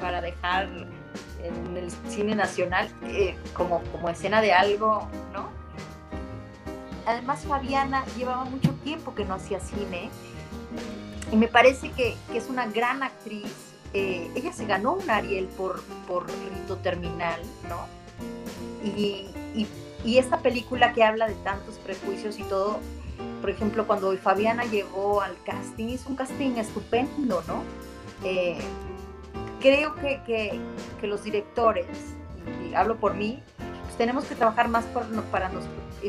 para 0.00 0.20
dejar 0.20 0.68
en 1.42 1.76
el 1.76 1.90
cine 2.08 2.34
nacional 2.34 2.88
eh, 3.04 3.36
como, 3.54 3.82
como 3.92 4.08
escena 4.08 4.40
de 4.40 4.52
algo, 4.52 5.08
¿no? 5.32 5.48
Además 7.06 7.44
Fabiana 7.44 8.04
llevaba 8.16 8.44
mucho 8.44 8.72
tiempo 8.82 9.14
que 9.14 9.24
no 9.24 9.34
hacía 9.34 9.60
cine 9.60 10.10
y 11.32 11.36
me 11.36 11.48
parece 11.48 11.90
que, 11.90 12.14
es 12.34 12.48
una 12.48 12.66
gran 12.66 13.02
actriz. 13.02 13.52
Eh, 13.94 14.30
ella 14.34 14.52
se 14.52 14.66
ganó 14.66 14.94
un 14.94 15.10
Ariel 15.10 15.46
por, 15.46 15.82
por 16.06 16.26
Rito 16.26 16.76
Terminal, 16.76 17.40
¿no? 17.68 17.86
Y, 18.84 19.28
y, 20.04 20.18
esta 20.18 20.40
película 20.40 20.92
que 20.92 21.04
habla 21.04 21.28
de 21.28 21.34
tantos 21.36 21.76
prejuicios 21.76 22.38
y 22.38 22.42
todo, 22.42 22.80
por 23.40 23.50
ejemplo, 23.50 23.86
cuando 23.86 24.16
Fabiana 24.18 24.64
llegó 24.64 25.20
al 25.20 25.36
casting, 25.44 25.88
hizo 25.88 26.08
un 26.08 26.16
casting 26.16 26.56
estupendo, 26.56 27.42
¿no? 27.46 27.62
Eh, 28.24 28.58
creo 29.60 29.94
que, 29.94 30.20
que, 30.26 31.06
los 31.06 31.22
directores, 31.22 31.86
y 32.68 32.74
hablo 32.74 32.96
por 32.96 33.14
mí, 33.14 33.42
pues 33.84 33.96
tenemos 33.96 34.24
que 34.24 34.34
trabajar 34.34 34.68
más 34.68 34.84
para, 35.30 35.48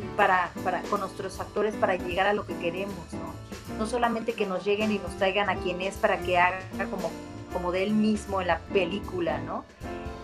para, 0.02 0.52
con 0.90 1.00
nuestros 1.00 1.40
actores 1.40 1.76
para 1.76 1.96
llegar 1.96 2.28
a 2.28 2.34
lo 2.34 2.46
que 2.46 2.56
queremos, 2.58 3.14
¿no? 3.14 3.78
No 3.78 3.86
solamente 3.86 4.34
que 4.34 4.46
nos 4.46 4.64
lleguen 4.64 4.92
y 4.92 5.00
nos 5.00 5.12
traigan 5.18 5.50
a 5.50 5.56
quien 5.56 5.82
es 5.82 5.96
para 5.96 6.20
que 6.20 6.38
haga 6.38 6.60
como, 6.90 7.12
como 7.52 7.72
de 7.72 7.84
él 7.84 7.94
mismo 7.94 8.42
en 8.42 8.48
la 8.48 8.60
película, 8.60 9.40
¿no? 9.40 9.64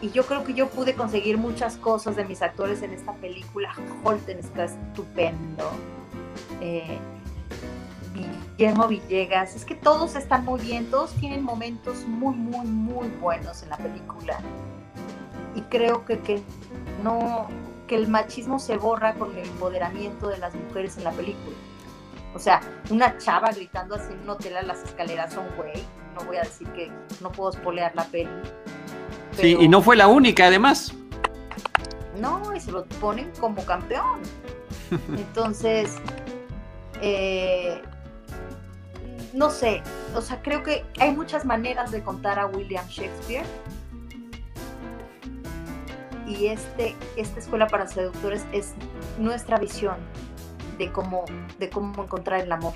Y 0.01 0.11
yo 0.11 0.25
creo 0.25 0.43
que 0.43 0.53
yo 0.53 0.69
pude 0.69 0.95
conseguir 0.95 1.37
muchas 1.37 1.75
cosas 1.77 2.15
de 2.15 2.23
mis 2.23 2.41
actores 2.41 2.81
en 2.81 2.93
esta 2.93 3.13
película. 3.15 3.73
Holten 4.03 4.39
está 4.39 4.65
estupendo. 4.65 5.69
Eh, 6.61 6.97
Guillermo 8.57 8.87
Villegas, 8.87 9.55
es 9.55 9.65
que 9.65 9.75
todos 9.75 10.15
están 10.15 10.43
muy 10.43 10.59
bien, 10.59 10.89
todos 10.89 11.13
tienen 11.15 11.43
momentos 11.43 12.05
muy, 12.05 12.35
muy, 12.35 12.65
muy 12.65 13.07
buenos 13.07 13.63
en 13.63 13.69
la 13.69 13.77
película. 13.77 14.39
Y 15.55 15.61
creo 15.61 16.05
que, 16.05 16.19
que 16.19 16.41
no, 17.03 17.47
que 17.89 17.95
el 17.95 18.07
machismo 18.07 18.59
se 18.59 18.77
borra 18.77 19.15
con 19.15 19.35
el 19.35 19.47
empoderamiento 19.47 20.29
de 20.29 20.37
las 20.37 20.53
mujeres 20.53 20.95
en 20.97 21.05
la 21.05 21.11
película. 21.11 21.57
O 22.35 22.39
sea, 22.39 22.61
una 22.91 23.17
chava 23.17 23.51
gritando 23.51 23.95
así 23.95 24.13
en 24.13 24.19
un 24.21 24.29
hotel 24.29 24.57
a 24.57 24.61
las 24.61 24.83
escaleras 24.83 25.33
son 25.33 25.47
güey. 25.57 25.83
No 26.13 26.23
voy 26.25 26.37
a 26.37 26.43
decir 26.43 26.67
que 26.69 26.91
no 27.19 27.31
puedo 27.31 27.49
espolear 27.49 27.95
la 27.95 28.03
peli. 28.05 28.29
Sí, 29.31 29.57
y 29.59 29.67
no 29.67 29.81
fue 29.81 29.95
la 29.95 30.07
única, 30.07 30.45
además. 30.45 30.93
No, 32.19 32.55
y 32.55 32.59
se 32.59 32.71
lo 32.71 32.85
ponen 32.85 33.31
como 33.39 33.65
campeón. 33.65 34.21
Entonces, 35.17 35.95
eh, 37.01 37.81
no 39.33 39.49
sé, 39.49 39.81
o 40.13 40.21
sea, 40.21 40.41
creo 40.43 40.61
que 40.61 40.85
hay 40.99 41.11
muchas 41.11 41.43
maneras 41.43 41.91
de 41.91 42.03
contar 42.03 42.37
a 42.37 42.45
William 42.45 42.85
Shakespeare. 42.87 43.45
Y 46.29 46.45
este, 46.45 46.95
esta 47.17 47.39
escuela 47.39 47.67
para 47.67 47.87
seductores 47.87 48.45
es 48.53 48.75
nuestra 49.17 49.57
visión 49.57 49.95
de 50.77 50.91
cómo, 50.91 51.25
de 51.57 51.69
cómo 51.69 52.03
encontrar 52.03 52.41
el 52.41 52.51
amor. 52.51 52.73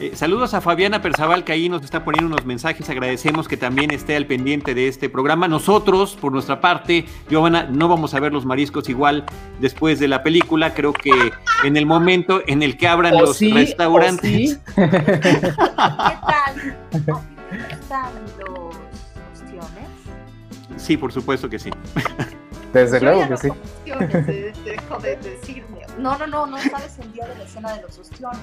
Eh, 0.00 0.16
saludos 0.16 0.54
a 0.54 0.62
Fabiana 0.62 1.02
Perzaval, 1.02 1.44
que 1.44 1.52
ahí 1.52 1.68
nos 1.68 1.84
está 1.84 2.02
poniendo 2.02 2.34
unos 2.34 2.46
mensajes. 2.46 2.88
Agradecemos 2.88 3.46
que 3.46 3.58
también 3.58 3.90
esté 3.92 4.16
al 4.16 4.26
pendiente 4.26 4.74
de 4.74 4.88
este 4.88 5.08
programa. 5.10 5.46
Nosotros, 5.48 6.16
por 6.18 6.32
nuestra 6.32 6.60
parte, 6.60 7.04
Giovanna, 7.28 7.64
no 7.64 7.88
vamos 7.88 8.14
a 8.14 8.20
ver 8.20 8.32
los 8.32 8.46
mariscos 8.46 8.88
igual 8.88 9.24
después 9.60 10.00
de 10.00 10.08
la 10.08 10.22
película. 10.22 10.72
Creo 10.74 10.94
que 10.94 11.12
en 11.62 11.76
el 11.76 11.84
momento 11.84 12.42
en 12.46 12.62
el 12.62 12.78
que 12.78 12.88
abran 12.88 13.14
los 13.16 13.38
restaurantes. 13.38 14.58
¿Qué 14.74 15.52
tal? 17.88 18.63
Sí, 20.84 20.98
por 20.98 21.10
supuesto 21.10 21.48
que 21.48 21.58
sí. 21.58 21.70
Desde 22.74 23.00
luego 23.00 23.26
que 23.26 23.36
sí. 23.38 23.48
de 25.02 25.16
decirme. 25.16 25.80
No, 25.98 26.18
no, 26.18 26.26
no, 26.26 26.44
no 26.44 26.58
sabes 26.58 26.98
el 26.98 27.10
día 27.14 27.26
de 27.26 27.38
la 27.38 27.44
escena 27.44 27.72
de 27.72 27.82
los 27.82 27.98
ostiones. 27.98 28.38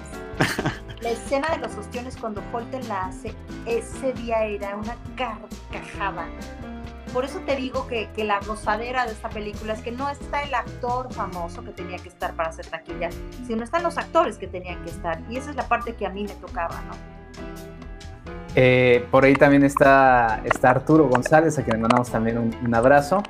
La 1.01 1.11
escena 1.11 1.49
de 1.49 1.57
los 1.59 1.75
ostiones 1.75 2.17
cuando 2.17 2.41
Holten 2.51 2.87
la 2.87 3.05
hace, 3.05 3.35
ese 3.67 4.13
día 4.13 4.43
era 4.45 4.75
una 4.75 4.95
carcajada. 5.15 6.27
Por 7.13 7.25
eso 7.25 7.39
te 7.41 7.55
digo 7.55 7.85
que, 7.87 8.09
que, 8.15 8.23
la 8.23 8.39
rosadera 8.39 9.05
de 9.05 9.11
esta 9.11 9.29
película 9.29 9.73
es 9.73 9.81
que 9.81 9.91
no 9.91 10.09
está 10.09 10.41
el 10.41 10.53
actor 10.55 11.13
famoso 11.13 11.63
que 11.63 11.71
tenía 11.71 11.97
que 11.97 12.09
estar 12.09 12.33
para 12.33 12.49
hacer 12.49 12.65
taquilla, 12.67 13.09
sino 13.45 13.63
están 13.63 13.83
los 13.83 13.97
actores 13.99 14.39
que 14.39 14.47
tenían 14.47 14.83
que 14.83 14.89
estar. 14.89 15.21
Y 15.29 15.37
esa 15.37 15.51
es 15.51 15.55
la 15.55 15.67
parte 15.67 15.95
que 15.95 16.07
a 16.07 16.09
mí 16.09 16.23
me 16.23 16.33
tocaba, 16.35 16.81
¿no? 16.87 16.93
Eh, 18.55 19.05
por 19.11 19.25
ahí 19.25 19.33
también 19.33 19.63
está, 19.63 20.41
está 20.43 20.71
Arturo 20.71 21.07
González, 21.07 21.57
a 21.57 21.63
quien 21.63 21.77
le 21.77 21.81
mandamos 21.83 22.09
también 22.09 22.37
un 22.37 22.75
abrazo. 22.75 23.23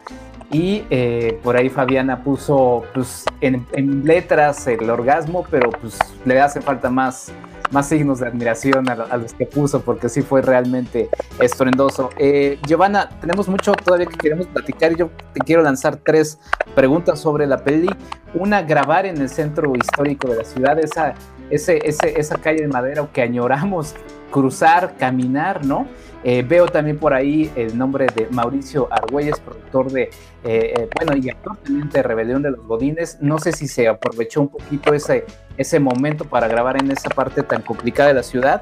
Y 0.51 0.83
eh, 0.89 1.39
por 1.43 1.55
ahí 1.55 1.69
Fabiana 1.69 2.23
puso 2.23 2.83
pues, 2.93 3.23
en, 3.39 3.65
letras 4.03 4.67
el 4.67 4.89
orgasmo, 4.89 5.45
pero 5.49 5.69
pues 5.69 5.97
le 6.25 6.41
hace 6.41 6.59
falta 6.59 6.89
más, 6.89 7.31
más 7.71 7.87
signos 7.87 8.19
de 8.19 8.27
admiración 8.27 8.89
a, 8.89 9.15
los 9.15 9.33
que 9.33 9.45
puso, 9.45 9.81
porque 9.81 10.09
sí 10.09 10.21
fue 10.21 10.41
realmente 10.41 11.09
estruendoso. 11.39 12.09
Eh, 12.17 12.59
Giovanna, 12.67 13.09
tenemos 13.21 13.47
mucho 13.47 13.71
todavía 13.71 14.07
que 14.07 14.17
queremos 14.17 14.47
platicar 14.47 14.91
y 14.91 14.97
yo 14.97 15.09
te 15.33 15.39
quiero 15.39 15.61
lanzar 15.61 15.95
tres 15.95 16.37
preguntas 16.75 17.19
sobre 17.19 17.47
la 17.47 17.63
peli. 17.63 17.87
Una, 18.33 18.61
grabar 18.61 19.05
en 19.05 19.21
el 19.21 19.29
centro 19.29 19.71
histórico 19.73 20.27
de 20.27 20.35
la 20.35 20.43
ciudad, 20.43 20.77
esa, 20.79 21.13
ese, 21.49 21.79
esa 22.19 22.35
calle 22.35 22.63
de 22.63 22.67
madera 22.67 23.07
que 23.13 23.21
añoramos 23.21 23.95
cruzar, 24.31 24.95
caminar, 24.97 25.65
¿no? 25.65 25.87
Eh, 26.23 26.43
veo 26.47 26.67
también 26.67 26.99
por 26.99 27.13
ahí 27.13 27.51
el 27.55 27.75
nombre 27.75 28.05
de 28.15 28.27
Mauricio 28.29 28.87
Argüelles, 28.91 29.39
productor 29.39 29.91
de, 29.91 30.03
eh, 30.03 30.09
eh, 30.43 30.89
bueno, 30.95 31.17
y 31.17 31.29
actor 31.29 31.57
también 31.57 31.89
de 31.89 32.03
Rebelión 32.03 32.43
de 32.43 32.51
los 32.51 32.65
Godines. 32.65 33.17
No 33.21 33.39
sé 33.39 33.51
si 33.51 33.67
se 33.67 33.87
aprovechó 33.87 34.41
un 34.41 34.49
poquito 34.49 34.93
ese, 34.93 35.25
ese 35.57 35.79
momento 35.79 36.25
para 36.25 36.47
grabar 36.47 36.81
en 36.81 36.91
esa 36.91 37.09
parte 37.09 37.41
tan 37.41 37.63
complicada 37.63 38.09
de 38.09 38.15
la 38.15 38.23
ciudad. 38.23 38.61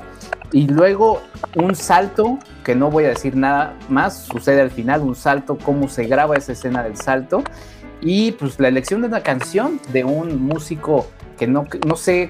Y 0.53 0.67
luego 0.67 1.21
un 1.55 1.75
salto, 1.75 2.39
que 2.63 2.75
no 2.75 2.89
voy 2.89 3.05
a 3.05 3.09
decir 3.09 3.35
nada 3.35 3.75
más, 3.89 4.23
sucede 4.23 4.61
al 4.61 4.71
final, 4.71 5.01
un 5.01 5.15
salto, 5.15 5.57
cómo 5.57 5.89
se 5.89 6.05
graba 6.05 6.37
esa 6.37 6.53
escena 6.53 6.81
del 6.81 6.95
salto. 6.95 7.43
Y 8.01 8.31
pues 8.33 8.57
la 8.59 8.69
elección 8.69 9.01
de 9.01 9.07
una 9.07 9.21
canción 9.21 9.81
de 9.91 10.05
un 10.05 10.41
músico 10.41 11.07
que 11.37 11.45
no, 11.45 11.65
no 11.85 11.97
sé 11.97 12.29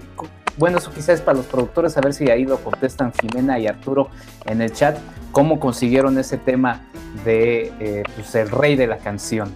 bueno, 0.59 0.77
eso 0.77 0.91
quizás 0.91 1.09
es 1.09 1.21
para 1.21 1.37
los 1.37 1.47
productores, 1.47 1.97
a 1.97 2.01
ver 2.01 2.13
si 2.13 2.29
ahí 2.29 2.43
lo 2.43 2.57
contestan 2.57 3.13
Jimena 3.13 3.57
y 3.57 3.67
Arturo 3.67 4.09
en 4.45 4.61
el 4.61 4.73
chat, 4.73 4.97
cómo 5.31 5.57
consiguieron 5.59 6.17
ese 6.17 6.37
tema 6.37 6.81
de 7.23 7.73
eh, 7.79 8.03
pues, 8.13 8.35
el 8.35 8.49
rey 8.51 8.75
de 8.75 8.85
la 8.85 8.97
canción. 8.97 9.53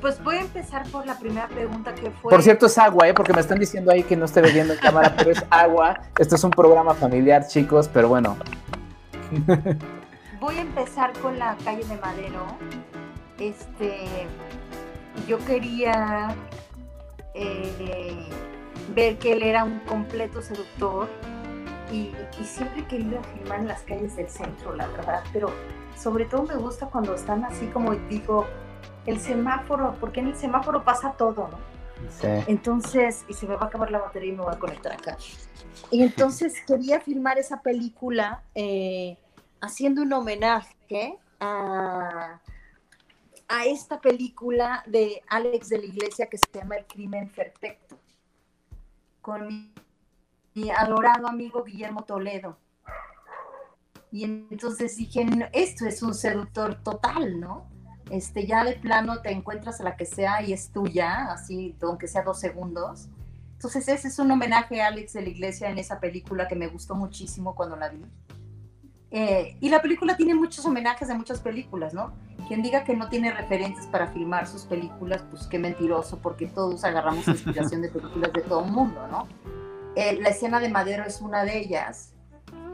Pues 0.00 0.22
voy 0.22 0.36
a 0.36 0.40
empezar 0.40 0.84
por 0.90 1.06
la 1.06 1.16
primera 1.16 1.46
pregunta 1.46 1.94
que 1.94 2.10
fue. 2.10 2.30
Por 2.30 2.42
cierto, 2.42 2.66
es 2.66 2.76
agua, 2.76 3.08
¿eh? 3.08 3.14
porque 3.14 3.32
me 3.32 3.40
están 3.40 3.58
diciendo 3.58 3.92
ahí 3.92 4.02
que 4.02 4.16
no 4.16 4.24
esté 4.24 4.40
bebiendo 4.40 4.72
en 4.72 4.80
cámara, 4.80 5.14
pero 5.16 5.30
es 5.30 5.44
agua. 5.50 6.00
Esto 6.18 6.34
es 6.34 6.44
un 6.44 6.50
programa 6.50 6.94
familiar, 6.94 7.46
chicos, 7.46 7.88
pero 7.92 8.08
bueno. 8.08 8.36
Voy 10.40 10.56
a 10.56 10.60
empezar 10.60 11.12
con 11.20 11.38
la 11.38 11.56
calle 11.64 11.84
de 11.84 11.96
Madero. 11.96 12.46
Este, 13.38 14.26
yo 15.26 15.38
quería 15.38 16.34
eh, 17.34 18.28
ver 18.94 19.18
que 19.18 19.32
él 19.32 19.42
era 19.42 19.64
un 19.64 19.80
completo 19.80 20.42
seductor 20.42 21.08
y, 21.92 22.12
siempre 22.44 22.82
he 22.82 22.86
querido 22.86 23.22
filmar 23.22 23.60
en 23.60 23.68
las 23.68 23.82
calles 23.82 24.16
del 24.16 24.28
centro, 24.28 24.74
la 24.74 24.86
verdad, 24.88 25.22
pero 25.32 25.50
sobre 25.96 26.24
todo 26.26 26.42
me 26.44 26.54
gusta 26.54 26.86
cuando 26.86 27.14
están 27.14 27.44
así 27.44 27.66
como 27.66 27.94
digo, 27.94 28.46
el 29.06 29.20
semáforo, 29.20 29.96
porque 30.00 30.20
en 30.20 30.28
el 30.28 30.36
semáforo 30.36 30.84
pasa 30.84 31.12
todo, 31.12 31.48
¿no? 31.48 31.58
Sí. 32.10 32.28
Entonces, 32.46 33.24
y 33.28 33.34
se 33.34 33.46
me 33.46 33.56
va 33.56 33.62
a 33.62 33.66
acabar 33.66 33.90
la 33.90 33.98
batería 33.98 34.32
y 34.32 34.36
me 34.36 34.44
voy 34.44 34.54
a 34.54 34.58
conectar 34.58 34.92
acá. 34.92 35.16
Y 35.90 36.02
entonces 36.02 36.54
quería 36.66 37.00
filmar 37.00 37.38
esa 37.38 37.60
película 37.60 38.42
eh, 38.54 39.16
haciendo 39.60 40.02
un 40.02 40.12
homenaje 40.12 41.18
a, 41.40 42.40
a 43.48 43.66
esta 43.66 44.00
película 44.00 44.84
de 44.86 45.22
Alex 45.28 45.70
de 45.70 45.78
la 45.78 45.86
Iglesia 45.86 46.26
que 46.26 46.38
se 46.38 46.46
llama 46.52 46.76
El 46.76 46.86
crimen 46.86 47.28
perfecto 47.30 47.87
con 49.20 49.72
mi 50.54 50.70
adorado 50.70 51.28
amigo 51.28 51.64
Guillermo 51.64 52.04
Toledo. 52.04 52.58
Y 54.10 54.24
entonces 54.24 54.96
dije, 54.96 55.26
esto 55.52 55.86
es 55.86 56.02
un 56.02 56.14
seductor 56.14 56.82
total, 56.82 57.38
¿no? 57.38 57.68
Este, 58.10 58.46
ya 58.46 58.64
de 58.64 58.72
plano 58.74 59.20
te 59.20 59.30
encuentras 59.30 59.80
a 59.80 59.84
la 59.84 59.96
que 59.96 60.06
sea 60.06 60.42
y 60.42 60.52
es 60.52 60.70
tuya, 60.72 61.30
así, 61.30 61.76
aunque 61.82 62.08
sea 62.08 62.22
dos 62.22 62.40
segundos. 62.40 63.08
Entonces 63.52 63.88
ese 63.88 64.08
es 64.08 64.18
un 64.18 64.30
homenaje 64.30 64.80
a 64.80 64.86
Alex 64.86 65.12
de 65.12 65.22
la 65.22 65.28
Iglesia 65.28 65.68
en 65.68 65.78
esa 65.78 66.00
película 66.00 66.48
que 66.48 66.54
me 66.54 66.68
gustó 66.68 66.94
muchísimo 66.94 67.54
cuando 67.54 67.76
la 67.76 67.88
vi. 67.90 68.02
Eh, 69.10 69.56
y 69.60 69.70
la 69.70 69.80
película 69.80 70.16
tiene 70.16 70.34
muchos 70.34 70.64
homenajes 70.66 71.08
a 71.08 71.14
muchas 71.14 71.40
películas, 71.40 71.94
¿no? 71.94 72.12
Quien 72.46 72.62
diga 72.62 72.84
que 72.84 72.94
no 72.94 73.08
tiene 73.08 73.32
referentes 73.32 73.86
para 73.86 74.08
filmar 74.08 74.46
sus 74.46 74.62
películas, 74.62 75.24
pues 75.30 75.46
qué 75.46 75.58
mentiroso, 75.58 76.18
porque 76.18 76.46
todos 76.46 76.84
agarramos 76.84 77.26
inspiración 77.28 77.82
de 77.82 77.88
películas 77.88 78.32
de 78.32 78.42
todo 78.42 78.64
el 78.64 78.70
mundo, 78.70 79.06
¿no? 79.08 79.26
Eh, 79.96 80.18
la 80.20 80.28
escena 80.28 80.60
de 80.60 80.68
Madero 80.68 81.04
es 81.04 81.20
una 81.20 81.44
de 81.44 81.58
ellas. 81.58 82.12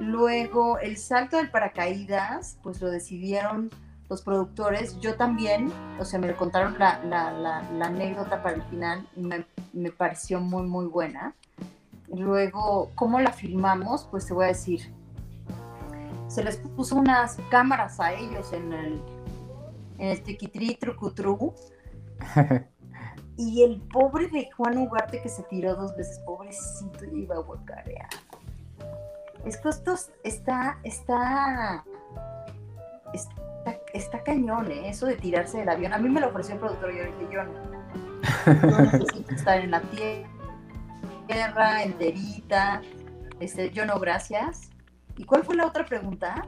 Luego, 0.00 0.78
el 0.78 0.96
salto 0.96 1.36
del 1.36 1.50
paracaídas, 1.50 2.58
pues 2.62 2.80
lo 2.80 2.90
decidieron 2.90 3.70
los 4.10 4.22
productores. 4.22 4.98
Yo 5.00 5.14
también, 5.14 5.72
o 6.00 6.04
sea, 6.04 6.18
me 6.18 6.34
contaron 6.34 6.76
la, 6.78 7.62
anécdota 7.80 8.42
para 8.42 8.56
el 8.56 8.62
final 8.64 9.08
y 9.16 9.20
me, 9.20 9.46
me, 9.72 9.90
pareció 9.92 10.40
muy, 10.40 10.64
muy 10.64 10.86
buena. 10.86 11.34
Luego, 12.08 12.90
¿cómo 12.96 13.20
la 13.20 13.32
filmamos? 13.32 14.06
Pues 14.10 14.26
te 14.26 14.34
voy 14.34 14.46
a 14.46 14.48
decir. 14.48 14.92
Se 16.34 16.42
les 16.42 16.56
puso 16.56 16.96
unas 16.96 17.36
cámaras 17.48 18.00
a 18.00 18.12
ellos 18.12 18.52
en 18.52 18.72
el, 18.72 19.00
en 19.98 20.08
el 20.08 20.20
tiquitri 20.20 20.74
trucutru. 20.74 21.54
y 23.36 23.62
el 23.62 23.80
pobre 23.82 24.26
de 24.26 24.50
Juan 24.50 24.78
Ugarte 24.78 25.22
que 25.22 25.28
se 25.28 25.44
tiró 25.44 25.76
dos 25.76 25.96
veces, 25.96 26.18
pobrecito, 26.26 27.04
iba 27.04 27.36
a 27.36 27.38
guacarear. 27.38 28.08
Es 29.44 29.58
que 29.58 29.68
esto 29.68 29.94
está, 30.24 30.80
está, 30.82 31.84
está, 33.12 33.80
está 33.92 34.22
cañón, 34.24 34.72
¿eh? 34.72 34.88
eso 34.88 35.06
de 35.06 35.14
tirarse 35.14 35.58
del 35.58 35.68
avión. 35.68 35.92
A 35.92 35.98
mí 35.98 36.08
me 36.08 36.20
lo 36.20 36.30
ofreció 36.30 36.54
el 36.54 36.60
productor 36.62 36.94
y 36.94 36.98
yo 36.98 37.04
dije, 37.04 37.28
yo 37.30 37.44
no. 37.44 38.80
necesito 38.80 39.34
estar 39.36 39.60
en 39.60 39.70
la 39.70 39.82
tierra, 41.28 41.84
enterita. 41.84 42.82
Este, 43.38 43.70
yo 43.70 43.86
no, 43.86 44.00
gracias. 44.00 44.73
¿Y 45.16 45.24
cuál 45.24 45.44
fue 45.44 45.54
la 45.54 45.66
otra 45.66 45.84
pregunta? 45.84 46.46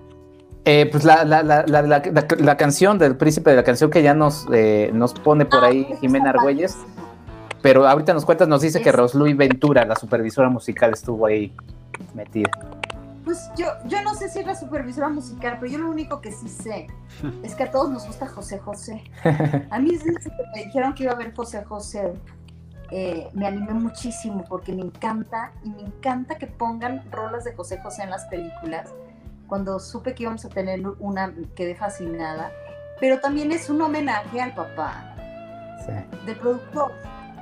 Eh, 0.65 0.89
pues 0.91 1.05
la, 1.05 1.25
la, 1.25 1.45
la, 1.45 1.65
la, 1.65 2.57
canción 2.57 2.99
del 2.99 3.17
príncipe 3.17 3.51
de 3.51 3.57
la 3.57 3.63
canción 3.63 3.89
que 3.89 4.03
ya 4.03 4.15
nos, 4.15 4.49
eh, 4.53 4.91
nos 4.93 5.15
pone 5.15 5.45
por 5.47 5.65
ah, 5.65 5.69
ahí 5.69 5.87
Jimena 6.01 6.31
Argüelles. 6.31 6.77
Pero 7.63 7.87
ahorita 7.87 8.13
nos 8.13 8.25
cuentas, 8.25 8.49
nos 8.49 8.63
dice 8.63 8.83
que 8.83 8.91
Rosluy 8.91 9.35
Ventura, 9.35 9.85
la 9.85 9.95
supervisora 9.95 10.49
musical, 10.49 10.93
estuvo 10.93 11.27
ahí 11.27 11.53
metida. 12.15 12.51
Pues 13.25 13.49
yo, 13.57 13.67
yo 13.87 14.03
no 14.03 14.15
sé 14.15 14.29
si 14.29 14.41
es 14.41 14.47
la 14.47 14.55
supervisora 14.55 15.09
musical, 15.09 15.57
pero 15.61 15.71
yo 15.71 15.79
lo 15.79 15.91
único 15.91 16.21
que 16.21 16.33
sí 16.33 16.49
sé 16.49 16.89
es 17.45 17.55
que 17.55 17.63
a 17.63 17.71
todos 17.71 17.91
nos 17.91 18.07
gusta 18.07 18.27
José 18.27 18.59
José. 18.59 19.05
A 19.71 19.79
mí 19.79 19.93
desde 19.93 20.15
que 20.15 20.31
me 20.55 20.65
dijeron 20.65 20.95
que 20.95 21.05
iba 21.05 21.13
a 21.13 21.17
ver 21.17 21.33
José 21.35 21.65
José, 21.65 22.13
eh, 22.91 23.29
me 23.33 23.47
animé 23.47 23.73
muchísimo 23.73 24.45
porque 24.49 24.73
me 24.73 24.83
encanta 24.83 25.53
y 25.65 25.71
me 25.71 25.83
encanta 25.83 26.37
que 26.37 26.47
pongan 26.47 27.11
rolas 27.11 27.45
de 27.45 27.55
José 27.55 27.81
José 27.83 28.05
en 28.05 28.11
las 28.11 28.27
películas 28.27 28.93
cuando 29.49 29.79
supe 29.79 30.15
que 30.15 30.25
íbamos 30.25 30.45
a 30.45 30.49
tener 30.49 30.81
una, 30.99 31.33
quedé 31.55 31.75
fascinada, 31.75 32.51
pero 33.01 33.21
también 33.21 33.53
es 33.53 33.71
un 33.71 33.81
homenaje 33.81 34.41
al 34.41 34.55
papá 34.55 35.15
del 36.25 36.37
productor, 36.37 36.93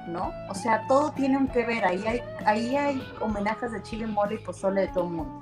¿no? 0.09 0.31
O 0.51 0.55
sea, 0.55 0.87
todo 0.87 1.13
tiene 1.13 1.39
un 1.39 1.49
que 1.49 1.65
ver, 1.65 1.85
ahí 1.85 2.05
hay, 2.07 2.23
ahí 2.45 2.77
hay 2.77 3.03
homenajes 3.21 3.73
de 3.73 3.83
chile, 3.83 4.07
mole 4.07 4.35
y 4.35 4.39
pozole 4.39 4.83
de 4.83 4.89
todo 4.89 5.05
el 5.05 5.11
mundo. 5.11 5.41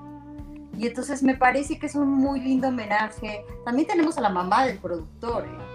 Y 0.78 0.86
entonces 0.86 1.22
me 1.22 1.36
parece 1.36 1.78
que 1.78 1.86
es 1.86 1.94
un 1.94 2.08
muy 2.08 2.40
lindo 2.40 2.68
homenaje. 2.68 3.44
También 3.64 3.86
tenemos 3.86 4.16
a 4.18 4.20
la 4.20 4.30
mamá 4.30 4.64
del 4.64 4.78
productor, 4.78 5.44
¿eh? 5.44 5.71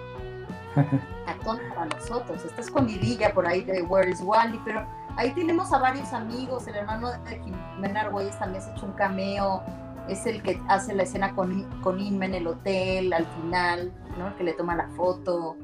Todos 1.44 1.60
para 1.70 1.86
nosotros. 1.86 2.44
Está 2.46 2.62
escondidilla 2.62 3.34
por 3.34 3.48
ahí 3.48 3.64
de 3.64 3.82
Where 3.84 4.10
is 4.10 4.22
Wally, 4.22 4.60
pero 4.66 4.86
ahí 5.16 5.32
tenemos 5.32 5.72
a 5.74 5.80
varios 5.80 6.14
amigos. 6.14 6.68
El 6.68 6.76
hermano 6.76 7.12
de 7.12 7.40
Jimena 7.44 8.02
Argüelles 8.02 8.38
también 8.40 8.62
se 8.62 8.70
ha 8.70 8.74
hecho 8.74 8.86
un 8.86 8.94
cameo 8.94 9.64
es 10.10 10.26
el 10.26 10.42
que 10.42 10.60
hace 10.68 10.94
la 10.94 11.04
escena 11.04 11.36
con, 11.36 11.64
con 11.82 12.00
Inma 12.00 12.26
en 12.26 12.36
el 12.36 12.48
hotel 12.48 13.14
al 13.14 13.26
final, 13.26 13.92
¿no? 14.18 14.28
El 14.28 14.36
que 14.36 14.44
le 14.44 14.54
toma 14.54 14.76
la 14.76 14.88
foto. 14.90 15.58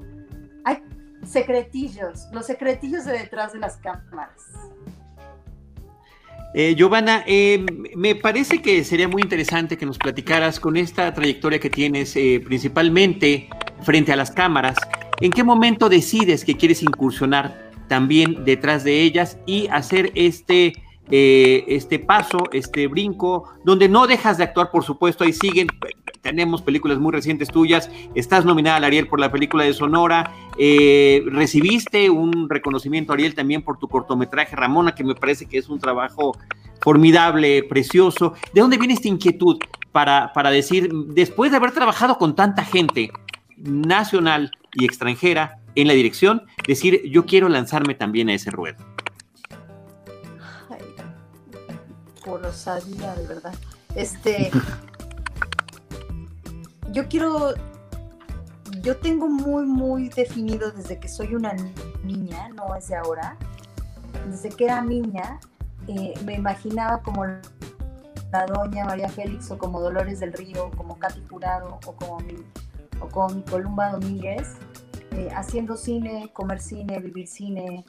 Hay 0.66 0.84
secretillos, 1.26 2.28
los 2.32 2.46
secretillos 2.46 3.06
de 3.06 3.14
detrás 3.14 3.54
de 3.54 3.60
las 3.60 3.78
cámaras. 3.78 4.42
Eh, 6.56 6.76
Giovanna, 6.76 7.24
eh, 7.26 7.66
me 7.96 8.14
parece 8.14 8.62
que 8.62 8.84
sería 8.84 9.08
muy 9.08 9.24
interesante 9.24 9.76
que 9.76 9.88
nos 9.88 9.98
platicaras 9.98 10.60
con 10.60 10.78
esta 10.78 11.12
trayectoria 11.12 11.60
que 11.60 11.70
tienes, 11.70 12.16
eh, 12.16 12.42
principalmente 12.46 13.50
frente 13.82 14.14
a 14.14 14.16
las 14.16 14.30
cámaras. 14.30 14.78
¿En 15.20 15.32
qué 15.32 15.44
momento 15.44 15.90
decides 15.90 16.44
que 16.44 16.56
quieres 16.56 16.84
incursionar 16.84 17.72
también 17.88 18.44
detrás 18.46 18.84
de 18.84 19.02
ellas 19.02 19.38
y 19.46 19.68
hacer 19.68 20.12
este 20.16 20.74
eh, 21.12 21.66
este 21.68 22.00
paso, 22.00 22.40
este 22.54 22.88
brinco, 22.88 23.50
donde 23.66 23.90
no 23.90 24.08
dejas 24.08 24.38
de 24.38 24.46
actuar, 24.46 24.72
por 24.72 24.86
supuesto, 24.86 25.26
ahí 25.26 25.34
siguen, 25.34 25.68
tenemos 26.22 26.62
películas 26.62 26.98
muy 26.98 27.12
recientes 27.12 27.50
tuyas, 27.50 27.92
estás 28.16 28.46
nominada 28.46 28.78
al 28.78 28.86
Ariel 28.86 29.08
por 29.08 29.20
la 29.20 29.30
película 29.30 29.66
de 29.66 29.74
Sonora, 29.74 30.34
eh, 30.58 31.22
recibiste 31.28 32.10
un 32.10 32.50
reconocimiento 32.50 33.12
Ariel 33.12 33.36
también 33.36 33.64
por 33.64 33.78
tu 33.78 33.90
cortometraje 33.90 34.56
Ramona, 34.56 34.96
que 34.96 35.04
me 35.04 35.14
parece 35.14 35.46
que 35.46 35.58
es 35.58 35.68
un 35.68 35.78
trabajo 35.78 36.38
formidable, 36.80 37.64
precioso. 37.64 38.34
¿De 38.54 38.62
dónde 38.62 38.78
viene 38.78 38.94
esta 38.94 39.10
inquietud 39.10 39.60
para, 39.92 40.32
para 40.34 40.52
decir, 40.52 40.90
después 41.10 41.52
de 41.52 41.58
haber 41.58 41.72
trabajado 41.72 42.18
con 42.18 42.34
tanta 42.34 42.64
gente 42.64 43.12
nacional 43.58 44.52
y 44.76 44.86
extranjera 44.86 45.60
en 45.76 45.88
la 45.88 45.94
dirección, 45.94 46.44
decir, 46.68 47.02
yo 47.10 47.26
quiero 47.26 47.50
lanzarme 47.50 47.96
también 47.96 48.30
a 48.30 48.34
ese 48.34 48.52
ruedo? 48.52 48.78
por 52.24 52.46
osadía, 52.46 53.16
de 53.16 53.28
verdad. 53.28 53.54
Este, 53.96 54.50
yo 56.92 57.08
quiero, 57.08 57.54
yo 58.82 58.98
tengo 58.98 59.28
muy, 59.28 59.66
muy 59.66 60.10
definido 60.10 60.72
desde 60.72 61.00
que 61.00 61.08
soy 61.08 61.36
una 61.36 61.54
niña, 62.04 62.50
no 62.50 62.76
es 62.76 62.88
de 62.88 62.96
ahora, 62.96 63.38
desde 64.30 64.50
que 64.50 64.66
era 64.66 64.82
niña, 64.82 65.40
eh, 65.88 66.14
me 66.26 66.36
imaginaba 66.36 67.02
como 67.02 67.26
la 67.26 68.46
doña 68.48 68.86
María 68.86 69.10
Félix 69.10 69.52
o 69.52 69.58
como 69.58 69.80
Dolores 69.80 70.20
del 70.20 70.34
Río, 70.34 70.72
como 70.72 70.98
Katy 70.98 71.22
Jurado 71.30 71.80
o 71.86 71.96
como 71.96 72.20
mi, 72.22 72.36
o 73.04 73.10
como 73.10 73.44
Columba 73.46 73.92
Domínguez, 73.92 74.56
eh, 75.12 75.30
haciendo 75.36 75.78
cine, 75.78 76.32
comer 76.34 76.60
cine, 76.62 77.00
vivir 77.00 77.28
cine, 77.28 77.86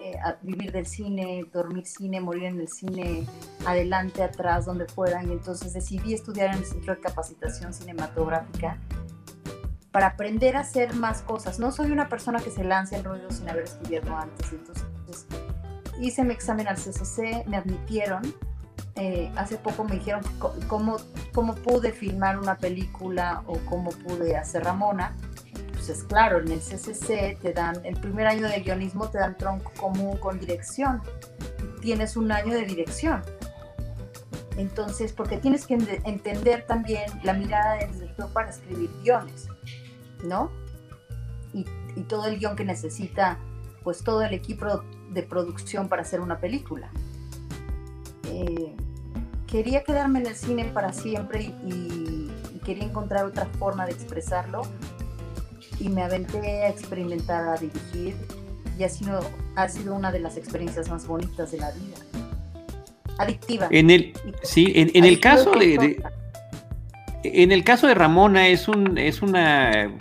eh, 0.00 0.16
vivir 0.42 0.72
del 0.72 0.86
cine, 0.86 1.44
dormir 1.52 1.86
cine, 1.86 2.20
morir 2.20 2.44
en 2.44 2.60
el 2.60 2.68
cine, 2.68 3.26
adelante, 3.66 4.22
atrás, 4.22 4.64
donde 4.64 4.86
fuera. 4.86 5.22
Y 5.24 5.32
entonces 5.32 5.72
decidí 5.72 6.14
estudiar 6.14 6.54
en 6.54 6.58
el 6.58 6.64
Centro 6.64 6.94
de 6.94 7.00
Capacitación 7.00 7.74
Cinematográfica 7.74 8.78
para 9.90 10.06
aprender 10.06 10.56
a 10.56 10.60
hacer 10.60 10.94
más 10.94 11.22
cosas. 11.22 11.58
No 11.58 11.72
soy 11.72 11.90
una 11.90 12.08
persona 12.08 12.38
que 12.38 12.50
se 12.50 12.62
lance 12.62 12.96
al 12.96 13.04
ruido 13.04 13.30
sin 13.30 13.48
haber 13.48 13.64
estudiado 13.64 14.16
antes. 14.16 14.52
Entonces 14.52 14.86
hice 16.00 16.24
mi 16.24 16.32
examen 16.32 16.68
al 16.68 16.76
CCC, 16.76 17.44
me 17.46 17.56
admitieron. 17.56 18.22
Eh, 18.98 19.30
hace 19.36 19.56
poco 19.58 19.84
me 19.84 19.94
dijeron 19.94 20.22
cómo, 20.66 20.96
cómo 21.32 21.54
pude 21.54 21.92
filmar 21.92 22.38
una 22.38 22.58
película 22.58 23.44
o 23.46 23.58
cómo 23.58 23.90
pude 23.90 24.36
hacer 24.36 24.64
Ramona 24.64 25.14
es 25.90 26.04
claro, 26.04 26.38
en 26.38 26.50
el 26.50 26.60
CCC 26.60 27.38
te 27.40 27.52
dan, 27.52 27.84
el 27.84 27.98
primer 27.98 28.26
año 28.26 28.48
de 28.48 28.60
guionismo 28.60 29.08
te 29.08 29.18
dan 29.18 29.36
tronco 29.36 29.72
común 29.78 30.16
con 30.18 30.38
dirección. 30.38 31.02
Tienes 31.80 32.16
un 32.16 32.30
año 32.32 32.52
de 32.52 32.64
dirección. 32.64 33.22
Entonces, 34.56 35.12
porque 35.12 35.38
tienes 35.38 35.66
que 35.66 35.74
entender 36.04 36.66
también 36.66 37.04
la 37.22 37.32
mirada 37.32 37.76
del 37.76 37.92
director 37.92 38.28
para 38.32 38.50
escribir 38.50 38.90
guiones, 39.02 39.48
¿no? 40.24 40.50
Y, 41.52 41.64
todo 42.08 42.26
el 42.26 42.38
guion 42.38 42.54
que 42.54 42.64
necesita, 42.64 43.38
pues 43.82 44.04
todo 44.04 44.22
el 44.22 44.32
equipo 44.32 44.84
de 45.10 45.24
producción 45.24 45.88
para 45.88 46.02
hacer 46.02 46.20
una 46.20 46.38
película. 46.38 46.90
Eh, 48.26 48.76
quería 49.50 49.82
quedarme 49.82 50.20
en 50.20 50.26
el 50.26 50.34
cine 50.34 50.64
para 50.66 50.92
siempre 50.92 51.52
y 51.66 52.30
quería 52.64 52.84
encontrar 52.84 53.24
otra 53.24 53.46
forma 53.58 53.86
de 53.86 53.92
expresarlo 53.92 54.62
y 55.80 55.88
me 55.88 56.02
aventé 56.02 56.64
a 56.64 56.68
experimentar, 56.68 57.48
a 57.48 57.56
dirigir 57.56 58.14
y 58.78 58.84
ha 58.84 58.88
sido, 58.88 59.20
ha 59.56 59.68
sido 59.68 59.94
una 59.94 60.12
de 60.12 60.20
las 60.20 60.36
experiencias 60.36 60.88
más 60.90 61.06
bonitas 61.06 61.50
de 61.50 61.58
la 61.58 61.70
vida. 61.72 61.96
Adictiva. 63.18 63.68
En 63.70 63.90
el, 63.90 64.12
sí, 64.42 64.72
en, 64.76 65.04
el 65.04 65.18
caso 65.18 65.50
de, 65.52 66.00
en 67.24 67.52
el 67.52 67.64
caso 67.64 67.88
de 67.88 67.94
Ramona 67.94 68.46
es 68.48 68.68
un 68.68 68.96
es 68.96 69.22
una 69.22 69.92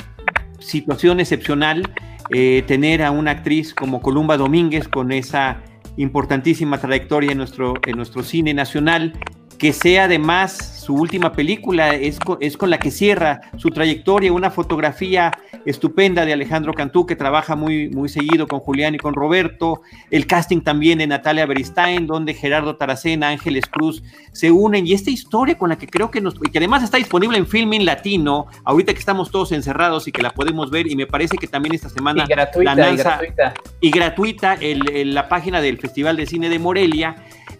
situación 0.59 1.19
excepcional 1.19 1.91
eh, 2.29 2.63
tener 2.67 3.01
a 3.01 3.09
una 3.09 3.31
actriz 3.31 3.73
como 3.73 4.01
Columba 4.01 4.37
Domínguez 4.37 4.87
con 4.87 5.11
esa 5.11 5.61
importantísima 5.95 6.79
trayectoria 6.79 7.31
en 7.31 7.39
nuestro, 7.39 7.73
en 7.87 7.95
nuestro 7.95 8.21
cine 8.21 8.53
nacional 8.53 9.13
que 9.57 9.73
sea 9.73 10.05
además 10.05 10.83
su 10.85 10.93
última 10.95 11.33
película, 11.33 11.93
es 11.95 12.19
con, 12.19 12.37
es 12.39 12.55
con 12.55 12.69
la 12.69 12.77
que 12.79 12.91
cierra 12.91 13.41
su 13.57 13.69
trayectoria, 13.69 14.31
una 14.31 14.51
fotografía 14.51 15.31
estupenda 15.65 16.25
de 16.25 16.31
Alejandro 16.31 16.73
Cantú, 16.73 17.05
que 17.05 17.15
trabaja 17.15 17.55
muy, 17.55 17.89
muy 17.89 18.07
seguido 18.07 18.47
con 18.47 18.59
Julián 18.59 18.95
y 18.95 18.97
con 18.97 19.13
Roberto, 19.13 19.81
el 20.11 20.27
casting 20.27 20.61
también 20.61 20.99
de 20.99 21.07
Natalia 21.07 21.45
Beristain, 21.45 22.07
donde 22.07 22.33
Gerardo 22.33 22.77
Taracena, 22.77 23.29
Ángeles 23.29 23.65
Cruz 23.65 24.01
se 24.31 24.51
unen, 24.51 24.87
y 24.87 24.93
esta 24.93 25.09
historia 25.09 25.57
con 25.57 25.69
la 25.69 25.77
que 25.77 25.87
creo 25.87 26.09
que 26.09 26.21
nos, 26.21 26.35
y 26.35 26.51
que 26.51 26.59
además 26.59 26.83
está 26.83 26.97
disponible 26.97 27.37
en 27.37 27.47
Filming 27.47 27.85
Latino, 27.85 28.47
ahorita 28.63 28.93
que 28.93 28.99
estamos 28.99 29.29
todos 29.29 29.51
encerrados 29.51 30.07
y 30.07 30.11
que 30.11 30.21
la 30.21 30.29
podemos 30.29 30.71
ver, 30.71 30.89
y 30.89 30.95
me 30.95 31.07
parece 31.07 31.37
que 31.37 31.47
también 31.47 31.75
esta 31.75 31.89
semana 31.89 32.23
y 32.23 32.27
gratuita, 32.27 32.75
la 32.75 32.91
y 32.91 32.95
gratuita, 32.95 33.53
y 33.81 33.91
gratuita 33.91 34.53
el, 34.53 34.89
el, 34.91 35.13
la 35.13 35.27
página 35.27 35.59
del 35.59 35.77
Festival 35.79 36.15
de 36.15 36.25
Cine 36.27 36.49
de 36.49 36.59
Morelia, 36.59 37.15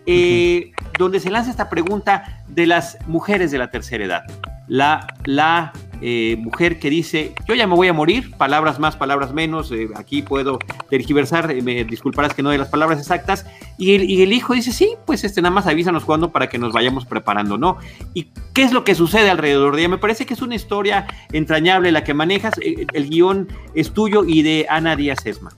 eh, 0.08 0.72
donde 0.98 1.20
se 1.20 1.30
lanza 1.30 1.52
esta 1.52 1.70
pregunta 1.70 2.44
de 2.48 2.66
las 2.66 2.98
mujeres 3.08 3.52
de 3.52 3.58
la 3.58 3.70
tercera 3.70 4.06
edad. 4.06 4.24
La, 4.68 5.74
eh, 6.02 6.38
mujer 6.40 6.80
que 6.80 6.90
dice, 6.90 7.34
yo 7.48 7.56
ya 7.56 7.68
me 7.68 7.76
voy 7.76 7.90
a 7.90 7.94
morir, 7.94 8.32
palabras 8.38 8.80
más, 8.80 8.96
palabras 8.96 9.34
menos, 9.34 9.72
eh, 9.72 9.90
aquí 9.96 10.22
puedo 10.22 10.60
tergiversar, 10.90 11.54
me 11.62 11.84
disculparás 11.84 12.34
que 12.34 12.42
no 12.42 12.52
de 12.52 12.58
las 12.58 12.70
palabras 12.70 13.00
exactas, 13.00 13.46
y 13.78 13.96
el, 13.96 14.10
y 14.10 14.22
el, 14.22 14.32
hijo 14.32 14.54
dice, 14.54 14.72
sí, 14.72 14.96
pues 15.06 15.24
este, 15.24 15.42
nada 15.42 15.54
más 15.54 15.68
avísanos 15.68 16.06
cuándo 16.06 16.32
para 16.32 16.48
que 16.48 16.58
nos 16.58 16.72
vayamos 16.72 17.06
preparando, 17.06 17.58
¿no? 17.58 17.78
¿Y 18.14 18.28
qué 18.54 18.64
es 18.64 18.72
lo 18.72 18.84
que 18.84 18.96
sucede 18.96 19.30
alrededor 19.30 19.76
de 19.76 19.82
ella? 19.82 19.90
Me 19.90 19.98
parece 19.98 20.26
que 20.26 20.36
es 20.36 20.42
una 20.42 20.56
historia 20.56 21.08
entrañable 21.34 21.92
la 21.92 22.04
que 22.04 22.14
manejas, 22.14 22.54
el, 22.62 22.88
el 22.94 23.10
guion 23.10 23.48
es 23.74 23.92
tuyo 23.92 24.24
y 24.24 24.42
de 24.42 24.68
Ana 24.70 24.96
Díaz 24.96 25.26
Esma. 25.26 25.52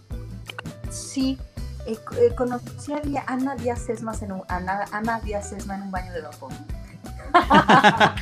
Sí, 0.90 1.38
eh, 1.90 2.00
eh, 2.20 2.36
conocí 2.36 2.94
a 2.94 3.02
Ana 3.28 3.56
Díaz 3.56 3.90
Esmas 3.90 4.22
en 4.22 4.32
un, 4.34 4.44
Ana, 4.48 4.86
Ana 4.92 5.20
Díaz 5.22 5.52
Esma 5.52 5.76
en 5.76 5.84
un 5.84 5.92
baño 5.92 6.14
de 6.14 6.22
vapor. 6.22 6.52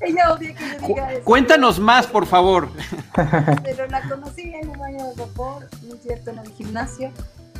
Ella 0.00 0.32
odia 0.34 0.54
que 0.54 0.68
yo 0.68 0.86
diga 0.86 1.12
eso. 1.12 1.24
Cuéntanos 1.24 1.80
más, 1.80 2.06
por 2.06 2.26
favor. 2.26 2.68
Pero 3.62 3.86
la 3.86 4.06
conocí 4.08 4.42
en 4.54 4.68
un 4.68 4.78
baño 4.78 5.06
de 5.06 5.14
vapor, 5.14 5.68
es 5.90 6.02
cierto, 6.02 6.30
en 6.30 6.40
el 6.40 6.50
gimnasio. 6.52 7.10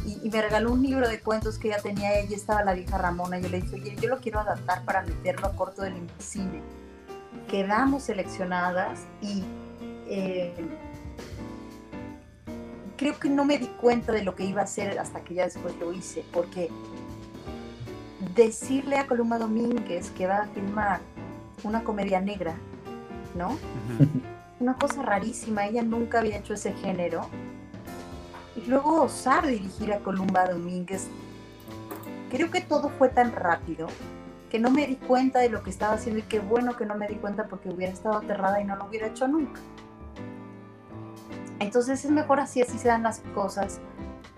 Y, 0.05 0.19
y, 0.23 0.31
me 0.31 0.43
regaló 0.43 0.73
un 0.73 0.83
libro 0.83 1.09
de 1.09 1.21
cuentos 1.21 1.59
que 1.59 1.69
ya 1.69 1.79
tenía 1.79 2.19
ella, 2.19 2.37
estaba 2.37 2.63
la 2.63 2.75
vieja 2.75 2.99
Ramona. 2.99 3.39
Yo 3.39 3.49
le 3.49 3.63
dije, 3.63 3.77
oye, 3.77 3.97
yo 3.99 4.11
lo 4.11 4.19
quiero 4.19 4.41
adaptar 4.41 4.85
para 4.85 5.01
meterlo 5.03 5.47
a 5.47 5.57
corto 5.57 5.81
del 5.81 5.95
cine. 6.19 6.61
Quedamos 7.49 8.03
seleccionadas 8.03 9.01
y 9.23 9.45
eh, 10.09 10.55
creo 12.97 13.19
que 13.19 13.29
no 13.29 13.45
me 13.45 13.59
di 13.59 13.67
cuenta 13.67 14.13
de 14.13 14.23
lo 14.23 14.35
que 14.35 14.45
iba 14.45 14.61
a 14.61 14.65
hacer 14.65 14.99
hasta 14.99 15.21
que 15.21 15.35
ya 15.35 15.45
después 15.45 15.75
lo 15.79 15.93
hice, 15.93 16.25
porque 16.33 16.71
decirle 18.35 18.99
a 18.99 19.07
Columba 19.07 19.39
Domínguez 19.39 20.11
que 20.11 20.27
va 20.27 20.39
a 20.39 20.47
filmar 20.49 21.01
una 21.63 21.85
comedia 21.85 22.21
negra, 22.21 22.55
¿no? 23.35 23.51
Uh 23.51 24.03
-huh. 24.03 24.09
Una 24.61 24.75
cosa 24.75 25.03
rarísima, 25.03 25.67
ella 25.67 25.83
nunca 25.83 26.21
había 26.21 26.39
hecho 26.39 26.55
ese 26.55 26.73
género. 26.75 27.29
Y 28.57 28.69
luego 28.69 29.03
osar 29.03 29.47
dirigir 29.47 29.93
a 29.93 29.99
Columba 29.99 30.47
Domínguez, 30.47 31.09
creo 32.31 32.51
que 32.51 32.61
todo 32.61 32.89
fue 32.89 33.09
tan 33.09 33.33
rápido 33.33 33.89
que 34.51 34.61
no 34.61 34.71
me 34.71 34.87
di 34.87 34.95
cuenta 34.95 35.41
de 35.41 35.49
lo 35.49 35.65
que 35.65 35.71
estaba 35.71 35.95
haciendo 35.95 36.21
y 36.21 36.23
qué 36.23 36.39
bueno 36.39 36.77
que 36.77 36.87
no 36.87 36.95
me 36.95 37.09
di 37.09 37.17
cuenta 37.17 37.49
porque 37.49 37.69
hubiera 37.69 37.93
estado 37.93 38.19
aterrada 38.19 38.61
y 38.61 38.65
no 38.65 38.77
lo 38.77 38.87
hubiera 38.87 39.09
hecho 39.09 39.27
nunca. 39.27 39.61
Entonces 41.65 42.05
es 42.05 42.11
mejor 42.11 42.41
así, 42.41 42.61
así 42.61 42.79
se 42.79 42.89
dan 42.89 43.03
las 43.03 43.21
cosas. 43.35 43.81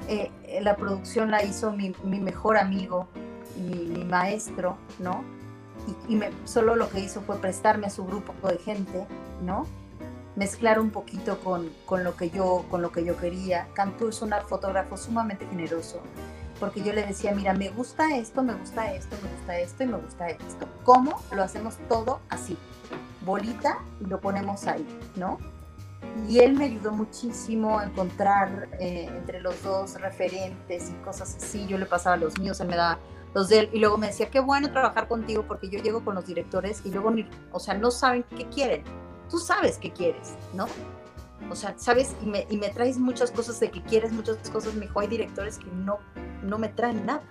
Eh, 0.08 0.30
la 0.62 0.76
producción 0.76 1.32
la 1.32 1.42
hizo 1.42 1.72
mi, 1.72 1.92
mi 2.04 2.20
mejor 2.20 2.56
amigo, 2.56 3.08
mi, 3.56 3.86
mi, 3.86 4.04
maestro, 4.04 4.76
¿no? 5.00 5.24
Y, 6.08 6.12
y 6.12 6.16
me, 6.16 6.30
solo 6.44 6.76
lo 6.76 6.88
que 6.88 7.00
hizo 7.00 7.20
fue 7.22 7.38
prestarme 7.38 7.88
a 7.88 7.90
su 7.90 8.06
grupo 8.06 8.32
de 8.48 8.58
gente, 8.58 9.06
¿no? 9.42 9.66
Mezclar 10.36 10.78
un 10.78 10.90
poquito 10.90 11.40
con, 11.40 11.68
con, 11.84 12.04
lo, 12.04 12.16
que 12.16 12.30
yo, 12.30 12.64
con 12.70 12.80
lo 12.80 12.92
que 12.92 13.04
yo 13.04 13.16
quería. 13.16 13.66
Cantú 13.74 14.08
es 14.08 14.22
un 14.22 14.32
fotógrafo 14.48 14.96
sumamente 14.96 15.46
generoso, 15.46 16.00
porque 16.60 16.82
yo 16.82 16.92
le 16.92 17.04
decía, 17.04 17.32
mira, 17.32 17.54
me 17.54 17.70
gusta 17.70 18.16
esto, 18.16 18.44
me 18.44 18.54
gusta 18.54 18.92
esto, 18.94 19.16
me 19.20 19.30
gusta 19.36 19.58
esto 19.58 19.82
y 19.82 19.86
me 19.86 19.96
gusta 19.96 20.28
esto. 20.28 20.68
¿Cómo? 20.84 21.20
Lo 21.32 21.42
hacemos 21.42 21.76
todo 21.88 22.20
así, 22.28 22.56
bolita 23.22 23.78
lo 23.98 24.20
ponemos 24.20 24.68
ahí, 24.68 24.86
¿no? 25.16 25.38
Y 26.28 26.40
él 26.40 26.54
me 26.54 26.64
ayudó 26.64 26.92
muchísimo 26.92 27.78
a 27.78 27.84
encontrar 27.84 28.68
eh, 28.80 29.06
entre 29.08 29.40
los 29.40 29.62
dos 29.62 30.00
referentes 30.00 30.90
y 30.90 30.94
cosas 31.04 31.36
así. 31.36 31.66
Yo 31.66 31.78
le 31.78 31.86
pasaba 31.86 32.16
los 32.16 32.38
míos, 32.38 32.60
él 32.60 32.68
me 32.68 32.76
daba 32.76 32.98
los 33.34 33.48
de 33.48 33.60
él 33.60 33.70
y 33.72 33.78
luego 33.78 33.98
me 33.98 34.08
decía, 34.08 34.30
qué 34.30 34.40
bueno 34.40 34.70
trabajar 34.72 35.08
contigo 35.08 35.44
porque 35.46 35.68
yo 35.68 35.78
llego 35.78 36.04
con 36.04 36.14
los 36.14 36.26
directores 36.26 36.80
y 36.84 36.90
luego, 36.90 37.12
o 37.52 37.60
sea, 37.60 37.74
no 37.74 37.90
saben 37.90 38.24
qué 38.36 38.46
quieren. 38.46 38.82
Tú 39.30 39.38
sabes 39.38 39.78
qué 39.78 39.92
quieres, 39.92 40.34
¿no? 40.54 40.66
O 41.50 41.54
sea, 41.54 41.74
sabes, 41.76 42.14
y 42.22 42.26
me, 42.26 42.46
y 42.48 42.56
me 42.56 42.70
traes 42.70 42.98
muchas 42.98 43.30
cosas 43.30 43.60
de 43.60 43.70
que 43.70 43.82
quieres, 43.82 44.12
muchas 44.12 44.36
cosas. 44.50 44.74
Me 44.74 44.86
dijo, 44.86 45.00
hay 45.00 45.08
directores 45.08 45.58
que 45.58 45.66
no, 45.66 45.98
no 46.42 46.58
me 46.58 46.68
traen 46.68 47.04
nada. 47.06 47.22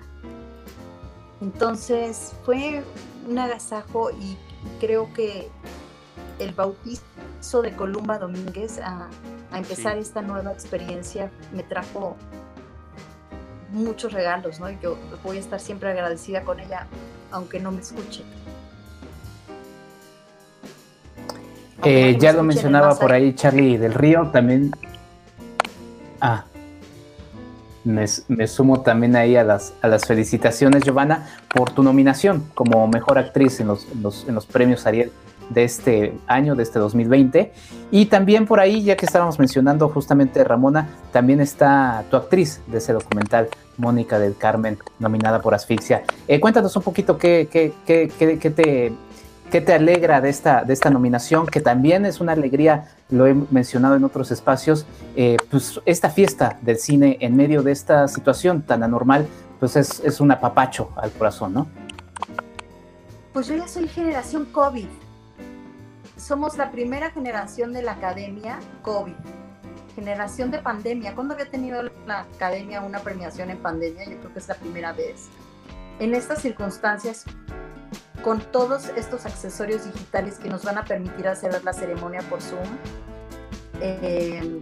Entonces 1.41 2.34
fue 2.45 2.84
un 3.28 3.39
agasajo 3.39 4.12
y 4.12 4.38
creo 4.80 5.12
que 5.13 5.49
el 6.39 6.54
bautizo 6.54 7.62
de 7.62 7.76
Columba 7.76 8.19
Domínguez 8.19 8.80
a, 8.80 9.08
a 9.52 9.58
empezar 9.58 9.93
sí. 9.93 10.00
esta 10.00 10.21
nueva 10.21 10.52
experiencia 10.52 11.32
me 11.54 11.63
trajo 11.63 12.15
muchos 13.71 14.13
regalos, 14.13 14.60
¿no? 14.60 14.69
Yo 14.82 14.98
voy 15.24 15.38
a 15.38 15.39
estar 15.39 15.60
siempre 15.60 15.89
agradecida 15.89 16.43
con 16.43 16.60
ella, 16.60 16.88
aunque 17.32 17.60
no 17.60 17.71
me 17.71 17.82
escuche. 17.82 18.24
Eh, 21.84 22.13
no 22.13 22.19
ya 22.19 22.34
lo 22.34 22.43
mencionaba 22.43 22.98
por 22.98 23.12
ahí 23.12 23.34
Charlie 23.36 23.78
del 23.78 23.93
Río, 23.93 24.30
también. 24.32 24.71
Ah, 26.21 26.45
me, 27.84 28.06
me, 28.30 28.48
sumo 28.48 28.82
también 28.82 29.15
ahí 29.15 29.36
a 29.36 29.43
las, 29.43 29.74
a 29.82 29.88
las 29.88 30.06
felicitaciones, 30.06 30.84
Giovanna, 30.84 31.28
por 31.54 31.69
tu 31.69 31.84
nominación 31.84 32.50
como 32.56 32.88
mejor 32.88 33.19
actriz 33.19 33.60
en 33.60 33.67
los, 33.67 33.86
en 33.91 34.02
los, 34.02 34.28
en 34.28 34.34
los 34.34 34.45
premios 34.48 34.88
Ariel 34.88 35.12
de 35.49 35.63
este 35.63 36.17
año, 36.27 36.55
de 36.55 36.63
este 36.63 36.79
2020. 36.79 37.51
Y 37.91 38.08
también 38.08 38.45
por 38.45 38.60
ahí, 38.60 38.84
ya 38.84 38.95
que 38.95 39.05
estábamos 39.05 39.39
mencionando 39.39 39.89
justamente 39.89 40.43
Ramona, 40.43 40.89
también 41.12 41.39
está 41.39 42.03
tu 42.10 42.17
actriz 42.17 42.62
de 42.67 42.79
ese 42.79 42.93
documental, 42.93 43.49
Mónica 43.77 44.19
del 44.19 44.36
Carmen, 44.36 44.77
nominada 44.99 45.41
por 45.41 45.53
Asfixia. 45.53 46.03
Eh, 46.27 46.39
cuéntanos 46.39 46.75
un 46.75 46.84
poquito 46.84 47.17
qué, 47.17 47.47
qué, 47.51 47.73
qué, 47.86 48.12
qué, 48.17 48.49
te, 48.49 48.93
qué 49.51 49.62
te 49.62 49.73
alegra 49.73 50.21
de 50.21 50.29
esta, 50.29 50.63
de 50.63 50.73
esta 50.73 50.89
nominación, 50.89 51.45
que 51.45 51.62
también 51.62 52.05
es 52.05 52.21
una 52.21 52.31
alegría, 52.31 52.89
lo 53.10 53.27
he 53.27 53.36
mencionado 53.51 53.95
en 53.95 54.03
otros 54.03 54.31
espacios, 54.31 54.86
eh, 55.15 55.38
pues 55.51 55.79
esta 55.86 56.10
fiesta 56.10 56.58
del 56.62 56.77
cine 56.77 57.17
en 57.19 57.36
medio 57.36 57.63
de 57.63 57.71
esta 57.71 58.08
situación 58.08 58.62
tan 58.62 58.84
anormal, 58.84 59.27
pues 59.60 59.75
es, 59.75 60.01
es 60.03 60.19
un 60.19 60.31
apapacho 60.31 60.89
al 60.95 61.12
corazón, 61.12 61.53
¿no? 61.53 61.67
Pues 63.34 63.47
yo 63.47 63.55
ya 63.55 63.67
soy 63.67 63.88
generación 63.89 64.45
COVID 64.45 64.88
somos 66.25 66.57
la 66.57 66.71
primera 66.71 67.11
generación 67.11 67.71
de 67.71 67.83
la 67.83 67.91
academia 67.91 68.59
COVID, 68.81 69.13
generación 69.93 70.49
de 70.49 70.57
pandemia. 70.57 71.13
¿Cuándo 71.13 71.35
había 71.35 71.51
tenido 71.51 71.83
la 72.07 72.21
academia 72.21 72.81
una 72.81 72.99
premiación 72.99 73.51
en 73.51 73.59
pandemia? 73.59 74.05
Yo 74.05 74.17
creo 74.17 74.33
que 74.33 74.39
es 74.39 74.47
la 74.47 74.55
primera 74.55 74.91
vez. 74.91 75.27
En 75.99 76.15
estas 76.15 76.41
circunstancias, 76.41 77.25
con 78.23 78.41
todos 78.51 78.89
estos 78.95 79.27
accesorios 79.27 79.85
digitales 79.85 80.39
que 80.39 80.49
nos 80.49 80.63
van 80.63 80.79
a 80.79 80.85
permitir 80.85 81.27
hacer 81.27 81.63
la 81.63 81.73
ceremonia 81.73 82.21
por 82.21 82.41
Zoom, 82.41 82.69
eh, 83.81 84.61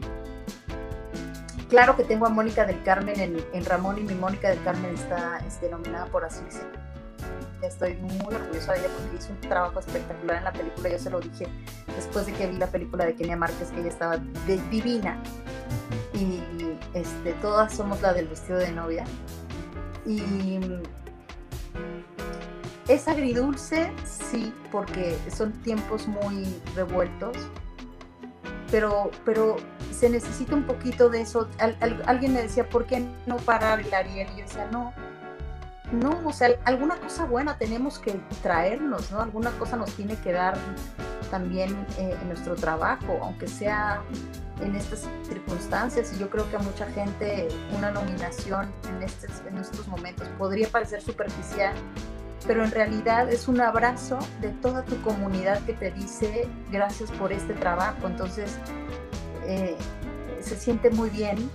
claro 1.69 1.95
que 1.95 2.03
tengo 2.03 2.25
a 2.25 2.29
Mónica 2.29 2.65
del 2.65 2.83
Carmen 2.83 3.37
en, 3.53 3.65
Ramón 3.65 3.99
y 3.99 4.01
mi 4.01 4.15
Mónica 4.15 4.49
del 4.49 4.61
Carmen 4.63 4.95
está 4.95 5.39
este, 5.47 5.69
nominada 5.69 6.07
por 6.07 6.25
Asfixia 6.25 6.82
estoy 7.67 7.95
muy 7.95 8.33
orgullosa 8.33 8.73
de 8.73 8.79
ella 8.79 8.89
porque 8.97 9.17
hizo 9.17 9.31
un 9.31 9.41
trabajo 9.41 9.79
espectacular 9.79 10.37
en 10.37 10.43
la 10.43 10.53
película. 10.53 10.89
Yo 10.89 10.99
se 10.99 11.09
lo 11.09 11.19
dije 11.19 11.47
después 11.95 12.25
de 12.25 12.33
que 12.33 12.47
vi 12.47 12.57
la 12.57 12.67
película 12.67 13.05
de 13.05 13.15
Kenia 13.15 13.35
Márquez, 13.35 13.69
que 13.71 13.79
ella 13.79 13.89
estaba 13.89 14.17
de, 14.17 14.57
divina. 14.69 15.21
Y 16.13 16.41
este, 16.93 17.33
todas 17.41 17.73
somos 17.73 18.01
la 18.01 18.13
del 18.13 18.27
vestido 18.27 18.59
de 18.59 18.71
novia. 18.71 19.03
Y 20.05 20.59
es 22.87 23.07
agridulce, 23.07 23.91
sí, 24.05 24.53
porque 24.71 25.17
son 25.35 25.53
tiempos 25.61 26.07
muy 26.07 26.45
revueltos. 26.75 27.37
Pero, 28.69 29.11
pero 29.23 29.57
se 29.91 30.09
necesita 30.09 30.55
un 30.55 30.63
poquito 30.63 31.09
de 31.09 31.21
eso. 31.21 31.47
Al, 31.59 31.77
al, 31.79 32.01
alguien 32.07 32.33
me 32.33 32.41
decía, 32.41 32.67
¿por 32.67 32.85
qué 32.85 33.05
no 33.27 33.37
parar 33.37 33.79
el 33.81 33.93
Ariel? 33.93 34.27
Y 34.33 34.39
yo 34.39 34.45
decía, 34.45 34.67
no, 34.71 34.93
no, 35.93 36.21
o 36.25 36.33
sea, 36.33 36.49
alguna 36.65 36.97
cosa 36.97 37.25
buena 37.25 37.57
tenemos 37.57 37.99
que 37.99 38.19
traernos, 38.41 39.11
¿no? 39.11 39.21
Alguna 39.21 39.51
cosa 39.51 39.77
nos 39.77 39.91
tiene 39.93 40.15
que 40.17 40.31
dar 40.31 40.57
también 41.29 41.71
eh, 41.97 42.15
en 42.21 42.27
nuestro 42.27 42.55
trabajo, 42.55 43.19
aunque 43.21 43.47
sea 43.47 44.01
en 44.61 44.75
estas 44.75 45.07
circunstancias. 45.27 46.13
Y 46.15 46.19
yo 46.19 46.29
creo 46.29 46.49
que 46.49 46.55
a 46.55 46.59
mucha 46.59 46.85
gente 46.87 47.47
una 47.77 47.91
nominación 47.91 48.71
en 48.89 49.03
estos, 49.03 49.29
en 49.47 49.57
estos 49.57 49.87
momentos 49.87 50.27
podría 50.37 50.67
parecer 50.67 51.01
superficial, 51.01 51.73
pero 52.45 52.63
en 52.63 52.71
realidad 52.71 53.31
es 53.31 53.47
un 53.47 53.61
abrazo 53.61 54.19
de 54.41 54.49
toda 54.49 54.83
tu 54.83 55.01
comunidad 55.01 55.63
que 55.65 55.73
te 55.73 55.91
dice 55.91 56.47
gracias 56.71 57.11
por 57.11 57.31
este 57.31 57.53
trabajo. 57.53 58.07
Entonces, 58.07 58.57
eh, 59.45 59.77
se 60.41 60.55
siente 60.55 60.89
muy 60.89 61.09
bien. 61.09 61.49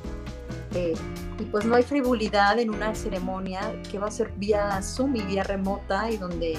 Eh, 0.74 0.94
y 1.38 1.44
pues 1.44 1.64
no 1.64 1.76
hay 1.76 1.82
frivolidad 1.82 2.58
en 2.58 2.70
una 2.70 2.94
ceremonia 2.94 3.60
que 3.90 3.98
va 3.98 4.08
a 4.08 4.10
ser 4.10 4.32
vía 4.36 4.80
Zoom 4.82 5.16
y 5.16 5.22
vía 5.22 5.44
remota 5.44 6.10
y 6.10 6.16
donde 6.16 6.58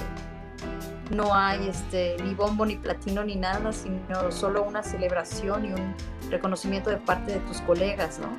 no 1.12 1.34
hay 1.34 1.68
este, 1.68 2.16
ni 2.24 2.34
bombo, 2.34 2.66
ni 2.66 2.76
platino, 2.76 3.24
ni 3.24 3.36
nada, 3.36 3.72
sino 3.74 4.32
solo 4.32 4.64
una 4.64 4.84
celebración 4.84 5.66
y 5.66 5.74
un 5.74 5.96
reconocimiento 6.30 6.90
de 6.90 6.98
parte 6.98 7.34
de 7.34 7.40
tus 7.40 7.62
colegas, 7.62 8.20
¿no? 8.20 8.30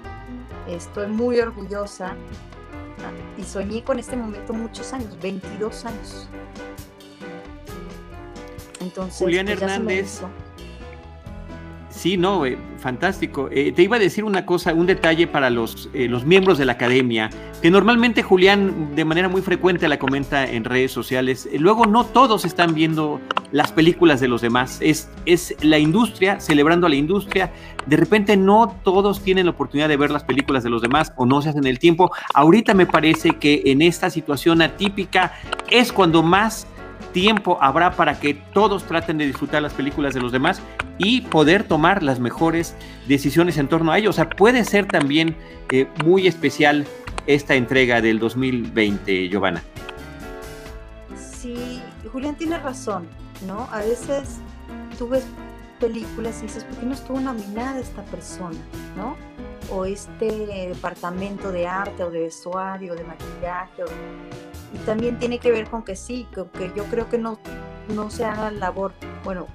Estoy 0.72 1.08
muy 1.08 1.40
orgullosa 1.40 2.14
y 3.36 3.42
soñé 3.42 3.82
con 3.82 3.98
este 3.98 4.16
momento 4.16 4.52
muchos 4.52 4.92
años, 4.92 5.18
22 5.20 5.84
años. 5.84 6.28
Entonces, 8.80 9.18
Julián 9.18 9.46
pues, 9.46 9.60
Hernández. 9.60 10.20
Sí, 12.00 12.16
no, 12.16 12.46
eh, 12.46 12.56
fantástico. 12.78 13.50
Eh, 13.52 13.72
te 13.72 13.82
iba 13.82 13.96
a 13.96 13.98
decir 13.98 14.24
una 14.24 14.46
cosa, 14.46 14.72
un 14.72 14.86
detalle 14.86 15.26
para 15.26 15.50
los, 15.50 15.90
eh, 15.92 16.08
los 16.08 16.24
miembros 16.24 16.56
de 16.56 16.64
la 16.64 16.72
academia, 16.72 17.28
que 17.60 17.70
normalmente 17.70 18.22
Julián 18.22 18.94
de 18.96 19.04
manera 19.04 19.28
muy 19.28 19.42
frecuente 19.42 19.86
la 19.86 19.98
comenta 19.98 20.46
en 20.46 20.64
redes 20.64 20.92
sociales. 20.92 21.46
Luego 21.58 21.84
no 21.84 22.06
todos 22.06 22.46
están 22.46 22.72
viendo 22.72 23.20
las 23.52 23.70
películas 23.72 24.18
de 24.18 24.28
los 24.28 24.40
demás. 24.40 24.78
Es, 24.80 25.10
es 25.26 25.54
la 25.60 25.78
industria, 25.78 26.40
celebrando 26.40 26.86
a 26.86 26.88
la 26.88 26.96
industria. 26.96 27.52
De 27.84 27.98
repente 27.98 28.34
no 28.34 28.74
todos 28.82 29.22
tienen 29.22 29.44
la 29.44 29.52
oportunidad 29.52 29.90
de 29.90 29.98
ver 29.98 30.10
las 30.10 30.24
películas 30.24 30.64
de 30.64 30.70
los 30.70 30.80
demás 30.80 31.12
o 31.18 31.26
no 31.26 31.42
se 31.42 31.50
hacen 31.50 31.66
el 31.66 31.78
tiempo. 31.78 32.10
Ahorita 32.32 32.72
me 32.72 32.86
parece 32.86 33.32
que 33.32 33.60
en 33.66 33.82
esta 33.82 34.08
situación 34.08 34.62
atípica 34.62 35.34
es 35.68 35.92
cuando 35.92 36.22
más 36.22 36.66
tiempo 37.12 37.58
habrá 37.60 37.92
para 37.92 38.18
que 38.18 38.34
todos 38.34 38.84
traten 38.84 39.18
de 39.18 39.26
disfrutar 39.26 39.62
las 39.62 39.72
películas 39.74 40.14
de 40.14 40.20
los 40.20 40.32
demás 40.32 40.60
y 40.98 41.22
poder 41.22 41.64
tomar 41.64 42.02
las 42.02 42.20
mejores 42.20 42.74
decisiones 43.08 43.58
en 43.58 43.68
torno 43.68 43.92
a 43.92 43.98
ello. 43.98 44.10
O 44.10 44.12
sea, 44.12 44.28
puede 44.28 44.64
ser 44.64 44.86
también 44.86 45.36
eh, 45.72 45.88
muy 46.04 46.26
especial 46.26 46.86
esta 47.26 47.54
entrega 47.54 48.00
del 48.00 48.18
2020, 48.18 49.28
Giovanna. 49.28 49.62
Sí, 51.16 51.80
Julián 52.12 52.34
tiene 52.34 52.58
razón, 52.58 53.06
¿no? 53.46 53.68
A 53.72 53.78
veces 53.78 54.38
tú 54.98 55.08
ves 55.08 55.24
películas 55.80 56.38
y 56.40 56.42
dices, 56.42 56.64
¿por 56.64 56.76
qué 56.78 56.86
no 56.86 56.92
estuvo 56.92 57.20
nominada 57.20 57.80
esta 57.80 58.04
persona, 58.04 58.58
¿no? 58.96 59.16
O 59.70 59.86
este 59.86 60.26
departamento 60.68 61.50
de 61.50 61.66
arte 61.66 62.04
o 62.04 62.10
de 62.10 62.20
vestuario, 62.20 62.94
de 62.94 63.04
maquillaje, 63.04 63.84
o 63.84 63.86
y 64.72 64.78
también 64.78 65.18
tiene 65.18 65.38
que 65.38 65.50
ver 65.50 65.66
con 65.66 65.82
que 65.82 65.96
sí, 65.96 66.26
que, 66.34 66.72
yo 66.76 66.84
creo 66.84 67.08
que 67.08 67.18
no, 67.18 67.38
no 67.94 68.10
se 68.10 68.24
haga 68.24 68.50
labor, 68.50 68.92
bueno, 69.24 69.46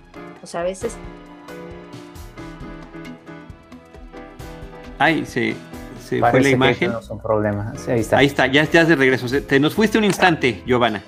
o 0.43 0.47
sea, 0.47 0.61
a 0.61 0.63
veces... 0.63 0.97
Ay, 4.97 5.25
se, 5.25 5.55
se 6.01 6.19
fue 6.19 6.41
la 6.41 6.49
imagen. 6.49 6.91
no 6.91 7.01
son 7.01 7.19
problemas. 7.19 7.87
ahí 7.87 7.99
está. 7.99 8.17
Ahí 8.17 8.27
está, 8.27 8.47
ya 8.47 8.61
estás 8.61 8.87
de 8.87 8.95
regreso. 8.95 9.27
Te 9.41 9.59
nos 9.59 9.75
fuiste 9.75 9.97
un 9.97 10.05
instante, 10.05 10.63
Giovanna. 10.65 11.03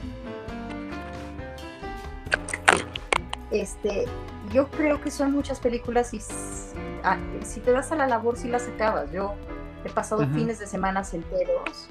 Este, 3.50 4.06
yo 4.52 4.68
creo 4.68 5.00
que 5.00 5.10
son 5.10 5.32
muchas 5.32 5.62
películas 5.62 6.14
y 6.14 6.20
ah, 7.04 7.18
si 7.44 7.62
te 7.62 7.72
das 7.72 7.94
a 7.94 7.96
la 7.96 8.08
labor, 8.08 8.36
sí 8.36 8.50
las 8.50 8.68
acabas. 8.68 9.10
Yo 9.14 9.36
he 9.86 9.90
pasado 9.90 10.28
fines 10.28 10.60
de 10.60 10.68
semana 10.68 11.04
enteros 11.14 11.90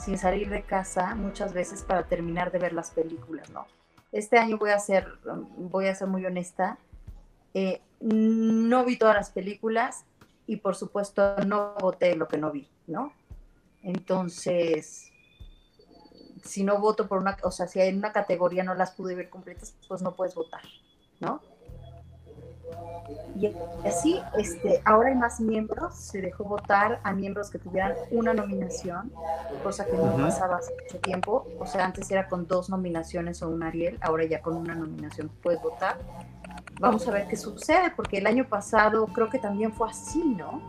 sin 0.00 0.18
salir 0.18 0.48
de 0.48 0.62
casa 0.62 1.14
muchas 1.14 1.52
veces 1.52 1.82
para 1.82 2.04
terminar 2.04 2.50
de 2.50 2.58
ver 2.58 2.72
las 2.72 2.90
películas, 2.90 3.50
¿no? 3.50 3.66
Este 4.12 4.38
año 4.38 4.58
voy 4.58 4.70
a 4.70 4.78
ser, 4.78 5.06
voy 5.56 5.86
a 5.86 5.94
ser 5.94 6.08
muy 6.08 6.24
honesta, 6.26 6.78
eh, 7.54 7.80
no 8.00 8.84
vi 8.84 8.96
todas 8.96 9.14
las 9.14 9.30
películas 9.30 10.04
y 10.46 10.56
por 10.56 10.74
supuesto 10.74 11.36
no 11.46 11.74
voté 11.80 12.16
lo 12.16 12.26
que 12.26 12.38
no 12.38 12.50
vi, 12.50 12.68
¿no? 12.86 13.12
Entonces, 13.82 15.10
si 16.42 16.64
no 16.64 16.80
voto 16.80 17.06
por 17.06 17.18
una, 17.18 17.36
o 17.42 17.50
sea, 17.50 17.66
si 17.68 17.80
en 17.80 17.98
una 17.98 18.12
categoría 18.12 18.64
no 18.64 18.74
las 18.74 18.92
pude 18.92 19.14
ver 19.14 19.30
completas, 19.30 19.76
pues 19.86 20.02
no 20.02 20.16
puedes 20.16 20.34
votar, 20.34 20.62
¿no? 21.20 21.40
Y 23.38 23.52
así, 23.86 24.20
este, 24.38 24.80
ahora 24.84 25.08
hay 25.08 25.14
más 25.14 25.40
miembros, 25.40 25.94
se 25.94 26.20
dejó 26.20 26.44
votar 26.44 27.00
a 27.02 27.12
miembros 27.12 27.50
que 27.50 27.58
tuvieran 27.58 27.94
una 28.10 28.34
nominación, 28.34 29.12
cosa 29.62 29.86
que 29.86 29.92
no 29.92 30.16
pasaba 30.16 30.56
hace 30.56 30.72
mucho 30.82 30.98
tiempo. 30.98 31.46
O 31.58 31.66
sea, 31.66 31.86
antes 31.86 32.10
era 32.10 32.28
con 32.28 32.46
dos 32.46 32.68
nominaciones 32.68 33.42
o 33.42 33.48
un 33.48 33.62
Ariel, 33.62 33.98
ahora 34.00 34.24
ya 34.24 34.40
con 34.40 34.56
una 34.56 34.74
nominación 34.74 35.30
puedes 35.42 35.62
votar. 35.62 35.96
Vamos 36.80 37.06
a 37.08 37.12
ver 37.12 37.28
qué 37.28 37.36
sucede, 37.36 37.92
porque 37.94 38.18
el 38.18 38.26
año 38.26 38.46
pasado 38.48 39.06
creo 39.06 39.28
que 39.28 39.38
también 39.38 39.72
fue 39.72 39.88
así, 39.88 40.22
¿no? 40.36 40.60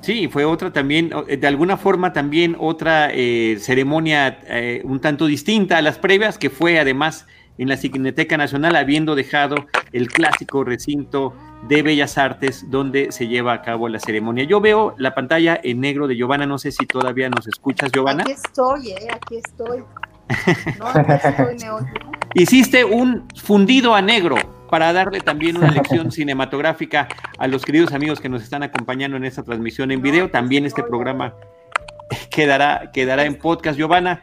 Sí, 0.00 0.28
fue 0.28 0.44
otra 0.44 0.72
también, 0.72 1.10
de 1.26 1.46
alguna 1.46 1.76
forma 1.76 2.12
también 2.12 2.56
otra 2.58 3.10
eh, 3.12 3.58
ceremonia 3.60 4.38
eh, 4.46 4.80
un 4.84 5.00
tanto 5.00 5.26
distinta 5.26 5.76
a 5.76 5.82
las 5.82 5.98
previas, 5.98 6.38
que 6.38 6.50
fue 6.50 6.78
además 6.78 7.26
en 7.58 7.68
la 7.68 7.76
Cineteca 7.76 8.36
Nacional, 8.36 8.76
habiendo 8.76 9.14
dejado 9.14 9.56
el 9.92 10.08
clásico 10.08 10.64
recinto 10.64 11.34
de 11.66 11.82
Bellas 11.82 12.16
Artes 12.18 12.70
donde 12.70 13.10
se 13.10 13.26
lleva 13.26 13.52
a 13.52 13.62
cabo 13.62 13.88
la 13.88 13.98
ceremonia. 13.98 14.44
Yo 14.44 14.60
veo 14.60 14.94
la 14.96 15.14
pantalla 15.14 15.60
en 15.62 15.80
negro 15.80 16.06
de 16.06 16.16
Giovanna, 16.16 16.46
no 16.46 16.58
sé 16.58 16.70
si 16.70 16.86
todavía 16.86 17.28
nos 17.28 17.46
escuchas, 17.48 17.90
Giovanna. 17.92 18.22
Aquí 18.22 18.32
estoy, 18.32 18.90
eh, 18.90 19.08
aquí 19.12 19.36
estoy. 19.36 19.84
No, 20.78 20.86
aquí 20.86 21.12
estoy, 21.12 21.86
Hiciste 22.34 22.84
un 22.84 23.26
fundido 23.34 23.94
a 23.94 24.02
negro 24.02 24.36
para 24.70 24.92
darle 24.92 25.20
también 25.20 25.56
una 25.56 25.70
lección 25.70 26.12
cinematográfica 26.12 27.08
a 27.38 27.48
los 27.48 27.64
queridos 27.64 27.92
amigos 27.92 28.20
que 28.20 28.28
nos 28.28 28.42
están 28.42 28.62
acompañando 28.62 29.16
en 29.16 29.24
esta 29.24 29.42
transmisión 29.42 29.90
en 29.90 30.02
video. 30.02 30.30
También 30.30 30.66
este 30.66 30.82
programa 30.82 31.34
quedará, 32.30 32.90
quedará 32.92 33.24
en 33.24 33.36
podcast, 33.36 33.78
Giovanna. 33.78 34.20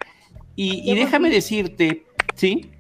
Y, 0.56 0.90
y 0.90 0.96
déjame 0.96 1.32
decirte, 1.32 2.06
¿sí? 2.36 2.72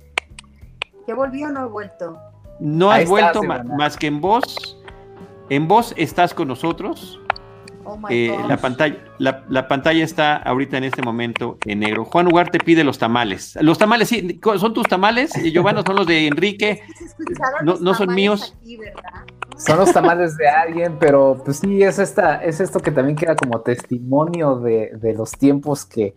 ¿Ya 1.07 1.15
volvió 1.15 1.47
o 1.47 1.51
no 1.51 1.65
he 1.65 1.69
vuelto? 1.69 2.17
No 2.59 2.91
has 2.91 3.07
vuelto 3.07 3.41
más 3.43 3.97
que 3.97 4.07
en 4.07 4.21
voz. 4.21 4.77
En 5.49 5.67
voz 5.67 5.93
estás 5.97 6.33
con 6.33 6.47
nosotros. 6.47 7.19
Oh 7.87 7.99
eh, 8.09 8.35
la, 8.47 8.57
pantalla, 8.57 8.97
la, 9.19 9.67
pantalla 9.67 10.03
está 10.03 10.37
ahorita 10.37 10.77
en 10.77 10.85
este 10.85 11.03
momento 11.03 11.59
en 11.65 11.81
negro. 11.81 12.03
Juan 12.05 12.25
Ugarte 12.25 12.57
pide 12.57 12.83
los 12.83 12.97
tamales. 12.97 13.55
Los 13.61 13.77
tamales, 13.77 14.09
sí, 14.09 14.39
son 14.57 14.73
tus 14.73 14.87
tamales, 14.87 15.33
Giovanna, 15.33 15.83
son 15.85 15.97
los 15.97 16.07
de 16.07 16.27
Enrique. 16.27 16.81
No, 17.63 17.93
son 17.93 18.13
míos. 18.13 18.55
son 19.57 19.77
los 19.77 19.93
tamales 19.93 20.35
de 20.37 20.47
alguien, 20.47 20.97
pero 20.99 21.41
pues 21.43 21.57
sí, 21.57 21.83
es, 21.83 21.99
esta, 21.99 22.43
es 22.43 22.59
esto 22.59 22.79
que 22.79 22.91
también 22.91 23.15
queda 23.15 23.35
como 23.35 23.61
testimonio 23.61 24.57
de, 24.57 24.91
de 24.95 25.13
los 25.13 25.31
tiempos 25.31 25.85
que, 25.85 26.15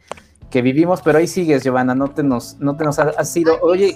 que 0.51 0.63
vivimos, 0.63 1.03
pero 1.03 1.19
ahí 1.19 1.27
sigues, 1.27 1.63
Giovanna, 1.63 1.95
no 1.95 2.09
te 2.09 2.23
nos, 2.23 2.59
no 2.59 2.77
te 2.77 2.85
nos 2.85 2.99
has, 2.99 3.29
sido. 3.29 3.59
Oye, 3.61 3.95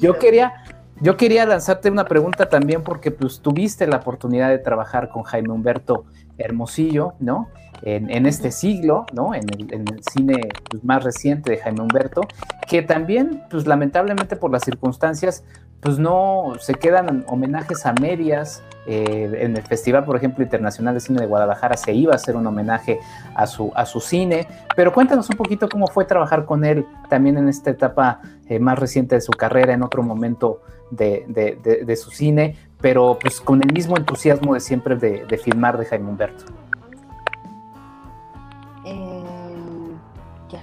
yo 0.00 0.18
quería, 0.18 0.64
yo 1.00 1.16
quería 1.16 1.44
lanzarte 1.44 1.90
una 1.90 2.06
pregunta 2.06 2.48
también 2.48 2.82
porque 2.82 3.10
pues 3.10 3.40
tuviste 3.40 3.86
la 3.86 3.98
oportunidad 3.98 4.48
de 4.48 4.58
trabajar 4.58 5.10
con 5.10 5.22
Jaime 5.24 5.50
Humberto 5.50 6.06
Hermosillo, 6.38 7.14
¿no? 7.20 7.48
En, 7.82 8.24
este 8.24 8.52
siglo, 8.52 9.04
¿no? 9.12 9.34
En 9.34 9.44
el, 9.50 10.00
cine 10.10 10.48
pues, 10.70 10.82
más 10.82 11.04
reciente 11.04 11.52
de 11.52 11.58
Jaime 11.58 11.82
Humberto, 11.82 12.22
que 12.66 12.80
también, 12.80 13.42
pues 13.50 13.66
lamentablemente 13.66 14.34
por 14.36 14.50
las 14.50 14.62
circunstancias, 14.64 15.44
pues 15.86 16.00
no 16.00 16.54
se 16.58 16.74
quedan 16.74 17.24
homenajes 17.28 17.86
a 17.86 17.92
medias. 17.92 18.60
Eh, 18.88 19.38
en 19.40 19.56
el 19.56 19.62
Festival, 19.62 20.04
por 20.04 20.16
ejemplo, 20.16 20.42
Internacional 20.42 20.94
de 20.94 21.00
Cine 21.00 21.20
de 21.20 21.26
Guadalajara 21.26 21.76
se 21.76 21.92
iba 21.92 22.12
a 22.12 22.16
hacer 22.16 22.34
un 22.34 22.44
homenaje 22.44 22.98
a 23.36 23.46
su, 23.46 23.70
a 23.74 23.86
su 23.86 24.00
cine, 24.00 24.48
pero 24.74 24.92
cuéntanos 24.92 25.30
un 25.30 25.36
poquito 25.36 25.68
cómo 25.68 25.86
fue 25.86 26.04
trabajar 26.04 26.44
con 26.44 26.64
él 26.64 26.86
también 27.08 27.38
en 27.38 27.48
esta 27.48 27.70
etapa 27.70 28.20
eh, 28.48 28.58
más 28.58 28.78
reciente 28.78 29.14
de 29.14 29.20
su 29.20 29.30
carrera, 29.30 29.74
en 29.74 29.84
otro 29.84 30.02
momento 30.02 30.60
de, 30.90 31.96
su 31.96 32.10
cine, 32.10 32.56
pero 32.80 33.16
pues 33.20 33.40
con 33.40 33.62
el 33.62 33.72
mismo 33.72 33.96
entusiasmo 33.96 34.54
de 34.54 34.60
siempre 34.60 34.96
de, 34.96 35.38
filmar 35.38 35.78
de 35.78 35.84
Jaime 35.84 36.08
Humberto. 36.08 36.46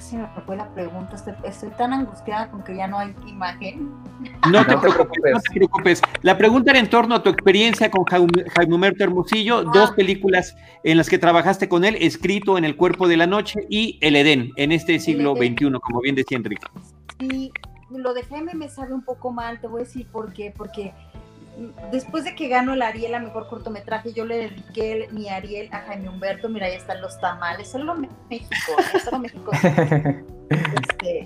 Se 0.03 0.17
me 0.17 0.27
fue 0.45 0.57
la 0.57 0.67
pregunta. 0.73 1.15
Estoy, 1.45 1.69
tan 1.77 1.93
angustiada 1.93 2.51
con 2.51 2.61
que 2.63 2.75
ya 2.75 2.87
no 2.87 2.99
hay 2.99 3.15
imagen. 3.25 3.89
No 4.51 4.65
te, 4.65 4.77
preocupes, 4.77 5.33
no 5.33 5.39
te 5.39 5.53
preocupes. 5.53 6.01
La 6.21 6.37
pregunta 6.37 6.71
era 6.71 6.79
en 6.79 6.89
torno 6.89 7.15
a 7.15 7.23
tu 7.23 7.29
experiencia 7.29 7.89
con 7.89 8.03
Jaime, 8.03 8.43
Jaime 8.53 8.93
Hermosillo, 8.99 9.59
ah. 9.59 9.71
dos 9.73 9.91
películas 9.91 10.57
en 10.83 10.97
las 10.97 11.09
que 11.09 11.17
trabajaste 11.17 11.69
con 11.69 11.85
él, 11.85 11.97
escrito 12.01 12.57
en 12.57 12.65
El 12.65 12.75
Cuerpo 12.75 13.07
de 13.07 13.15
la 13.15 13.27
Noche 13.27 13.65
y 13.69 13.97
El 14.01 14.17
Edén, 14.17 14.51
en 14.57 14.73
este 14.73 14.99
siglo 14.99 15.35
XXI, 15.35 15.71
como 15.81 16.01
bien 16.01 16.15
decía 16.15 16.37
Enrique. 16.37 16.67
Sí, 17.19 17.51
lo 17.89 18.13
de 18.13 18.23
Jaime 18.23 18.53
me 18.55 18.67
sabe 18.67 18.93
un 18.93 19.03
poco 19.03 19.31
mal, 19.31 19.61
te 19.61 19.67
voy 19.67 19.81
a 19.81 19.83
decir 19.85 20.05
por 20.11 20.33
qué, 20.33 20.53
porque 20.55 20.93
después 21.91 22.23
de 22.23 22.35
que 22.35 22.47
ganó 22.47 22.73
el 22.73 22.81
Ariel 22.81 23.15
a 23.15 23.19
mejor 23.19 23.47
cortometraje, 23.47 24.13
yo 24.13 24.25
le 24.25 24.37
dediqué 24.37 25.07
mi 25.11 25.29
Ariel 25.29 25.69
a 25.71 25.81
Jaime 25.81 26.09
Humberto. 26.09 26.49
Mira, 26.49 26.67
ahí 26.67 26.75
están 26.75 27.01
los 27.01 27.19
tamales. 27.19 27.69
Solo 27.69 27.95
México, 28.29 28.55
solo 29.03 29.19
México. 29.19 29.51
Este, 30.49 31.23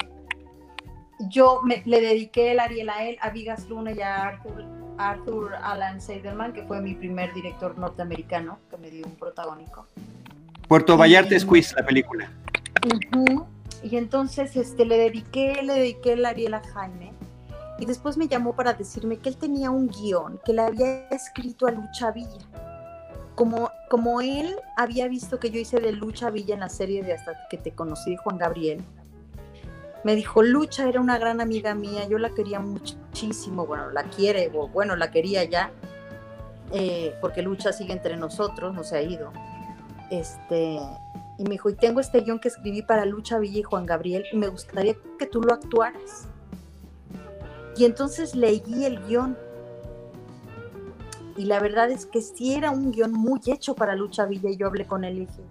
yo 1.19 1.61
le 1.65 2.01
dediqué 2.01 2.51
el 2.51 2.59
Ariel 2.59 2.89
a 2.89 3.03
él, 3.03 3.17
a 3.19 3.29
Vigas 3.31 3.67
Luna 3.67 3.91
y 3.91 3.99
a 3.99 4.23
Arthur, 4.23 4.63
Arthur 4.97 5.55
Alan 5.55 5.99
Seidelman, 5.99 6.53
que 6.53 6.63
fue 6.63 6.79
mi 6.79 6.93
primer 6.93 7.33
director 7.33 7.77
norteamericano, 7.77 8.59
que 8.69 8.77
me 8.77 8.89
dio 8.89 9.05
un 9.05 9.15
protagónico. 9.15 9.85
Puerto 10.69 10.95
Vallarta 10.95 11.35
es 11.35 11.43
quiz, 11.43 11.73
la 11.75 11.85
película. 11.85 12.31
Y 13.83 13.97
entonces 13.97 14.55
este, 14.55 14.85
le 14.85 14.97
dediqué, 14.97 15.61
le 15.61 15.73
dediqué 15.73 16.13
el 16.13 16.25
Ariel 16.25 16.53
a 16.53 16.61
Jaime 16.61 17.16
y 17.79 17.85
después 17.85 18.17
me 18.17 18.27
llamó 18.27 18.53
para 18.53 18.73
decirme 18.73 19.17
que 19.17 19.29
él 19.29 19.37
tenía 19.37 19.69
un 19.69 19.87
guion 19.87 20.39
que 20.43 20.53
le 20.53 20.61
había 20.61 21.07
escrito 21.09 21.67
a 21.67 21.71
Lucha 21.71 22.11
Villa. 22.11 22.47
Como, 23.35 23.69
como 23.89 24.19
él 24.19 24.55
había 24.75 25.07
visto 25.07 25.39
que 25.39 25.51
yo 25.51 25.59
hice 25.59 25.79
de 25.79 25.91
Lucha 25.91 26.31
Villa 26.31 26.55
en 26.55 26.61
la 26.61 26.69
serie 26.69 27.03
de 27.03 27.13
Hasta 27.13 27.47
que 27.49 27.57
te 27.57 27.71
conocí, 27.71 28.15
Juan 28.15 28.39
Gabriel, 28.39 28.83
me 30.03 30.15
dijo, 30.15 30.41
Lucha 30.41 30.87
era 30.87 31.01
una 31.01 31.17
gran 31.17 31.41
amiga 31.41 31.75
mía, 31.75 32.07
yo 32.07 32.17
la 32.17 32.29
quería 32.31 32.59
muchísimo, 32.59 33.65
bueno, 33.65 33.91
la 33.91 34.03
quiere, 34.03 34.49
bueno, 34.49 34.95
la 34.95 35.11
quería 35.11 35.43
ya, 35.43 35.71
eh, 36.71 37.13
porque 37.21 37.41
Lucha 37.41 37.73
sigue 37.73 37.93
entre 37.93 38.17
nosotros, 38.17 38.73
no 38.73 38.83
se 38.83 38.97
ha 38.97 39.01
ido. 39.01 39.31
Este, 40.09 40.79
y 41.37 41.43
me 41.43 41.51
dijo, 41.51 41.69
y 41.69 41.75
tengo 41.75 41.99
este 41.99 42.21
guion 42.21 42.39
que 42.39 42.47
escribí 42.47 42.81
para 42.81 43.05
Lucha 43.05 43.37
Villa 43.37 43.59
y 43.59 43.63
Juan 43.63 43.85
Gabriel, 43.85 44.25
y 44.31 44.37
me 44.37 44.47
gustaría 44.47 44.95
que 45.19 45.25
tú 45.25 45.41
lo 45.41 45.53
actuaras. 45.53 46.27
Y 47.77 47.85
entonces 47.85 48.35
leí 48.35 48.85
el 48.85 48.99
guion. 49.05 49.37
Y 51.35 51.45
la 51.45 51.59
verdad 51.59 51.91
es 51.91 52.07
que 52.07 52.21
sí 52.21 52.55
era 52.55 52.71
un 52.71 52.91
guion 52.91 53.11
muy 53.13 53.39
hecho 53.45 53.75
para 53.75 53.95
Lucha 53.95 54.25
Villa. 54.25 54.49
Y 54.49 54.57
yo 54.57 54.67
hablé 54.67 54.87
con 54.87 55.03
él 55.03 55.17
y 55.17 55.19
dije, 55.21 55.43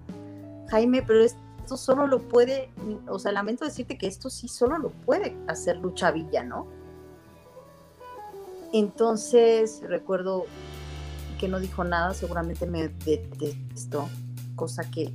Jaime, 0.69 1.03
pero 1.03 1.23
esto 1.23 1.77
solo 1.77 2.07
lo 2.07 2.21
puede, 2.21 2.71
o 3.09 3.19
sea, 3.19 3.33
lamento 3.33 3.65
decirte 3.65 3.97
que 3.97 4.09
esto 4.09 4.31
sí 4.31 4.49
solo 4.49 4.79
lo 4.79 4.91
puede 4.91 5.37
hacer 5.47 5.77
Lucha 5.77 6.11
Villa, 6.11 6.43
¿no? 6.43 6.67
Entonces 8.73 9.81
recuerdo 9.87 10.47
que 11.39 11.49
no 11.49 11.61
dijo 11.61 11.85
nada, 11.85 12.15
seguramente 12.15 12.67
me 12.67 12.89
detestó, 12.89 14.09
cosa 14.57 14.91
que 14.91 15.13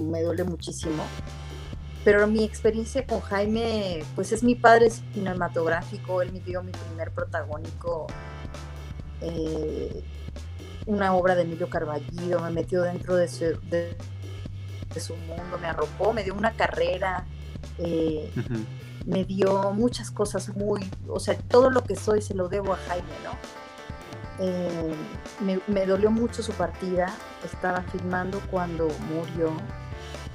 me 0.00 0.22
duele 0.22 0.44
muchísimo 0.44 1.04
pero 2.04 2.26
mi 2.26 2.44
experiencia 2.44 3.06
con 3.06 3.20
Jaime, 3.20 4.04
pues 4.14 4.30
es 4.32 4.42
mi 4.42 4.54
padre 4.54 4.90
cinematográfico, 4.90 6.20
él 6.20 6.32
me 6.32 6.40
dio 6.40 6.62
mi 6.62 6.70
primer 6.70 7.10
protagónico, 7.12 8.06
eh, 9.22 10.04
una 10.84 11.14
obra 11.14 11.34
de 11.34 11.42
Emilio 11.42 11.70
Carballido, 11.70 12.40
me 12.40 12.50
metió 12.50 12.82
dentro 12.82 13.16
de 13.16 13.26
su, 13.26 13.58
de, 13.70 13.96
su 15.00 15.16
mundo, 15.16 15.58
me 15.58 15.66
arropó, 15.66 16.12
me 16.12 16.22
dio 16.22 16.34
una 16.34 16.52
carrera, 16.52 17.24
eh, 17.78 18.30
me 19.06 19.24
dio 19.24 19.72
muchas 19.72 20.10
cosas 20.10 20.54
muy, 20.54 20.88
o 21.08 21.18
sea, 21.18 21.38
todo 21.38 21.70
lo 21.70 21.84
que 21.84 21.96
soy 21.96 22.20
se 22.20 22.34
lo 22.34 22.48
debo 22.48 22.74
a 22.74 22.76
Jaime, 22.88 23.08
¿no? 23.24 23.64
Eh, 24.40 24.94
me, 25.40 25.60
me 25.68 25.86
dolió 25.86 26.10
mucho 26.10 26.42
su 26.42 26.52
partida, 26.52 27.06
estaba 27.44 27.82
filmando 27.82 28.40
cuando 28.50 28.88
murió 29.08 29.52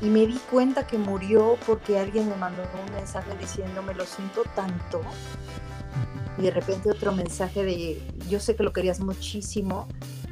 y 0.01 0.05
me 0.07 0.25
di 0.25 0.39
cuenta 0.49 0.87
que 0.87 0.97
murió 0.97 1.57
porque 1.65 1.99
alguien 1.99 2.29
me 2.29 2.35
mandó 2.35 2.63
un 2.87 2.93
mensaje 2.93 3.31
diciéndome 3.39 3.93
lo 3.93 4.05
siento 4.05 4.43
tanto 4.55 5.01
y 6.37 6.43
de 6.43 6.51
repente 6.51 6.89
otro 6.89 7.11
mensaje 7.11 7.63
de 7.63 8.01
yo 8.29 8.39
sé 8.39 8.55
que 8.55 8.63
lo 8.63 8.71
querías 8.71 8.99
muchísimo 8.99 9.87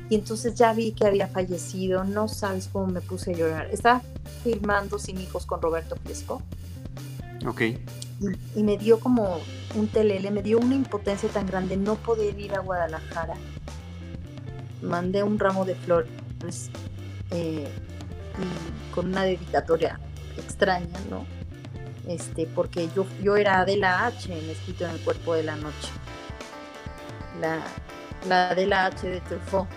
y 0.10 0.16
entonces 0.16 0.56
ya 0.56 0.74
vi 0.74 0.94
que 0.94 1.06
había 1.06 1.28
fallecido, 1.28 2.04
no 2.04 2.28
sabes 2.28 2.70
cómo 2.72 2.88
me 2.88 3.02
puse 3.02 3.32
a 3.32 3.34
llorar. 3.36 3.70
Estaba 3.72 4.02
filmando 4.44 5.00
Sin 5.00 5.20
Hijos 5.20 5.46
con 5.46 5.62
Roberto 5.62 5.98
Fresco. 5.98 6.42
Ok. 7.46 7.62
Y, 8.56 8.64
me 8.64 8.78
dio 8.78 9.00
como 9.00 9.40
un 9.76 9.88
telele, 9.90 10.32
me 10.32 10.42
dio 10.42 10.60
una 10.60 10.76
impotencia 10.76 11.30
tan 11.30 11.46
grande 11.46 11.78
no 11.78 11.96
poder 11.96 12.40
ir 12.40 12.56
a 12.56 12.60
Guadalajara. 12.60 13.36
Mandé 14.82 15.24
un 15.24 15.38
ramo 15.38 15.66
de 15.66 15.76
flores 15.76 16.72
eh, 17.32 17.68
y 18.38 18.94
con 18.94 19.08
una 19.08 19.24
dedicatoria 19.24 20.00
extraña, 20.38 21.00
¿no? 21.10 21.26
Este, 22.08 22.46
porque 22.48 22.90
yo, 22.96 23.06
yo 23.22 23.36
era 23.36 23.60
Adela 23.60 24.06
H 24.06 24.32
en 24.32 24.50
escrito 24.50 24.86
en 24.86 24.92
el 24.92 25.02
cuerpo 25.02 25.34
de 25.34 25.44
la 25.44 25.56
noche. 25.56 25.92
La, 27.42 27.60
la 28.28 28.50
Adela 28.52 28.86
H 28.86 29.08
de 29.08 29.20
Truffaut. 29.22 29.68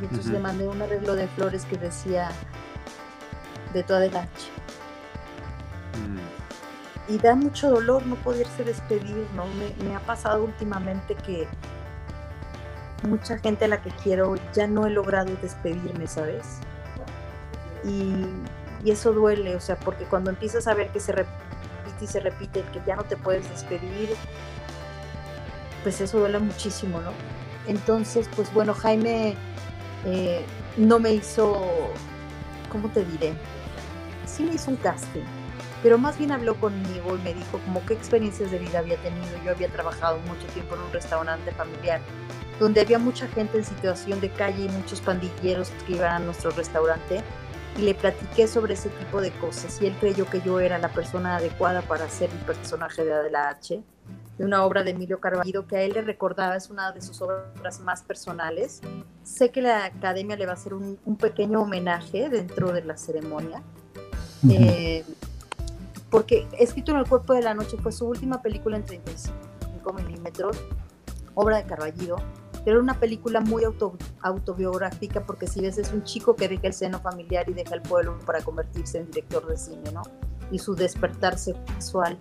Y 0.00 0.04
entonces 0.04 0.30
le 0.30 0.38
mandé 0.38 0.68
un 0.68 0.80
arreglo 0.80 1.14
de 1.14 1.26
flores 1.28 1.64
que 1.64 1.76
decía 1.76 2.30
de 3.72 3.82
tu 3.82 3.94
Adela 3.94 4.22
H. 4.22 4.30
Mm. 5.98 7.14
Y 7.14 7.18
da 7.18 7.34
mucho 7.34 7.70
dolor 7.70 8.06
no 8.06 8.14
poderse 8.16 8.62
despedir, 8.62 9.26
¿no? 9.34 9.46
Me, 9.46 9.84
me 9.84 9.96
ha 9.96 10.00
pasado 10.00 10.44
últimamente 10.44 11.14
que 11.16 11.48
mucha 13.02 13.38
gente 13.38 13.64
a 13.64 13.68
la 13.68 13.82
que 13.82 13.90
quiero 13.90 14.36
ya 14.52 14.66
no 14.66 14.86
he 14.86 14.90
logrado 14.90 15.34
despedirme, 15.42 16.06
¿sabes? 16.06 16.60
Y, 17.86 18.90
eso 18.90 19.12
duele, 19.12 19.56
o 19.56 19.60
sea, 19.60 19.76
porque 19.76 20.04
cuando 20.04 20.30
empiezas 20.30 20.68
a 20.68 20.74
ver 20.74 20.90
que 20.90 21.00
se 21.00 21.10
repite 21.10 21.34
y 22.00 22.06
se 22.06 22.20
repite, 22.20 22.62
que 22.72 22.80
ya 22.86 22.94
no 22.94 23.02
te 23.02 23.16
puedes 23.16 23.48
despedir, 23.50 24.10
pues 25.82 26.00
eso 26.00 26.20
duele 26.20 26.38
muchísimo, 26.38 27.00
¿no? 27.00 27.10
Entonces, 27.66 28.28
pues 28.36 28.52
bueno, 28.54 28.74
Jaime 28.74 29.34
eh, 30.04 30.44
no 30.76 31.00
me 31.00 31.14
hizo, 31.14 31.66
¿cómo 32.70 32.88
te 32.90 33.04
diré? 33.04 33.32
Sí 34.24 34.44
me 34.44 34.54
hizo 34.54 34.70
un 34.70 34.76
casting, 34.76 35.24
pero 35.82 35.98
más 35.98 36.16
bien 36.16 36.30
habló 36.30 36.54
conmigo 36.60 37.16
y 37.16 37.22
me 37.22 37.34
dijo 37.34 37.58
como 37.64 37.84
qué 37.86 37.94
experiencias 37.94 38.52
de 38.52 38.58
vida 38.58 38.78
había 38.78 38.98
tenido. 38.98 39.26
Yo 39.44 39.50
había 39.50 39.68
trabajado 39.68 40.20
mucho 40.28 40.46
tiempo 40.48 40.76
en 40.76 40.82
un 40.82 40.92
restaurante 40.92 41.50
familiar 41.52 42.00
donde 42.60 42.80
había 42.80 42.98
mucha 42.98 43.28
gente 43.28 43.58
en 43.58 43.64
situación 43.64 44.20
de 44.20 44.30
calle 44.30 44.64
y 44.64 44.68
muchos 44.68 45.00
pandilleros 45.00 45.70
que 45.86 45.94
iban 45.94 46.12
a 46.12 46.18
nuestro 46.18 46.50
restaurante 46.52 47.22
y 47.78 47.82
le 47.82 47.94
platiqué 47.94 48.48
sobre 48.48 48.74
ese 48.74 48.88
tipo 48.88 49.20
de 49.20 49.30
cosas 49.32 49.80
y 49.80 49.86
él 49.86 49.96
creyó 50.00 50.26
que 50.26 50.40
yo 50.40 50.60
era 50.60 50.78
la 50.78 50.88
persona 50.88 51.36
adecuada 51.36 51.82
para 51.82 52.08
ser 52.08 52.30
el 52.30 52.38
personaje 52.38 53.04
de 53.04 53.12
Adela 53.12 53.48
H, 53.50 53.82
de 54.38 54.44
una 54.44 54.64
obra 54.64 54.82
de 54.82 54.90
Emilio 54.90 55.20
Carballo 55.20 55.66
que 55.66 55.76
a 55.76 55.82
él 55.82 55.92
le 55.94 56.02
recordaba, 56.02 56.56
es 56.56 56.70
una 56.70 56.92
de 56.92 57.00
sus 57.00 57.20
obras 57.22 57.80
más 57.80 58.02
personales. 58.02 58.80
Sé 59.22 59.50
que 59.50 59.62
la 59.62 59.86
academia 59.86 60.36
le 60.36 60.46
va 60.46 60.52
a 60.52 60.54
hacer 60.54 60.74
un, 60.74 60.98
pequeño 61.18 61.62
homenaje 61.62 62.28
dentro 62.28 62.72
de 62.72 62.84
la 62.84 62.96
ceremonia. 62.96 63.62
Eh, 64.48 65.04
porque 66.10 66.46
Escrito 66.58 66.92
en 66.92 66.98
el 66.98 67.08
cuerpo 67.08 67.32
de 67.34 67.42
la 67.42 67.54
noche 67.54 67.76
fue 67.78 67.92
su 67.92 68.06
última 68.06 68.42
película 68.42 68.76
en 68.76 68.84
35 68.84 69.92
milímetros, 69.94 70.56
obra 71.34 71.56
de 71.56 71.64
Carballo 71.64 72.16
pero 72.66 72.80
una 72.80 72.98
película 72.98 73.40
muy 73.40 73.62
autobiográfica 74.22 75.24
porque 75.24 75.46
si 75.46 75.60
ves 75.60 75.78
es 75.78 75.92
un 75.92 76.02
chico 76.02 76.34
que 76.34 76.48
deja 76.48 76.66
el 76.66 76.72
seno 76.72 76.98
familiar 76.98 77.48
y 77.48 77.52
deja 77.52 77.76
el 77.76 77.82
pueblo 77.82 78.18
para 78.26 78.42
convertirse 78.42 78.98
en 78.98 79.06
director 79.06 79.46
de 79.46 79.56
cine, 79.56 79.92
¿no? 79.92 80.02
Y 80.50 80.58
su 80.58 80.74
despertar 80.74 81.38
sexual. 81.38 82.18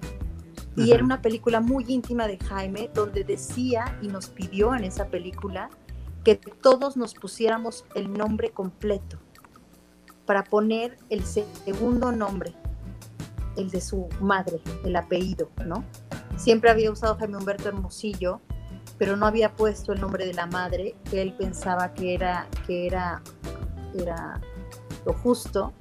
Y 0.75 0.91
era 0.91 1.03
una 1.03 1.19
película 1.19 1.61
muy 1.61 1.83
íntima 1.87 2.27
de 2.27 2.37
Jaime 2.37 2.91
donde 2.93 3.23
decía 3.23 3.97
y 4.03 4.07
nos 4.07 4.27
pidió 4.27 4.75
en 4.75 4.83
esa 4.83 5.07
película 5.07 5.71
que 6.23 6.35
todos 6.35 6.95
nos 6.95 7.15
pusiéramos 7.15 7.83
el 7.95 8.13
nombre 8.13 8.51
completo 8.51 9.17
para 10.27 10.43
poner 10.43 10.95
el 11.09 11.25
segundo 11.25 12.11
nombre, 12.11 12.53
el 13.57 13.71
de 13.71 13.81
su 13.81 14.09
madre, 14.21 14.61
el 14.83 14.95
apellido, 14.95 15.49
¿no? 15.65 15.83
Siempre 16.37 16.69
había 16.69 16.91
usado 16.91 17.17
Jaime 17.17 17.37
Humberto 17.37 17.67
Hermosillo 17.67 18.41
pero 18.97 19.15
no 19.15 19.25
había 19.25 19.51
puesto 19.51 19.93
el 19.93 20.01
nombre 20.01 20.25
de 20.25 20.33
la 20.33 20.45
madre, 20.45 20.95
que 21.09 21.21
él 21.21 21.33
pensaba 21.33 21.93
que 21.93 22.13
era, 22.13 22.47
que 22.65 22.87
era, 22.87 23.21
era 23.97 24.39
lo 25.05 25.13
justo. 25.13 25.73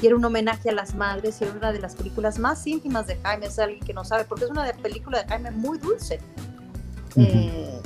Y 0.00 0.06
era 0.06 0.16
un 0.16 0.24
homenaje 0.24 0.68
a 0.68 0.72
las 0.72 0.94
madres 0.94 1.40
y 1.40 1.44
era 1.44 1.54
una 1.54 1.72
de 1.72 1.78
las 1.78 1.96
películas 1.96 2.38
más 2.38 2.66
íntimas 2.66 3.06
de 3.06 3.16
Jaime, 3.16 3.46
es 3.46 3.58
alguien 3.58 3.80
que 3.80 3.94
no 3.94 4.04
sabe, 4.04 4.24
porque 4.24 4.44
es 4.44 4.50
una 4.50 4.70
película 4.74 5.22
de 5.22 5.28
Jaime 5.28 5.50
muy 5.50 5.78
dulce. 5.78 6.20
Eh, 7.16 7.80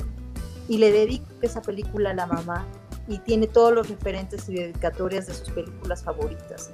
y 0.67 0.77
le 0.77 0.91
dedico 0.91 1.25
esa 1.41 1.61
película 1.61 2.11
a 2.11 2.13
la 2.13 2.25
mamá 2.25 2.65
y 3.07 3.19
tiene 3.19 3.47
todos 3.47 3.73
los 3.73 3.89
referentes 3.89 4.47
y 4.49 4.55
dedicatorias 4.55 5.27
de 5.27 5.33
sus 5.33 5.49
películas 5.49 6.03
favoritas. 6.03 6.69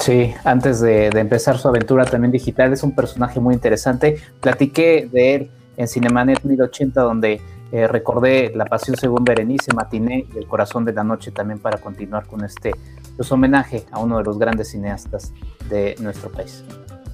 Sí, 0.00 0.34
antes 0.44 0.80
de, 0.80 1.06
empezar 1.06 1.56
su 1.58 1.68
aventura 1.68 2.04
también 2.04 2.30
digital, 2.30 2.72
es 2.72 2.82
un 2.82 2.94
personaje 2.94 3.40
muy 3.40 3.54
interesante. 3.54 4.20
Platiqué 4.40 5.08
de 5.10 5.34
él 5.34 5.50
en 5.76 5.88
Cinemanet 5.88 6.42
1080, 6.44 7.00
donde 7.00 7.40
eh, 7.72 7.86
recordé 7.86 8.52
La 8.54 8.66
Pasión 8.66 8.96
según 8.96 9.24
Berenice, 9.24 9.74
Matiné 9.74 10.26
y 10.32 10.38
El 10.38 10.46
Corazón 10.46 10.84
de 10.84 10.92
la 10.92 11.02
Noche 11.02 11.30
también 11.30 11.58
para 11.58 11.78
continuar 11.78 12.26
con 12.26 12.44
este 12.44 12.72
pues, 13.16 13.30
homenaje 13.32 13.84
a 13.90 13.98
uno 13.98 14.18
de 14.18 14.24
los 14.24 14.38
grandes 14.38 14.70
cineastas 14.70 15.32
de 15.68 15.96
nuestro 16.00 16.30
país. 16.30 16.62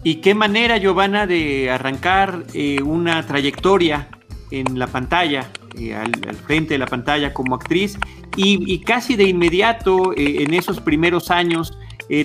Y 0.02 0.16
qué 0.16 0.34
manera, 0.34 0.78
Giovanna, 0.78 1.26
de 1.26 1.70
arrancar 1.70 2.42
eh, 2.54 2.82
una 2.82 3.26
trayectoria 3.26 4.08
en 4.50 4.78
la 4.78 4.86
pantalla, 4.86 5.46
eh, 5.78 5.94
al, 5.94 6.12
frente 6.34 6.74
de 6.74 6.78
la 6.78 6.86
pantalla 6.86 7.32
como 7.32 7.54
actriz, 7.54 7.98
y, 8.36 8.80
casi 8.80 9.16
de 9.16 9.24
inmediato, 9.24 10.12
en 10.16 10.54
esos 10.54 10.80
primeros 10.80 11.30
años, 11.30 11.76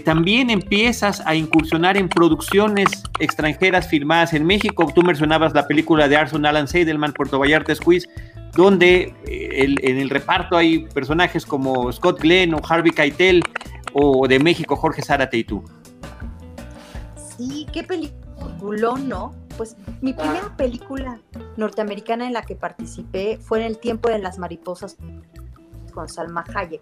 también 0.03 0.49
empiezas 0.49 1.21
a 1.27 1.35
incursionar 1.35 1.95
en 1.95 2.09
producciones 2.09 2.89
extranjeras 3.19 3.87
filmadas 3.87 4.33
en 4.33 4.43
México. 4.43 4.91
Tú 4.93 5.03
mencionabas 5.03 5.53
la 5.53 5.67
película 5.67 6.07
de 6.07 6.17
Arson 6.17 6.45
Alan 6.45 6.67
Seidelman, 6.67 7.13
Puerto 7.13 7.37
Vallarta 7.37 7.75
Squeeze, 7.75 8.09
donde 8.55 9.13
eh, 9.27 9.75
en 9.83 9.97
el 9.99 10.09
reparto 10.09 10.57
hay 10.57 10.87
personajes 10.87 11.45
como 11.45 11.91
Scott 11.91 12.19
Glenn 12.19 12.55
o 12.55 12.61
Harvey 12.67 12.91
Keitel 12.91 13.43
o 13.93 14.27
de 14.27 14.39
México 14.39 14.75
Jorge 14.75 15.03
Zárate 15.03 15.37
y 15.37 15.43
tú. 15.43 15.63
Sí, 17.37 17.67
qué 17.71 17.83
película, 17.83 18.95
¿no? 18.97 19.35
Pues 19.57 19.77
mi 20.01 20.13
primera 20.13 20.55
película 20.57 21.19
norteamericana 21.57 22.25
en 22.25 22.33
la 22.33 22.41
que 22.41 22.55
participé 22.55 23.37
fue 23.41 23.59
en 23.59 23.65
El 23.67 23.77
tiempo 23.77 24.09
de 24.09 24.19
las 24.19 24.39
mariposas 24.39 24.97
con 25.93 26.09
Salma 26.09 26.43
Hayek, 26.53 26.81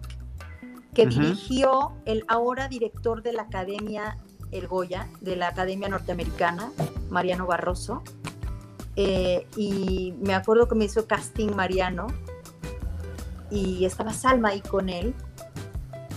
que 0.94 1.06
dirigió 1.06 1.92
el 2.04 2.24
ahora 2.28 2.68
director 2.68 3.22
de 3.22 3.32
la 3.32 3.42
Academia 3.42 4.16
El 4.52 4.68
Goya, 4.68 5.08
de 5.20 5.36
la 5.36 5.48
Academia 5.48 5.88
Norteamericana, 5.88 6.70
Mariano 7.10 7.46
Barroso, 7.46 8.02
eh, 8.96 9.46
y 9.56 10.14
me 10.20 10.34
acuerdo 10.34 10.68
que 10.68 10.76
me 10.76 10.84
hizo 10.84 11.06
casting 11.06 11.50
Mariano 11.54 12.06
y 13.50 13.84
estaba 13.84 14.12
Salma 14.12 14.50
ahí 14.50 14.60
con 14.60 14.88
él. 14.88 15.14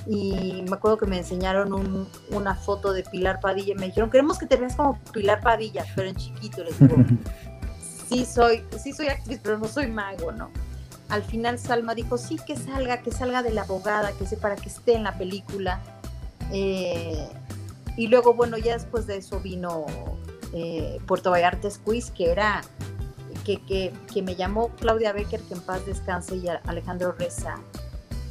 Y 0.10 0.64
me 0.70 0.76
acuerdo 0.76 0.98
que 0.98 1.06
me 1.06 1.18
enseñaron 1.18 2.08
una 2.32 2.56
foto 2.56 2.94
de 2.94 3.04
Pilar 3.04 3.42
Padilla 3.42 3.74
y 3.74 3.76
me 3.76 3.88
dijeron, 3.88 4.10
queremos 4.10 4.38
que 4.38 4.46
te 4.46 4.56
veas 4.56 4.76
como 4.76 4.98
Pilar 5.12 5.42
Padilla, 5.42 5.86
pero 5.96 6.08
en 6.08 6.16
chiquito. 6.16 6.64
Les 6.64 6.80
digo, 6.80 6.96
sí 8.08 8.26
soy, 8.26 8.64
sí 8.82 8.94
soy 8.94 9.08
actriz, 9.08 9.40
pero 9.44 9.58
no 9.58 9.68
soy 9.68 9.88
mago, 9.88 10.32
¿no? 10.32 10.50
Al 11.10 11.24
final 11.24 11.58
Salma 11.58 11.96
dijo, 11.96 12.18
sí, 12.18 12.38
que 12.46 12.56
salga, 12.56 13.02
que 13.02 13.12
salga 13.12 13.44
de 13.44 13.52
la 13.52 13.62
abogada, 13.62 14.12
que 14.14 14.26
sea 14.26 14.40
para 14.40 14.56
que 14.56 14.70
esté 14.70 14.96
en 14.96 15.04
la 15.04 15.18
película. 15.18 15.82
Eh, 16.52 17.28
y 17.96 18.08
luego, 18.08 18.34
bueno, 18.34 18.58
ya 18.58 18.74
después 18.74 19.08
de 19.08 19.18
eso 19.18 19.40
vino 19.40 19.86
eh, 20.54 21.00
Puerto 21.08 21.32
Vallarta 21.32 21.70
Squeeze, 21.70 22.12
que 22.14 22.32
era, 22.32 22.62
que, 23.44 23.62
que, 23.62 24.22
me 24.22 24.36
llamó 24.36 24.70
Claudia 24.76 25.14
Becker, 25.14 25.42
que 25.42 25.54
en 25.54 25.62
paz 25.62 25.86
descanse, 25.86 26.36
y 26.36 26.48
Alejandro 26.66 27.14
Reza. 27.14 27.56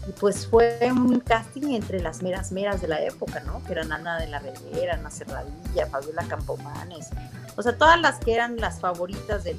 Y 0.09 0.13
pues 0.13 0.47
fue 0.47 0.79
un 0.93 1.19
casting 1.19 1.75
entre 1.75 2.01
las 2.01 2.23
meras 2.23 2.53
meras 2.53 2.81
de 2.81 2.89
la 2.89 3.03
época, 3.03 3.41
¿no? 3.41 3.63
Que 3.65 3.73
eran 3.73 3.91
Ana 3.93 4.19
de 4.19 4.29
la 4.29 4.39
Rivera, 4.39 4.95
Ana 4.95 5.11
Cerradilla, 5.11 5.87
Fabiola 5.87 6.23
Campomanes. 6.29 7.11
O 7.57 7.63
sea, 7.63 7.77
todas 7.77 8.01
las 8.01 8.21
que 8.21 8.35
eran 8.35 8.57
las 8.59 8.79
favoritas 8.79 9.43
de, 9.43 9.57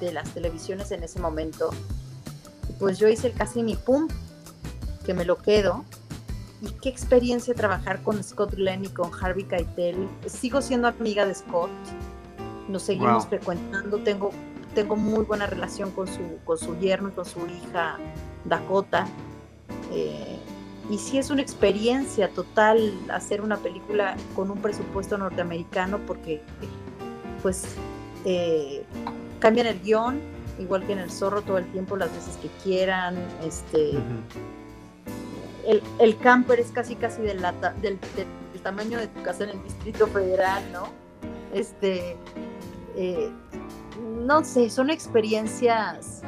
de, 0.00 0.12
las 0.12 0.28
televisiones 0.30 0.90
en 0.90 1.04
ese 1.04 1.20
momento. 1.20 1.70
Pues 2.78 2.98
yo 2.98 3.08
hice 3.08 3.28
el 3.28 3.32
casting 3.34 3.68
y 3.68 3.76
pum, 3.76 4.08
que 5.04 5.14
me 5.14 5.24
lo 5.24 5.38
quedo 5.38 5.84
y 6.60 6.70
qué 6.80 6.88
experiencia 6.88 7.54
trabajar 7.54 8.02
con 8.02 8.22
Scott 8.22 8.54
Glenn 8.54 8.84
y 8.84 8.88
con 8.88 9.10
Harvey 9.12 9.44
Keitel. 9.44 10.08
Sigo 10.26 10.62
siendo 10.62 10.88
amiga 10.88 11.26
de 11.26 11.34
Scott, 11.34 11.70
nos 12.68 12.82
seguimos 12.82 13.26
frecuentando, 13.26 13.98
tengo, 13.98 14.30
tengo 14.74 14.96
muy 14.96 15.24
buena 15.24 15.46
relación 15.46 15.90
con 15.90 16.06
su, 16.06 16.38
con 16.44 16.58
su 16.58 16.78
yerno 16.78 17.08
y 17.08 17.12
con 17.12 17.24
su 17.24 17.40
hija 17.46 17.98
Dakota. 18.44 19.06
Eh, 19.92 20.38
y 20.88 20.98
sí 20.98 21.18
es 21.18 21.30
una 21.30 21.42
experiencia 21.42 22.28
total 22.28 22.92
hacer 23.10 23.40
una 23.40 23.56
película 23.56 24.16
con 24.34 24.50
un 24.50 24.58
presupuesto 24.58 25.18
norteamericano 25.18 25.98
porque 26.06 26.42
pues 27.42 27.64
eh, 28.24 28.84
cambian 29.40 29.66
el 29.66 29.80
guion, 29.80 30.20
igual 30.58 30.86
que 30.86 30.92
en 30.92 30.98
El 30.98 31.10
Zorro 31.10 31.42
todo 31.42 31.58
el 31.58 31.66
tiempo, 31.72 31.96
las 31.96 32.12
veces 32.12 32.36
que 32.36 32.48
quieran. 32.62 33.16
Este, 33.44 33.92
el, 35.98 36.18
camper 36.18 36.60
es 36.60 36.70
casi 36.70 36.96
casi 36.96 37.22
del, 37.22 37.44
del, 37.80 37.98
tamaño 38.62 38.98
de 38.98 39.08
tu 39.08 39.22
casa 39.22 39.44
en 39.44 39.50
el 39.50 39.62
Distrito 39.64 40.06
Federal, 40.06 40.62
¿no? 40.72 40.88
Este, 41.52 42.16
eh, 42.96 43.30
no 44.24 44.44
sé, 44.44 44.70
son 44.70 44.90
experiencias 44.90 46.22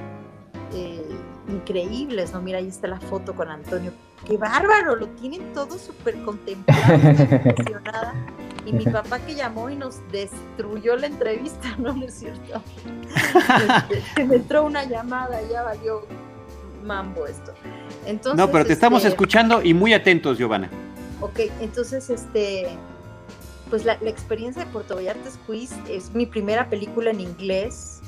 eh, 0.72 1.08
increíbles, 1.48 2.32
¿no? 2.32 2.42
Mira, 2.42 2.58
ahí 2.58 2.68
está 2.68 2.88
la 2.88 3.00
foto 3.00 3.34
con 3.34 3.48
Antonio. 3.48 3.92
¡Qué 4.26 4.36
bárbaro! 4.36 4.96
Lo 4.96 5.08
tienen 5.08 5.52
todo 5.52 5.78
súper 5.78 6.20
contemplado, 6.22 6.94
emocionada. 6.94 8.14
Y 8.66 8.72
mi 8.72 8.84
papá 8.92 9.18
que 9.20 9.34
llamó 9.34 9.70
y 9.70 9.76
nos 9.76 9.96
destruyó 10.10 10.96
la 10.96 11.06
entrevista, 11.06 11.74
¿no? 11.78 11.92
¿No 11.94 12.06
es 12.06 12.14
cierto? 12.14 12.62
Este, 13.90 14.24
me 14.24 14.36
entró 14.36 14.64
una 14.64 14.84
llamada, 14.84 15.40
ya 15.50 15.62
valió 15.62 16.06
mambo 16.84 17.26
esto. 17.26 17.52
Entonces, 18.06 18.38
no, 18.38 18.50
pero 18.50 18.64
te 18.64 18.72
estamos 18.72 18.98
este, 18.98 19.08
escuchando 19.10 19.62
y 19.62 19.74
muy 19.74 19.92
atentos, 19.92 20.38
Giovanna. 20.38 20.70
Ok, 21.20 21.40
entonces, 21.60 22.10
este, 22.10 22.68
pues 23.70 23.84
la, 23.84 23.94
experiencia 23.94 24.64
de 24.64 24.70
Puerto 24.70 24.96
Vallarta 24.96 25.30
Squeeze 25.30 25.74
es 25.88 26.12
mi 26.14 26.26
primera 26.26 26.68
película 26.68 27.10
en 27.10 27.20
inglés 27.20 28.00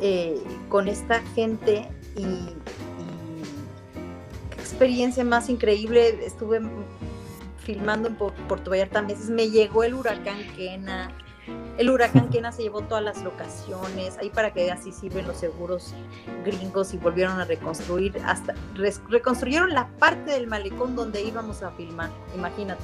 eh, 0.00 0.42
con 0.68 0.88
esta 0.88 1.20
gente 1.34 1.88
y, 2.16 2.24
qué 4.50 4.60
experiencia 4.60 5.24
más 5.24 5.48
increíble. 5.48 6.24
Estuve 6.24 6.60
filmando 7.66 8.08
en 8.08 8.14
Puerto 8.14 8.70
Vallarta 8.70 9.02
meses, 9.02 9.28
me 9.28 9.50
llegó 9.50 9.84
el 9.84 9.94
huracán 9.94 10.38
Kena 10.56 11.10
el 11.78 11.90
huracán 11.90 12.28
Kena 12.30 12.52
se 12.52 12.62
llevó 12.62 12.82
todas 12.82 13.04
las 13.04 13.22
locaciones, 13.22 14.16
ahí 14.18 14.30
para 14.30 14.52
que 14.52 14.70
así 14.70 14.92
sirven 14.92 15.26
los 15.26 15.36
seguros 15.36 15.94
gringos 16.44 16.94
y 16.94 16.96
volvieron 16.96 17.38
a 17.38 17.44
reconstruir, 17.44 18.18
hasta 18.24 18.54
reconstruyeron 19.08 19.70
la 19.74 19.86
parte 19.98 20.32
del 20.32 20.46
malecón 20.46 20.96
donde 20.96 21.22
íbamos 21.22 21.62
a 21.62 21.70
filmar, 21.72 22.10
imagínate. 22.34 22.82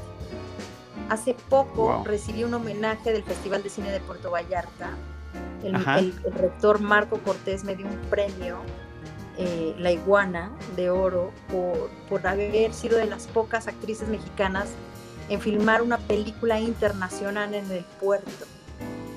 Hace 1.08 1.34
poco 1.48 2.02
recibí 2.04 2.44
un 2.44 2.54
homenaje 2.54 3.12
del 3.12 3.24
Festival 3.24 3.62
de 3.62 3.70
Cine 3.70 3.90
de 3.90 4.00
Puerto 4.00 4.30
Vallarta. 4.30 4.90
El, 5.62 6.14
rector 6.34 6.80
Marco 6.80 7.18
Cortés 7.18 7.64
me 7.64 7.74
dio 7.74 7.86
un 7.86 7.98
premio, 8.10 8.58
eh, 9.38 9.74
la 9.78 9.90
iguana 9.90 10.50
de 10.76 10.90
oro, 10.90 11.32
por, 11.50 11.90
por 12.08 12.26
haber 12.26 12.72
sido 12.74 12.98
de 12.98 13.06
las 13.06 13.26
pocas 13.26 13.66
actrices 13.66 14.08
mexicanas 14.08 14.68
en 15.28 15.40
filmar 15.40 15.82
una 15.82 15.98
película 15.98 16.60
internacional 16.60 17.54
en 17.54 17.70
el 17.70 17.84
puerto, 18.00 18.46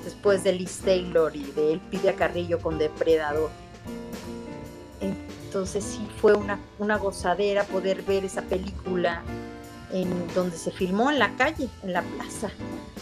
después 0.04 0.44
de 0.44 0.52
Liz 0.52 0.80
Taylor 0.84 1.34
y 1.36 1.44
de 1.52 1.74
Elpidia 1.74 2.14
Carrillo 2.16 2.58
con 2.60 2.78
Depredador. 2.78 3.50
Entonces 5.00 5.84
sí 5.84 6.06
fue 6.20 6.34
una, 6.34 6.58
una 6.78 6.96
gozadera 6.96 7.64
poder 7.64 8.02
ver 8.02 8.24
esa 8.24 8.42
película 8.42 9.22
en 9.92 10.10
donde 10.34 10.56
se 10.56 10.70
filmó 10.70 11.10
en 11.10 11.18
la 11.18 11.36
calle, 11.36 11.68
en 11.82 11.92
la 11.92 12.02
plaza. 12.02 12.50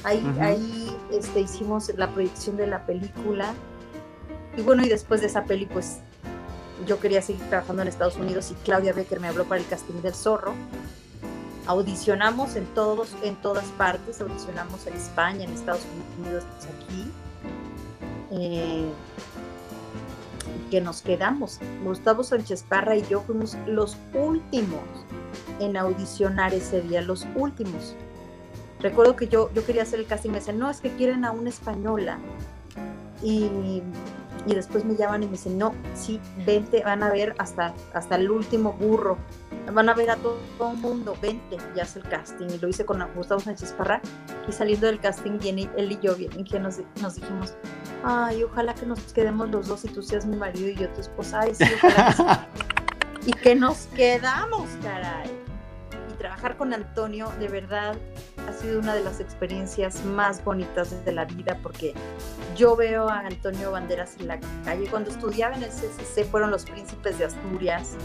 Ahí, 0.02 0.22
ahí 0.40 0.96
este, 1.12 1.40
hicimos 1.40 1.92
la 1.96 2.10
proyección 2.10 2.56
de 2.56 2.66
la 2.66 2.84
película. 2.84 3.54
Y 4.56 4.62
bueno, 4.62 4.84
y 4.84 4.88
después 4.88 5.20
de 5.20 5.28
esa 5.28 5.44
peli, 5.44 5.66
pues 5.66 6.00
yo 6.86 7.00
quería 7.00 7.22
seguir 7.22 7.42
trabajando 7.48 7.82
en 7.82 7.88
Estados 7.88 8.16
Unidos 8.16 8.50
y 8.50 8.54
Claudia 8.64 8.92
Becker 8.92 9.20
me 9.20 9.28
habló 9.28 9.44
para 9.44 9.60
el 9.60 9.66
casting 9.66 10.02
del 10.02 10.14
zorro 10.14 10.54
audicionamos 11.66 12.56
en 12.56 12.66
todos, 12.66 13.14
en 13.22 13.36
todas 13.36 13.64
partes, 13.72 14.20
audicionamos 14.20 14.86
en 14.86 14.94
España, 14.94 15.44
en 15.44 15.52
Estados 15.52 15.82
Unidos, 16.18 16.44
aquí, 16.60 17.10
eh, 18.32 18.90
que 20.70 20.80
nos 20.80 21.02
quedamos. 21.02 21.60
Gustavo 21.82 22.22
Sánchez 22.22 22.64
Parra 22.64 22.96
y 22.96 23.06
yo 23.06 23.20
fuimos 23.22 23.56
los 23.66 23.96
últimos 24.12 24.82
en 25.60 25.76
audicionar 25.76 26.52
ese 26.54 26.82
día, 26.82 27.00
los 27.00 27.26
últimos. 27.34 27.94
Recuerdo 28.80 29.16
que 29.16 29.28
yo, 29.28 29.50
yo 29.54 29.64
quería 29.64 29.82
hacer 29.82 30.00
el 30.00 30.06
casting 30.06 30.30
y 30.30 30.32
me 30.32 30.38
decían, 30.40 30.58
no, 30.58 30.70
es 30.70 30.80
que 30.80 30.94
quieren 30.94 31.24
a 31.24 31.30
una 31.30 31.48
española. 31.48 32.18
Y 33.24 33.82
y 34.46 34.54
después 34.54 34.84
me 34.84 34.94
llaman 34.94 35.22
y 35.22 35.26
me 35.26 35.32
dicen, 35.32 35.58
no, 35.58 35.74
sí, 35.94 36.20
vente, 36.44 36.82
van 36.84 37.02
a 37.02 37.10
ver 37.10 37.34
hasta, 37.38 37.74
hasta 37.94 38.16
el 38.16 38.30
último 38.30 38.72
burro, 38.74 39.16
van 39.72 39.88
a 39.88 39.94
ver 39.94 40.10
a 40.10 40.16
todo, 40.16 40.38
el 40.72 40.78
mundo, 40.78 41.16
vente, 41.20 41.56
ya 41.74 41.84
hace 41.84 42.00
el 42.00 42.08
casting. 42.08 42.46
Y 42.50 42.58
lo 42.58 42.68
hice 42.68 42.84
con 42.84 43.02
Gustavo 43.14 43.40
Sánchez 43.40 43.72
Parra 43.72 44.00
y 44.46 44.52
saliendo 44.52 44.86
del 44.86 45.00
casting 45.00 45.38
viene 45.38 45.70
él 45.76 45.92
y 45.92 45.98
yo, 46.00 46.14
bien, 46.14 46.44
que 46.44 46.60
nos, 46.60 46.80
nos 47.00 47.16
dijimos, 47.16 47.54
ay, 48.02 48.42
ojalá 48.42 48.74
que 48.74 48.86
nos 48.86 49.00
quedemos 49.12 49.50
los 49.50 49.68
dos 49.68 49.84
y 49.84 49.88
tú 49.88 50.02
seas 50.02 50.26
mi 50.26 50.36
marido 50.36 50.68
y 50.68 50.74
yo 50.74 50.88
tu 50.90 51.00
esposa, 51.00 51.40
ay, 51.40 51.54
sí, 51.54 51.64
ojalá 51.76 52.48
y 53.26 53.32
que 53.32 53.54
nos 53.54 53.86
quedamos, 53.86 54.68
caray. 54.82 55.43
Trabajar 56.24 56.56
con 56.56 56.72
Antonio 56.72 57.30
de 57.38 57.48
verdad 57.48 57.96
ha 58.48 58.52
sido 58.54 58.80
una 58.80 58.94
de 58.94 59.04
las 59.04 59.20
experiencias 59.20 60.02
más 60.06 60.42
bonitas 60.42 61.04
de 61.04 61.12
la 61.12 61.26
vida 61.26 61.58
porque 61.62 61.92
yo 62.56 62.76
veo 62.76 63.10
a 63.10 63.18
Antonio 63.18 63.72
Banderas 63.72 64.16
en 64.18 64.28
la 64.28 64.40
calle. 64.64 64.86
Cuando 64.90 65.10
estudiaba 65.10 65.54
en 65.54 65.64
el 65.64 65.68
CCC 65.68 66.24
fueron 66.24 66.50
los 66.50 66.64
príncipes 66.64 67.18
de 67.18 67.26
Asturias, 67.26 67.96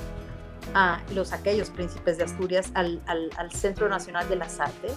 a 0.74 1.00
los 1.16 1.32
aquellos 1.32 1.70
príncipes 1.70 2.18
de 2.18 2.26
Asturias 2.26 2.72
al, 2.74 3.00
al 3.08 3.52
Centro 3.54 3.88
Nacional 3.88 4.28
de 4.28 4.36
las 4.36 4.60
Artes. 4.60 4.96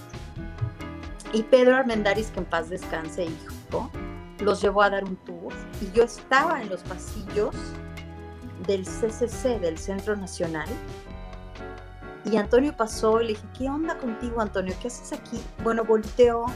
Y 1.33 1.45
Pedro 1.45 1.77
Armendáriz, 1.77 2.33
que 2.33 2.41
en 2.41 2.47
paz 2.47 2.71
descanse, 2.71 3.27
hijo, 3.27 3.89
los 4.41 4.61
llevó 4.61 4.83
a 4.83 4.91
dar 4.91 5.05
un 5.05 5.15
tour 5.15 5.53
y 5.81 5.97
yo 5.97 6.03
estaba 6.03 6.61
en 6.61 6.69
los 6.69 6.83
pasillos 6.83 7.55
del 8.67 8.85
CCC, 8.85 9.61
del 9.61 9.79
Centro 9.79 10.17
Nacional, 10.17 10.69
y 12.25 12.37
Antonio 12.37 12.77
pasó 12.77 13.21
y 13.21 13.25
le 13.25 13.29
dije, 13.31 13.45
¿qué 13.59 13.69
onda 13.69 13.97
contigo, 13.99 14.41
Antonio? 14.41 14.75
¿Qué 14.81 14.89
haces 14.89 15.13
aquí? 15.13 15.41
Bueno, 15.63 15.85
volteó, 15.85 16.47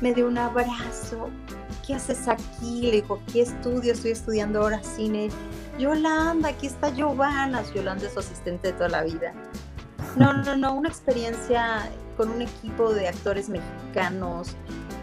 me 0.00 0.12
dio 0.12 0.26
un 0.26 0.38
abrazo. 0.38 1.28
¿Qué 1.86 1.94
haces 1.94 2.28
aquí? 2.28 2.82
Le 2.82 3.02
dijo, 3.02 3.20
¿qué 3.32 3.42
estudio? 3.42 3.92
Estoy 3.92 4.10
estudiando 4.10 4.60
ahora 4.60 4.82
cine. 4.82 5.28
Yolanda, 5.78 6.50
aquí 6.50 6.66
está 6.66 6.90
Giovanna. 6.90 7.62
Yolanda 7.74 8.06
es 8.06 8.12
su 8.12 8.18
asistente 8.18 8.68
de 8.68 8.74
toda 8.74 8.88
la 8.88 9.04
vida. 9.04 9.32
No, 10.16 10.32
no, 10.32 10.56
no, 10.56 10.74
una 10.74 10.88
experiencia 10.88 11.90
con 12.16 12.30
un 12.30 12.42
equipo 12.42 12.92
de 12.92 13.08
actores 13.08 13.48
mexicanos, 13.48 14.56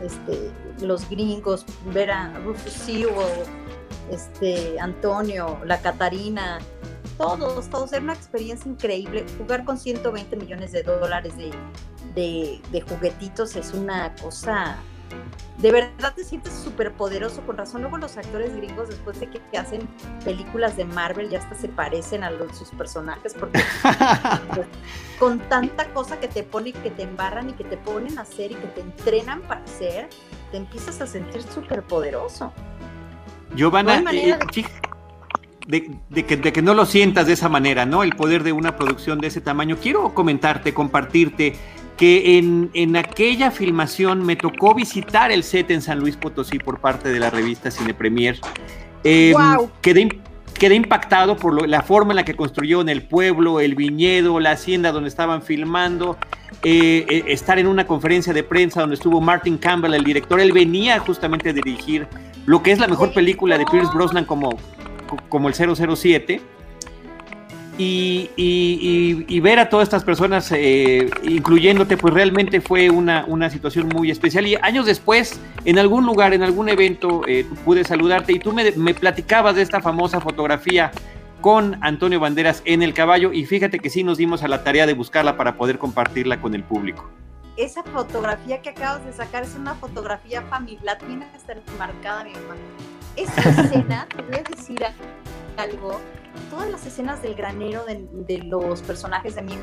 este, 0.04 0.52
los 0.82 1.10
gringos, 1.10 1.66
ver 1.94 2.12
a 2.12 2.38
Rufus 2.40 2.74
Sewell, 2.74 3.46
este, 4.12 4.78
Antonio, 4.80 5.58
la 5.66 5.80
Catarina, 5.80 6.60
todos, 7.18 7.70
todos. 7.70 7.94
Era 7.94 8.02
una 8.02 8.14
experiencia 8.14 8.70
increíble. 8.70 9.26
Jugar 9.38 9.66
con 9.66 9.78
120 9.78 10.36
millones 10.36 10.72
de 10.72 10.84
dólares 10.84 11.34
de, 11.38 12.62
de, 12.72 12.82
juguetitos 12.82 13.56
es 13.56 13.74
una 13.74 14.14
cosa 14.16 14.78
de 15.58 15.72
verdad 15.72 16.14
te 16.14 16.24
sientes 16.24 16.54
súper 16.54 16.94
poderoso, 16.94 17.42
con 17.46 17.58
razón 17.58 17.82
luego 17.82 17.98
los 17.98 18.18
actores 18.18 18.56
gringos 18.56 18.90
después 18.90 19.20
de 19.20 19.30
que, 19.30 19.40
hacen 19.58 19.88
películas 20.26 20.76
de 20.76 20.84
Marvel 20.84 21.30
ya 21.30 21.40
hasta 21.40 21.56
se 21.56 21.70
parecen 21.70 22.24
a 22.26 22.30
los, 22.30 22.58
sus 22.58 22.70
personajes 22.72 23.34
porque 23.34 23.64
pues, 24.54 24.68
con 25.18 25.40
tanta 25.40 25.88
cosa 25.94 26.20
que 26.20 26.28
te 26.28 26.44
ponen, 26.44 26.74
que 26.74 26.92
te 26.92 27.04
embarran 27.04 27.50
y 27.52 27.54
que 27.54 27.64
te 27.64 27.78
ponen 27.78 28.20
a 28.20 28.24
hacer 28.24 28.52
y 28.52 28.56
que 28.56 28.68
te 28.68 28.82
entrenan 28.82 29.42
para 29.44 29.64
hacer, 29.64 30.10
te 30.52 30.58
empiezas 30.58 31.00
a 31.00 31.08
sentir 31.08 31.42
súper 31.44 31.84
poderoso. 31.84 32.52
Giovanna, 33.56 34.04
eh, 34.12 34.38
de, 34.54 34.66
que, 35.68 36.62
no 36.62 36.74
lo 36.74 36.86
sientas 36.86 37.28
de 37.28 37.34
esa 37.34 37.50
manera, 37.50 37.86
¿no? 37.86 38.04
El 38.04 38.16
poder 38.16 38.44
de 38.44 38.52
una 38.52 38.76
producción 38.76 39.20
de 39.20 39.28
ese 39.28 39.42
tamaño. 39.42 39.78
Quiero 39.82 40.14
comentarte, 40.14 40.74
compartirte 40.74 41.56
que 41.98 42.38
en, 42.38 42.96
aquella 42.96 43.52
filmación 43.52 44.26
me 44.26 44.36
tocó 44.36 44.76
visitar 44.76 45.32
el 45.32 45.44
set 45.44 45.72
en 45.72 45.82
San 45.82 46.00
Luis 46.00 46.18
Potosí 46.18 46.60
por 46.60 46.80
parte 46.80 47.10
de 47.10 47.20
la 47.20 47.30
revista 47.30 47.72
Cine 47.72 47.94
Premier. 47.94 48.40
wow. 49.04 49.70
Em, 49.84 50.10
quedé, 50.58 50.76
impactado 50.76 51.38
por 51.38 51.68
la 51.68 51.82
forma 51.82 52.12
en 52.12 52.18
la 52.18 52.26
que 52.26 52.36
construyó 52.36 52.82
en 52.82 52.90
el 52.90 53.04
pueblo, 53.04 53.60
el 53.60 53.76
viñedo, 53.76 54.40
la 54.40 54.52
hacienda 54.52 54.92
donde 54.92 55.10
estaban 55.10 55.42
filmando. 55.42 56.18
Eh, 56.64 57.06
eh, 57.10 57.24
estar 57.28 57.60
en 57.60 57.68
una 57.68 57.86
conferencia 57.86 58.34
de 58.34 58.44
prensa 58.44 58.82
donde 58.82 58.96
estuvo 58.96 59.22
Martin 59.22 59.58
Campbell, 59.58 59.94
el 59.94 60.04
director, 60.04 60.40
él 60.40 60.52
venía 60.52 60.98
justamente 61.00 61.50
a 61.50 61.54
dirigir 61.54 62.08
lo 62.46 62.64
que 62.64 62.72
es 62.72 62.80
la 62.80 62.88
mejor 62.88 63.14
película 63.14 63.58
de 63.58 63.66
Pierce 63.66 63.92
Brosnan 63.94 64.26
como, 64.26 64.58
como 65.30 65.48
el 65.50 65.56
007. 65.56 66.42
Y, 67.78 68.30
y, 68.38 69.40
ver 69.42 69.60
a 69.60 69.68
todas 69.70 69.84
estas 69.84 70.06
personas, 70.06 70.50
eh, 70.54 71.10
incluyéndote, 71.24 71.98
pues 71.98 72.14
realmente 72.14 72.62
fue 72.62 72.90
una, 72.90 73.26
una, 73.28 73.50
situación 73.50 73.90
muy 73.90 74.10
especial. 74.10 74.48
Y 74.48 74.56
años 74.62 74.86
después, 74.86 75.42
en 75.66 75.78
algún 75.78 76.06
lugar, 76.06 76.34
en 76.34 76.42
algún 76.42 76.70
evento, 76.70 77.24
eh, 77.28 77.46
pude 77.66 77.84
saludarte 77.84 78.32
y 78.32 78.40
tú 78.40 78.54
me, 78.54 78.72
me, 78.72 78.94
platicabas 78.94 79.58
de 79.58 79.62
esta 79.62 79.82
famosa 79.82 80.22
fotografía 80.22 80.92
con 81.42 81.78
Antonio 81.82 82.20
Banderas 82.20 82.62
en 82.66 82.82
el 82.82 82.94
caballo 82.94 83.34
y 83.34 83.46
fíjate 83.46 83.80
que 83.80 83.90
sí 83.90 84.04
nos 84.04 84.18
dimos 84.18 84.42
a 84.42 84.48
la 84.48 84.64
tarea 84.64 84.86
de 84.86 84.94
buscarla 84.94 85.36
para 85.36 85.58
poder 85.58 85.78
compartirla 85.78 86.40
con 86.40 86.56
el 86.56 86.64
público. 86.64 87.10
Esa 87.58 87.84
fotografía 87.84 88.62
que 88.62 88.70
acabas 88.70 89.06
de 89.06 89.14
sacar 89.14 89.44
es 89.44 89.54
una 89.56 89.76
fotografía 89.76 90.42
familiar, 90.44 90.98
tiene 90.98 91.30
que 91.30 91.38
estar 91.38 91.62
marcada, 91.78 92.24
mi 92.24 92.32
hermano 92.32 92.95
esa 93.16 93.50
escena, 93.50 94.08
te 94.16 94.22
voy 94.22 94.36
a 94.36 94.44
decir 94.44 94.80
algo, 95.58 96.00
todas 96.50 96.70
las 96.70 96.86
escenas 96.86 97.22
del 97.22 97.36
granero 97.36 97.86
de, 97.86 98.38
los 98.40 98.82
personajes 98.82 99.36
de 99.36 99.42
mí, 99.42 99.54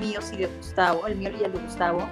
míos 0.00 0.30
y 0.32 0.38
de 0.38 0.46
Gustavo, 0.46 1.06
el 1.06 1.16
mío 1.16 1.30
y 1.38 1.44
el 1.44 1.52
de 1.52 1.58
Gustavo, 1.58 2.08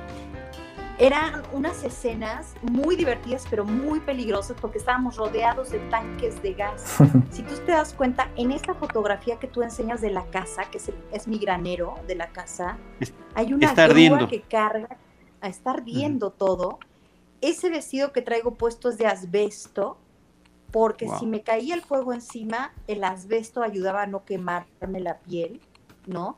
eran 0.99 1.43
unas 1.53 1.85
escenas 1.85 2.55
muy 2.62 2.97
divertidas 2.97 3.45
pero 3.51 3.67
muy 3.67 4.01
peligrosas 4.01 4.57
porque 4.59 4.79
estábamos 4.79 5.17
rodeados 5.17 5.71
de 5.71 5.79
tanques 5.91 6.43
de 6.43 6.55
gas. 6.55 6.97
si 7.31 7.43
tú 7.43 7.55
te 7.67 7.73
das 7.73 7.93
cuenta, 7.93 8.31
en 8.37 8.51
esta 8.51 8.75
fotografía 8.75 9.39
que 9.39 9.47
tú 9.47 9.62
enseñas 9.62 10.01
de 10.01 10.11
la 10.11 10.25
casa, 10.27 10.64
que 10.71 10.81
es, 11.12 11.29
mi 11.29 11.39
granero 11.39 11.97
de 12.07 12.14
la 12.14 12.29
casa, 12.29 12.79
hay 13.35 13.53
una 13.53 13.75
grúa 13.75 14.27
que 14.27 14.41
carga 14.41 14.97
a 15.43 15.49
estar 15.49 15.85
viendo 15.85 16.31
todo. 16.31 16.79
Ese 17.43 17.69
vestido 17.69 18.12
que 18.12 18.23
traigo 18.23 18.55
puesto 18.55 18.89
es 18.89 18.97
de 18.97 19.07
asbesto 19.07 19.99
porque 20.77 21.09
si 21.18 21.24
me 21.24 21.41
caía 21.41 21.74
el 21.74 21.81
fuego 21.81 22.12
encima, 22.12 22.70
el 22.87 23.03
asbesto 23.03 23.62
ayudaba 23.62 24.03
a 24.03 24.07
no 24.07 24.27
quemarme 24.27 25.01
la 25.01 25.20
piel, 25.20 25.62
¿no? 26.07 26.37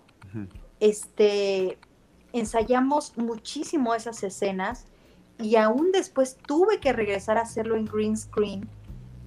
Este, 0.78 1.76
ensayamos 2.32 3.18
muchísimo 3.18 3.96
esas 3.96 4.22
escenas 4.22 4.84
y 5.40 5.56
aún 5.56 5.90
después 5.90 6.36
tuve 6.36 6.78
que 6.78 6.92
regresar 6.92 7.36
a 7.36 7.40
hacerlo 7.40 7.74
en 7.74 7.86
green 7.86 8.16
screen 8.16 8.68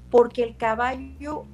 porque 0.09 0.43
el 0.43 0.55
caballo, 0.55 1.45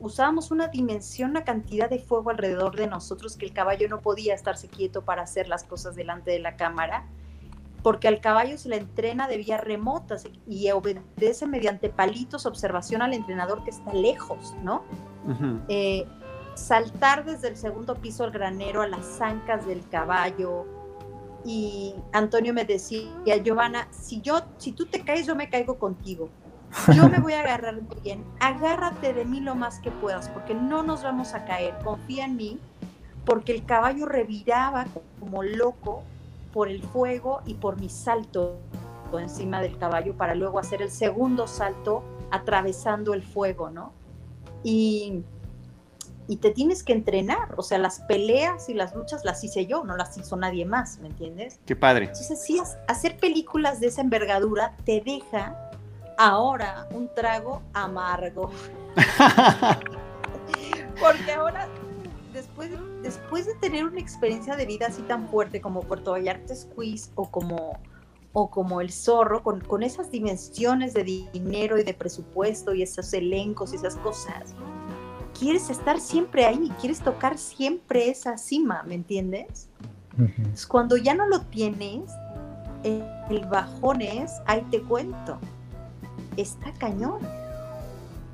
usábamos 0.00 0.50
una 0.50 0.66
dimensión, 0.66 1.30
una 1.30 1.44
cantidad 1.44 1.88
de 1.88 2.00
fuego 2.00 2.30
alrededor 2.30 2.74
de 2.74 2.88
nosotros 2.88 3.36
que 3.36 3.46
el 3.46 3.52
caballo 3.52 3.88
no 3.88 4.00
podía 4.00 4.34
estarse 4.34 4.66
quieto 4.66 5.04
para 5.04 5.22
hacer 5.22 5.46
las 5.46 5.62
cosas 5.62 5.94
delante 5.94 6.32
de 6.32 6.40
la 6.40 6.56
cámara 6.56 7.06
porque 7.86 8.08
al 8.08 8.20
caballo 8.20 8.58
se 8.58 8.68
le 8.68 8.78
entrena 8.78 9.28
de 9.28 9.36
vía 9.36 9.58
remota 9.58 10.16
y 10.48 10.68
obedece 10.72 11.46
mediante 11.46 11.88
palitos 11.88 12.44
observación 12.44 13.00
al 13.00 13.14
entrenador 13.14 13.62
que 13.62 13.70
está 13.70 13.94
lejos, 13.94 14.56
¿no? 14.60 14.82
Eh, 15.68 16.04
saltar 16.56 17.24
desde 17.24 17.46
el 17.46 17.56
segundo 17.56 17.94
piso 17.94 18.24
al 18.24 18.32
granero 18.32 18.82
a 18.82 18.88
las 18.88 19.20
ancas 19.20 19.68
del 19.68 19.88
caballo. 19.88 20.66
Y 21.44 21.94
Antonio 22.10 22.52
me 22.52 22.64
decía, 22.64 23.36
Giovanna, 23.44 23.86
si, 23.92 24.20
yo, 24.20 24.40
si 24.58 24.72
tú 24.72 24.86
te 24.86 25.04
caes, 25.04 25.24
yo 25.24 25.36
me 25.36 25.48
caigo 25.48 25.78
contigo. 25.78 26.28
Yo 26.92 27.08
me 27.08 27.20
voy 27.20 27.34
a 27.34 27.40
agarrar 27.42 27.78
bien. 28.02 28.24
Agárrate 28.40 29.12
de 29.12 29.24
mí 29.24 29.38
lo 29.38 29.54
más 29.54 29.78
que 29.78 29.92
puedas, 29.92 30.28
porque 30.30 30.54
no 30.54 30.82
nos 30.82 31.04
vamos 31.04 31.34
a 31.34 31.44
caer. 31.44 31.76
Confía 31.84 32.24
en 32.24 32.34
mí, 32.34 32.58
porque 33.24 33.52
el 33.52 33.64
caballo 33.64 34.06
reviraba 34.06 34.86
como 35.20 35.44
loco 35.44 36.02
por 36.56 36.70
el 36.70 36.82
fuego 36.82 37.42
y 37.44 37.52
por 37.52 37.78
mi 37.78 37.90
salto 37.90 38.56
encima 39.18 39.60
del 39.60 39.76
caballo 39.76 40.16
para 40.16 40.34
luego 40.34 40.58
hacer 40.58 40.80
el 40.80 40.90
segundo 40.90 41.46
salto 41.46 42.02
atravesando 42.30 43.12
el 43.12 43.22
fuego, 43.22 43.68
¿no? 43.68 43.92
Y, 44.64 45.22
y 46.28 46.38
te 46.38 46.52
tienes 46.52 46.82
que 46.82 46.94
entrenar, 46.94 47.52
o 47.58 47.62
sea, 47.62 47.76
las 47.76 48.00
peleas 48.00 48.70
y 48.70 48.74
las 48.74 48.94
luchas 48.94 49.22
las 49.22 49.44
hice 49.44 49.66
yo, 49.66 49.84
no 49.84 49.98
las 49.98 50.16
hizo 50.16 50.34
nadie 50.38 50.64
más, 50.64 50.98
¿me 51.00 51.08
entiendes? 51.08 51.60
Qué 51.66 51.76
padre. 51.76 52.06
Entonces, 52.06 52.42
sí, 52.42 52.58
hacer 52.88 53.18
películas 53.18 53.78
de 53.78 53.88
esa 53.88 54.00
envergadura 54.00 54.74
te 54.86 55.02
deja 55.04 55.70
ahora 56.16 56.88
un 56.90 57.14
trago 57.14 57.60
amargo. 57.74 58.50
Porque 60.98 61.32
ahora 61.32 61.68
después, 62.32 62.70
después 63.06 63.46
de 63.46 63.54
tener 63.54 63.84
una 63.84 64.00
experiencia 64.00 64.56
de 64.56 64.66
vida 64.66 64.86
así 64.88 65.00
tan 65.02 65.28
fuerte 65.28 65.60
como 65.60 65.80
Puerto 65.82 66.10
Vallarta 66.12 66.54
Squeeze 66.54 67.10
o 67.14 67.30
como, 67.30 67.78
o 68.32 68.50
como 68.50 68.80
El 68.80 68.90
Zorro, 68.90 69.44
con, 69.44 69.60
con 69.60 69.84
esas 69.84 70.10
dimensiones 70.10 70.92
de 70.92 71.04
dinero 71.04 71.78
y 71.78 71.84
de 71.84 71.94
presupuesto 71.94 72.74
y 72.74 72.82
esos 72.82 73.12
elencos 73.12 73.72
y 73.72 73.76
esas 73.76 73.94
cosas, 73.96 74.56
quieres 75.38 75.70
estar 75.70 76.00
siempre 76.00 76.46
ahí, 76.46 76.72
quieres 76.80 76.98
tocar 77.00 77.38
siempre 77.38 78.10
esa 78.10 78.36
cima, 78.38 78.82
¿me 78.82 78.96
entiendes? 78.96 79.68
Cuando 80.66 80.96
ya 80.96 81.14
no 81.14 81.28
lo 81.28 81.42
tienes, 81.42 82.10
el 82.82 83.46
bajón 83.48 84.02
es, 84.02 84.32
ahí 84.46 84.66
te 84.70 84.82
cuento, 84.82 85.38
está 86.36 86.72
cañón. 86.72 87.20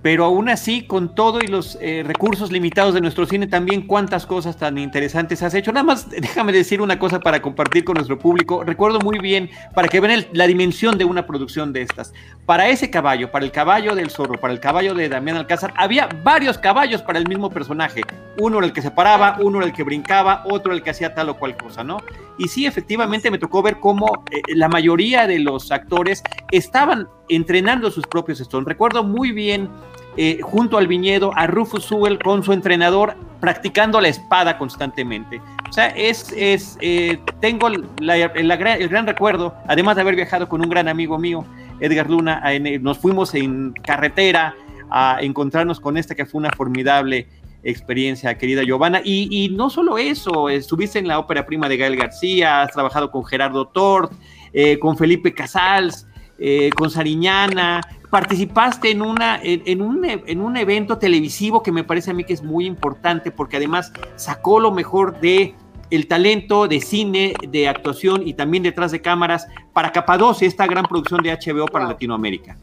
Pero 0.03 0.25
aún 0.25 0.49
así, 0.49 0.83
con 0.83 1.15
todo 1.15 1.39
y 1.41 1.47
los 1.47 1.79
eh, 1.81 2.03
recursos 2.05 2.51
limitados 2.51 2.93
de 2.93 3.01
nuestro 3.01 3.25
cine, 3.25 3.47
también 3.47 3.87
cuántas 3.87 4.27
cosas 4.27 4.57
tan 4.57 4.77
interesantes 4.77 5.43
has 5.43 5.55
hecho. 5.55 5.73
Nada 5.73 5.85
más 5.85 6.11
déjame 6.11 6.53
decir 6.53 6.81
una 6.81 6.99
cosa 6.99 7.21
para 7.21 7.41
compartir 7.41 7.85
con 7.85 7.95
nuestro 7.95 8.19
público. 8.19 8.65
Recuerdo 8.65 8.99
muy 8.99 9.19
bien, 9.21 9.49
para 9.75 9.87
que 9.87 10.01
vean 10.01 10.27
la 10.33 10.47
dimensión 10.47 10.99
de 10.99 11.05
una 11.05 11.25
producción 11.25 11.73
de 11.73 11.83
estas. 11.83 12.13
Para 12.45 12.69
ese 12.69 12.91
caballo, 12.91 13.31
para 13.31 13.45
el 13.45 13.53
caballo 13.53 13.95
del 13.95 14.11
zorro, 14.11 14.41
para 14.41 14.53
el 14.53 14.61
caballo 14.61 14.95
de 14.95 15.09
Damián 15.09 15.37
Alcázar, 15.37 15.73
había 15.77 16.09
varios 16.25 16.59
caballos 16.59 17.01
para 17.03 17.21
el 17.21 17.29
mismo 17.29 17.51
personaje. 17.51 18.03
Uno 18.39 18.59
era 18.59 18.67
el 18.67 18.73
que 18.73 18.83
se 18.83 18.91
paraba, 18.91 19.39
uno 19.41 19.59
era 19.59 19.67
el 19.69 19.73
que 19.73 19.85
brincaba, 19.85 20.43
otro 20.47 20.73
el 20.73 20.83
que 20.83 20.91
hacía 20.91 21.15
tal 21.15 21.29
o 21.29 21.37
cual 21.37 21.57
cosa, 21.57 21.85
¿no? 21.85 21.99
Y 22.39 22.49
sí, 22.49 22.67
efectivamente 22.67 23.31
me 23.31 23.39
tocó 23.39 23.63
ver 23.63 23.79
cómo 23.79 24.25
eh, 24.31 24.41
la 24.55 24.69
mayoría 24.69 25.27
de 25.27 25.39
los 25.39 25.71
actores 25.71 26.23
estaban 26.51 27.09
entrenando 27.29 27.91
sus 27.91 28.07
propios 28.07 28.41
stones. 28.41 28.67
Recuerdo 28.67 29.05
muy 29.05 29.33
bien 29.33 29.69
eh, 30.17 30.41
junto 30.43 30.79
al 30.79 30.87
viñedo 30.87 31.33
a 31.37 31.47
Rufus 31.47 31.85
Sewell 31.85 32.19
con 32.19 32.43
su 32.43 32.53
entrenador 32.53 33.15
practicando 33.41 34.01
la 34.01 34.09
espada 34.09 34.59
constantemente. 34.59 35.41
O 35.69 35.73
sea, 35.73 35.89
es, 35.89 36.33
es 36.37 36.77
eh, 36.81 37.19
tengo 37.41 37.69
el 37.69 37.87
gran 37.99 39.07
recuerdo, 39.07 39.55
además 39.67 39.97
de 39.97 40.03
haber 40.03 40.17
viajado 40.17 40.49
con 40.49 40.61
un 40.61 40.69
gran 40.69 40.89
amigo 40.89 41.19
mío, 41.19 41.45
Edgar 41.81 42.09
Luna, 42.09 42.43
nos 42.81 42.99
fuimos 42.99 43.35
en 43.35 43.73
carretera 43.73 44.55
a 44.91 45.19
encontrarnos 45.23 45.81
con 45.81 45.97
esta 45.97 46.15
que 46.15 46.27
fue 46.27 46.41
una 46.41 46.51
formidable 46.51 47.27
experiencia, 47.63 48.37
querida 48.39 48.63
Giovanna. 48.63 49.01
Y, 49.05 49.51
no 49.55 49.71
solo 49.71 49.99
eso, 49.99 50.49
estuviste 50.49 50.99
en 50.99 51.09
la 51.09 51.19
ópera 51.19 51.47
prima 51.47 51.69
de 51.69 51.77
Gael 51.77 51.97
García, 51.97 52.63
has 52.63 52.73
trabajado 52.73 53.11
con 53.11 53.25
Gerardo 53.25 53.67
Tort, 53.67 54.13
eh, 54.53 54.79
con 54.79 54.97
Felipe 54.97 55.33
Casals, 55.35 56.07
eh, 56.39 56.71
con 56.77 56.91
Sariñana, 56.91 57.81
participaste 58.11 58.91
en, 58.91 59.01
una, 59.01 59.41
en, 59.43 59.81
un, 59.81 60.05
en 60.05 60.41
un 60.41 60.57
evento 60.57 60.99
televisivo 60.99 61.63
que 61.63 61.73
me 61.73 61.85
parece 61.85 62.11
a 62.11 62.15
mí 62.15 62.25
que 62.25 62.35
es 62.35 62.43
muy 62.43 62.67
importante 62.67 63.31
porque 63.31 63.57
además 63.57 63.93
sacó 64.17 64.61
lo 64.61 64.71
mejor 64.71 65.19
de 65.21 65.55
el 65.91 66.09
talento 66.09 66.69
de 66.69 66.81
cine, 66.81 67.35
de 67.47 67.69
actuación 67.69 68.27
y 68.27 68.35
también 68.35 68.63
detrás 68.63 68.93
de 68.93 69.01
cámaras 69.01 69.47
para 69.73 69.93
Capadocia, 69.93 70.49
esta 70.49 70.67
gran 70.67 70.85
producción 70.85 71.23
de 71.23 71.31
HBO 71.31 71.67
para 71.67 71.87
Latinoamérica. 71.87 72.57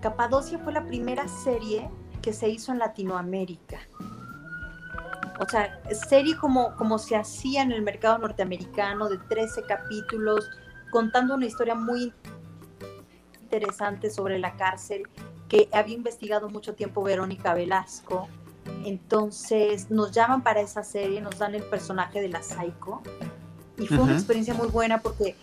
Capadocia 0.00 0.58
fue 0.58 0.72
la 0.72 0.84
primera 0.84 1.26
serie 1.28 1.88
que 2.24 2.32
se 2.32 2.48
hizo 2.48 2.72
en 2.72 2.78
Latinoamérica. 2.78 3.80
O 5.38 5.46
sea, 5.46 5.78
serie 6.08 6.38
como, 6.38 6.74
como 6.76 6.98
se 6.98 7.16
hacía 7.16 7.60
en 7.62 7.70
el 7.70 7.82
mercado 7.82 8.16
norteamericano, 8.16 9.10
de 9.10 9.18
13 9.18 9.64
capítulos, 9.64 10.48
contando 10.90 11.34
una 11.34 11.44
historia 11.44 11.74
muy 11.74 12.14
interesante 13.42 14.08
sobre 14.08 14.38
la 14.38 14.56
cárcel 14.56 15.02
que 15.48 15.68
había 15.70 15.96
investigado 15.96 16.48
mucho 16.48 16.74
tiempo 16.74 17.02
Verónica 17.02 17.52
Velasco. 17.52 18.26
Entonces 18.86 19.90
nos 19.90 20.12
llaman 20.12 20.42
para 20.42 20.62
esa 20.62 20.82
serie, 20.82 21.20
nos 21.20 21.38
dan 21.38 21.54
el 21.54 21.64
personaje 21.64 22.22
de 22.22 22.28
la 22.28 22.42
Psycho 22.42 23.02
y 23.76 23.86
fue 23.86 23.98
una 23.98 24.14
experiencia 24.14 24.54
muy 24.54 24.68
buena 24.68 25.02
porque 25.02 25.36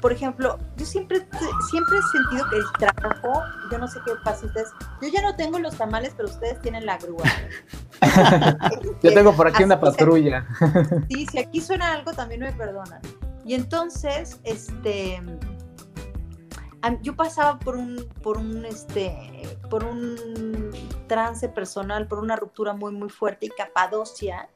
por 0.00 0.12
ejemplo, 0.12 0.58
yo 0.76 0.86
siempre, 0.86 1.26
siempre 1.70 1.98
he 1.98 2.02
sentido 2.02 2.48
que 2.50 2.56
el 2.56 2.64
trabajo, 2.78 3.42
yo 3.70 3.78
no 3.78 3.88
sé 3.88 4.00
qué 4.04 4.12
pasa 4.24 4.46
ustedes, 4.46 4.68
yo 5.02 5.08
ya 5.08 5.22
no 5.22 5.36
tengo 5.36 5.58
los 5.58 5.76
tamales, 5.76 6.14
pero 6.16 6.28
ustedes 6.28 6.60
tienen 6.60 6.86
la 6.86 6.98
grúa. 6.98 7.24
yo 9.02 9.14
tengo 9.14 9.34
por 9.34 9.48
aquí 9.48 9.62
una 9.62 9.80
patrulla. 9.80 10.46
sí, 11.08 11.26
si 11.26 11.38
aquí 11.38 11.60
suena 11.60 11.92
algo 11.92 12.12
también 12.12 12.40
me 12.40 12.52
perdonan. 12.52 13.00
Y 13.44 13.54
entonces, 13.54 14.40
este, 14.44 15.22
yo 17.02 17.14
pasaba 17.14 17.58
por 17.58 17.76
un, 17.76 18.08
por 18.22 18.38
un, 18.38 18.64
este, 18.64 19.58
por 19.70 19.84
un 19.84 20.70
trance 21.06 21.48
personal, 21.48 22.06
por 22.08 22.18
una 22.18 22.36
ruptura 22.36 22.72
muy, 22.72 22.92
muy 22.92 23.10
fuerte 23.10 23.46
y 23.46 23.50
Capadocia 23.50 24.48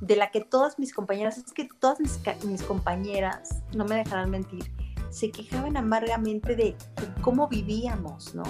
de 0.00 0.16
la 0.16 0.30
que 0.30 0.40
todas 0.40 0.78
mis 0.78 0.92
compañeras, 0.92 1.38
es 1.38 1.52
que 1.52 1.68
todas 1.80 1.98
mis, 2.00 2.62
compañeras, 2.62 3.62
no 3.74 3.84
me 3.84 3.96
dejarán 3.96 4.30
mentir, 4.30 4.70
se 5.10 5.30
quejaban 5.30 5.76
amargamente 5.76 6.56
de 6.56 6.76
cómo 7.22 7.48
vivíamos, 7.48 8.34
¿no? 8.34 8.44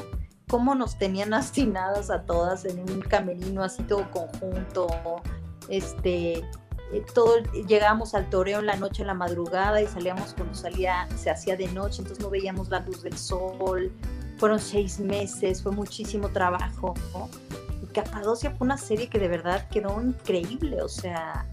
Cómo 0.49 0.74
nos 0.74 0.99
tenían 0.99 1.34
hastinadas 1.34 2.11
a 2.11 2.22
todas 2.22 2.64
en 2.64 2.80
un 2.80 3.01
camerino 3.01 3.62
así 3.62 3.82
todo 3.84 4.11
conjunto, 4.11 4.86
este, 5.68 6.38
eh, 6.92 7.05
todo, 7.14 7.38
llegábamos 7.68 8.14
al 8.14 8.28
toreo 8.30 8.61
en 8.61 8.66
la 8.66 8.76
noche, 8.76 9.03
en 9.03 9.09
la 9.09 9.14
madrugada 9.14 9.80
y 9.82 9.86
salíamos 9.86 10.34
cuando 10.34 10.55
salía, 10.55 11.09
se 11.16 11.30
hacía 11.30 11.57
de 11.57 11.68
noche, 11.68 12.03
entonces 12.03 12.22
no 12.22 12.30
veíamos 12.30 12.68
la 12.70 12.80
luz 12.80 13.03
del 13.03 13.16
sol. 13.16 13.92
Fueron 14.38 14.61
seis 14.61 15.01
meses, 15.01 15.62
fue 15.62 15.72
muchísimo 15.72 16.28
trabajo. 16.28 16.94
¿no? 17.14 17.28
Capadocia 17.97 18.51
fue 18.51 18.66
una 18.66 18.76
serie 18.76 19.09
que 19.09 19.18
de 19.18 19.26
verdad 19.26 19.66
quedó 19.70 20.03
increíble, 20.03 20.82
o 20.82 20.88
sea, 20.88 21.47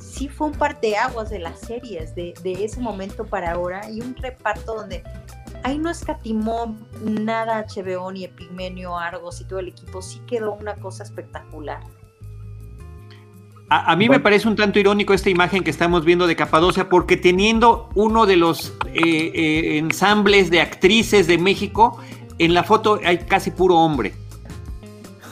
sí 0.00 0.26
fue 0.26 0.46
un 0.46 0.54
parteaguas 0.54 1.28
de 1.28 1.40
las 1.40 1.60
series 1.60 2.14
de, 2.14 2.32
de 2.42 2.64
ese 2.64 2.80
momento 2.80 3.26
para 3.26 3.52
ahora 3.52 3.90
y 3.90 4.00
un 4.00 4.16
reparto 4.16 4.74
donde 4.74 5.02
ahí 5.64 5.78
no 5.78 5.90
escatimó 5.90 6.74
nada 7.02 7.66
HBO 7.68 8.10
ni 8.10 8.24
Epigmenio, 8.24 8.96
Argos 8.96 9.42
y 9.42 9.44
todo 9.44 9.58
el 9.58 9.68
equipo, 9.68 10.00
sí 10.00 10.22
quedó 10.26 10.54
una 10.54 10.74
cosa 10.76 11.02
espectacular. 11.02 11.80
A, 13.70 13.94
mí 13.96 14.08
me 14.08 14.18
parece 14.18 14.48
un 14.48 14.56
tanto 14.56 14.78
irónico 14.78 15.12
esta 15.12 15.28
imagen 15.28 15.62
que 15.62 15.68
estamos 15.68 16.02
viendo 16.02 16.26
de 16.26 16.34
Capadocia, 16.34 16.88
porque 16.88 17.18
teniendo 17.18 17.90
uno 17.94 18.24
de 18.24 18.36
los 18.36 18.72
eh, 18.94 19.02
eh, 19.34 19.76
ensambles 19.76 20.50
de 20.50 20.62
actrices 20.62 21.26
de 21.26 21.36
México, 21.36 21.98
en 22.38 22.54
la 22.54 22.64
foto 22.64 22.98
hay 23.04 23.18
casi 23.18 23.50
puro 23.50 23.76
hombre. 23.76 24.14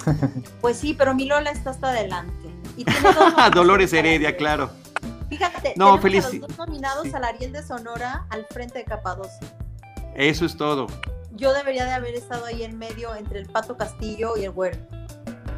Pues 0.61 0.79
sí, 0.79 0.95
pero 0.95 1.15
mi 1.15 1.27
Lola 1.27 1.51
está 1.51 1.71
hasta 1.71 1.91
adelante. 1.91 2.51
Y 2.77 2.85
Dolores 3.55 3.93
Heredia, 3.93 4.37
claro. 4.37 4.71
Fíjate, 5.29 5.75
no, 5.77 5.99
feliz... 5.99 6.25
los 6.25 6.49
dos 6.49 6.59
nominados 6.59 7.13
al 7.15 7.25
Ariel 7.25 7.53
de 7.53 7.63
Sonora 7.63 8.27
al 8.31 8.47
frente 8.47 8.79
de 8.79 8.85
Capadocia. 8.85 9.49
Eso 10.15 10.47
es 10.47 10.57
todo. 10.57 10.87
Yo 11.33 11.53
debería 11.53 11.85
de 11.85 11.93
haber 11.93 12.15
estado 12.15 12.47
ahí 12.47 12.63
en 12.63 12.79
medio 12.79 13.15
entre 13.15 13.41
el 13.41 13.47
Pato 13.47 13.77
Castillo 13.77 14.37
y 14.37 14.45
el 14.45 14.53
Güero. 14.53 14.79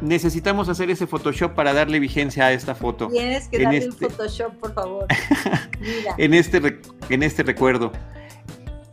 Necesitamos 0.01 0.69
hacer 0.69 0.89
ese 0.89 1.07
Photoshop 1.07 1.53
para 1.53 1.73
darle 1.73 1.99
vigencia 1.99 2.45
a 2.45 2.51
esta 2.53 2.73
foto. 2.73 3.07
Tienes 3.07 3.47
que 3.47 3.63
darle 3.63 3.85
un 3.85 3.93
este 3.93 4.09
Photoshop, 4.09 4.53
por 4.55 4.73
favor. 4.73 5.07
Mira. 5.79 6.15
en, 6.17 6.33
este, 6.33 6.81
en 7.09 7.23
este 7.23 7.43
recuerdo. 7.43 7.91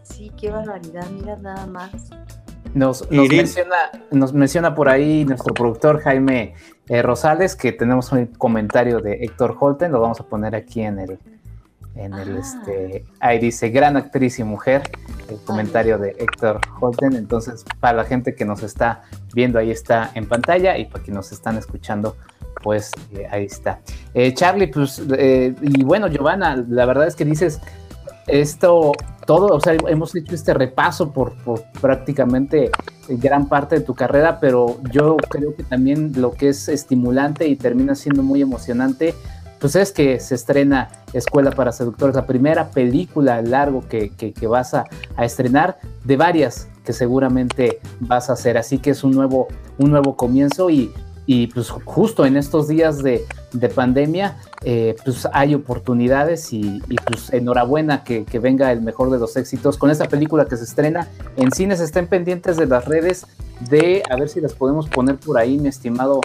Sí, 0.02 0.32
qué 0.36 0.50
barbaridad, 0.50 1.08
mira 1.10 1.36
nada 1.36 1.66
más. 1.66 1.92
Nos, 2.76 3.10
menciona, 3.10 3.90
nos 4.10 4.34
menciona 4.34 4.74
por 4.74 4.90
ahí 4.90 5.24
nuestro 5.24 5.54
productor 5.54 6.02
Jaime 6.02 6.52
eh, 6.90 7.00
Rosales 7.00 7.56
que 7.56 7.72
tenemos 7.72 8.12
un 8.12 8.26
comentario 8.26 9.00
de 9.00 9.14
Héctor 9.24 9.56
Holten, 9.58 9.92
lo 9.92 10.00
vamos 10.02 10.20
a 10.20 10.24
poner 10.24 10.54
aquí 10.54 10.82
en 10.82 10.98
el, 10.98 11.18
en 11.94 12.12
el 12.12 12.36
ah. 12.36 12.38
este, 12.38 13.06
ahí 13.18 13.38
dice 13.38 13.70
gran 13.70 13.96
actriz 13.96 14.38
y 14.40 14.44
mujer, 14.44 14.82
el 15.30 15.38
comentario 15.46 15.96
de 15.96 16.16
Héctor 16.18 16.60
Holten, 16.78 17.14
entonces 17.14 17.64
para 17.80 17.96
la 17.96 18.04
gente 18.04 18.34
que 18.34 18.44
nos 18.44 18.62
está 18.62 19.04
viendo 19.32 19.58
ahí 19.58 19.70
está 19.70 20.10
en 20.14 20.28
pantalla 20.28 20.76
y 20.76 20.84
para 20.84 21.02
quienes 21.02 21.16
nos 21.16 21.32
están 21.32 21.56
escuchando 21.56 22.14
pues 22.62 22.90
eh, 23.14 23.26
ahí 23.30 23.46
está. 23.46 23.80
Eh, 24.12 24.34
Charlie, 24.34 24.66
pues 24.66 24.98
y 24.98 25.82
bueno 25.82 26.08
Giovanna, 26.08 26.62
la 26.68 26.84
verdad 26.84 27.06
es 27.06 27.16
que 27.16 27.24
dices 27.24 27.58
esto 28.26 28.92
todo, 29.26 29.48
o 29.48 29.60
sea, 29.60 29.76
hemos 29.88 30.14
hecho 30.14 30.34
este 30.34 30.54
repaso 30.54 31.12
por, 31.12 31.34
prácticamente 31.80 32.70
gran 33.08 33.48
parte 33.48 33.76
de 33.76 33.80
tu 33.82 33.94
carrera, 33.94 34.38
pero 34.40 34.78
yo 34.90 35.16
creo 35.28 35.54
que 35.54 35.64
también 35.64 36.12
lo 36.16 36.32
que 36.32 36.48
es 36.50 36.68
estimulante 36.68 37.46
y 37.46 37.56
termina 37.56 37.94
siendo 37.94 38.22
muy 38.22 38.40
emocionante, 38.40 39.14
pues 39.60 39.74
es 39.74 39.90
que 39.90 40.20
se 40.20 40.34
estrena 40.34 40.88
Escuela 41.12 41.50
para 41.50 41.72
Seductores, 41.72 42.14
la 42.14 42.26
primera 42.26 42.70
película 42.70 43.42
largo 43.42 43.82
que, 43.88 44.12
vas 44.48 44.74
a, 44.74 44.84
a, 45.16 45.24
estrenar, 45.24 45.78
de 46.04 46.16
varias 46.16 46.68
que 46.84 46.92
seguramente 46.92 47.80
vas 48.00 48.30
a 48.30 48.34
hacer, 48.34 48.56
así 48.58 48.78
que 48.78 48.90
es 48.90 49.02
un 49.02 49.12
nuevo, 49.12 49.48
un 49.78 49.90
nuevo 49.90 50.16
comienzo 50.16 50.70
y 50.70 50.92
y 51.26 51.48
pues 51.48 51.70
justo 51.70 52.24
en 52.24 52.36
estos 52.36 52.68
días 52.68 53.02
de, 53.02 53.26
pandemia, 53.74 54.36
eh, 54.62 54.94
pues 55.04 55.26
hay 55.32 55.54
oportunidades 55.54 56.52
y, 56.52 56.80
pues 57.04 57.32
enhorabuena 57.32 58.04
que, 58.04 58.24
venga 58.38 58.70
el 58.70 58.80
mejor 58.80 59.10
de 59.10 59.18
los 59.18 59.36
éxitos 59.36 59.76
con 59.76 59.90
esta 59.90 60.06
película 60.06 60.44
que 60.44 60.56
se 60.56 60.64
estrena 60.64 61.08
en 61.36 61.50
cines. 61.50 61.80
Estén 61.80 62.06
pendientes 62.06 62.56
de 62.56 62.66
las 62.66 62.84
redes 62.84 63.26
de, 63.68 64.02
a 64.08 64.16
ver 64.16 64.28
si 64.28 64.40
las 64.40 64.52
podemos 64.52 64.88
poner 64.88 65.16
por 65.16 65.36
ahí, 65.36 65.58
mi 65.58 65.68
estimado 65.68 66.20